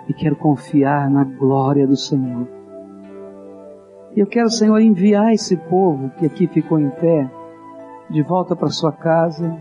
e 0.09 0.13
quero 0.13 0.35
confiar 0.35 1.09
na 1.09 1.23
glória 1.23 1.87
do 1.87 1.95
Senhor. 1.95 2.45
E 4.13 4.19
eu 4.19 4.27
quero, 4.27 4.49
Senhor, 4.49 4.81
enviar 4.81 5.31
esse 5.31 5.55
povo 5.55 6.09
que 6.19 6.25
aqui 6.25 6.45
ficou 6.45 6.77
em 6.77 6.89
pé 6.89 7.31
de 8.09 8.21
volta 8.21 8.53
para 8.53 8.67
sua 8.67 8.91
casa, 8.91 9.57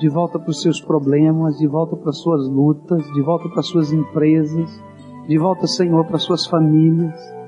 de 0.00 0.08
volta 0.08 0.40
para 0.40 0.50
os 0.50 0.60
seus 0.60 0.80
problemas, 0.80 1.56
de 1.56 1.68
volta 1.68 1.94
para 1.94 2.10
as 2.10 2.18
suas 2.18 2.48
lutas, 2.48 3.00
de 3.12 3.22
volta 3.22 3.48
para 3.48 3.60
as 3.60 3.66
suas 3.68 3.92
empresas, 3.92 4.82
de 5.28 5.38
volta, 5.38 5.68
Senhor, 5.68 6.04
para 6.04 6.16
as 6.16 6.24
suas 6.24 6.44
famílias. 6.48 7.43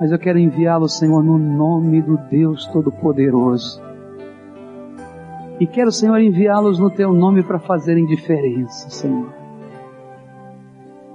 Mas 0.00 0.12
eu 0.12 0.18
quero 0.18 0.38
enviá-los, 0.38 0.98
Senhor, 0.98 1.22
no 1.22 1.38
nome 1.38 2.02
do 2.02 2.18
Deus 2.30 2.66
Todo-Poderoso. 2.66 3.82
E 5.58 5.66
quero, 5.66 5.90
Senhor, 5.90 6.20
enviá-los 6.20 6.78
no 6.78 6.90
Teu 6.90 7.12
nome 7.12 7.42
para 7.42 7.58
fazerem 7.58 8.04
diferença, 8.06 8.90
Senhor. 8.90 9.32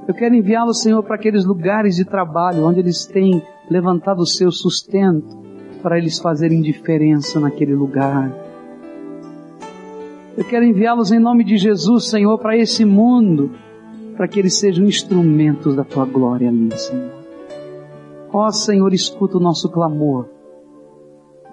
Eu 0.07 0.15
quero 0.15 0.34
enviá-los, 0.34 0.82
Senhor, 0.82 1.03
para 1.03 1.15
aqueles 1.15 1.45
lugares 1.45 1.95
de 1.95 2.03
trabalho 2.03 2.65
onde 2.65 2.79
eles 2.79 3.05
têm 3.05 3.41
levantado 3.69 4.19
o 4.19 4.25
seu 4.25 4.51
sustento, 4.51 5.39
para 5.82 5.97
eles 5.97 6.19
fazerem 6.19 6.61
diferença 6.61 7.39
naquele 7.39 7.75
lugar. 7.75 8.32
Eu 10.36 10.43
quero 10.43 10.65
enviá-los 10.65 11.11
em 11.11 11.19
nome 11.19 11.43
de 11.43 11.57
Jesus, 11.57 12.09
Senhor, 12.09 12.38
para 12.39 12.57
esse 12.57 12.84
mundo, 12.84 13.51
para 14.17 14.27
que 14.27 14.39
eles 14.39 14.57
sejam 14.57 14.86
instrumentos 14.86 15.75
da 15.75 15.84
Tua 15.84 16.05
glória 16.05 16.49
ali, 16.49 16.71
Senhor. 16.75 17.20
Ó 18.34 18.49
Senhor, 18.51 18.93
escuta 18.93 19.38
o 19.38 19.41
nosso 19.41 19.69
clamor. 19.69 20.27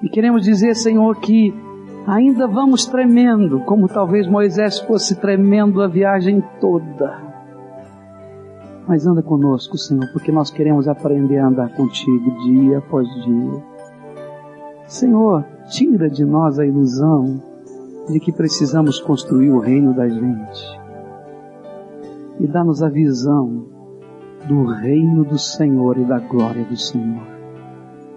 E 0.03 0.09
queremos 0.09 0.45
dizer, 0.45 0.75
Senhor, 0.77 1.17
que 1.17 1.53
ainda 2.07 2.47
vamos 2.47 2.87
tremendo, 2.87 3.61
como 3.61 3.89
talvez 3.89 4.29
Moisés 4.29 4.79
fosse 4.79 5.17
tremendo 5.17 5.83
a 5.83 5.89
viagem 5.89 6.43
toda. 6.61 7.27
Mas 8.87 9.07
anda 9.07 9.23
conosco, 9.23 9.77
Senhor, 9.77 10.09
porque 10.13 10.33
nós 10.33 10.51
queremos 10.51 10.89
aprender 10.89 11.39
a 11.39 11.49
andar 11.49 11.75
contigo 11.75 12.31
dia 12.45 12.79
após 12.79 13.07
dia. 13.25 13.63
Senhor, 14.87 15.45
tira 15.69 16.09
de 16.09 16.25
nós 16.25 16.59
a 16.59 16.65
ilusão 16.65 17.43
de 18.09 18.19
que 18.19 18.33
precisamos 18.33 18.99
construir 19.01 19.51
o 19.51 19.59
reino 19.59 19.93
da 19.93 20.09
gente. 20.09 20.81
E 22.41 22.47
dá-nos 22.47 22.83
a 22.83 22.89
visão 22.89 23.78
do 24.47 24.65
reino 24.65 25.25
do 25.25 25.39
Senhor 25.39 25.99
e 25.99 26.05
da 26.05 26.19
glória 26.19 26.65
do 26.65 26.77
Senhor. 26.77 27.27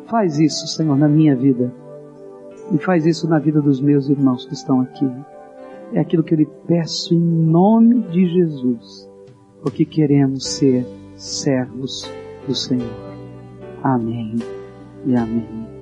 Faz 0.08 0.40
isso, 0.40 0.68
Senhor, 0.68 0.98
na 0.98 1.08
minha 1.08 1.36
vida. 1.36 1.74
E 2.72 2.78
faz 2.78 3.06
isso 3.06 3.28
na 3.28 3.40
vida 3.40 3.62
dos 3.62 3.82
meus 3.82 4.10
irmãos 4.10 4.46
que 4.46 4.54
estão 4.54 4.82
aqui. 4.82 5.10
É 5.94 6.00
aquilo 6.00 6.24
que 6.24 6.34
eu 6.34 6.38
lhe 6.38 6.50
peço 6.68 7.14
em 7.14 7.20
nome 7.20 8.02
de 8.04 8.26
Jesus, 8.28 9.10
porque 9.62 9.84
queremos 9.84 10.48
ser 10.48 10.86
servos 11.16 12.10
do 12.48 12.56
Senhor. 12.56 12.90
Amém 13.84 14.36
e 15.06 15.16
amém. 15.16 15.71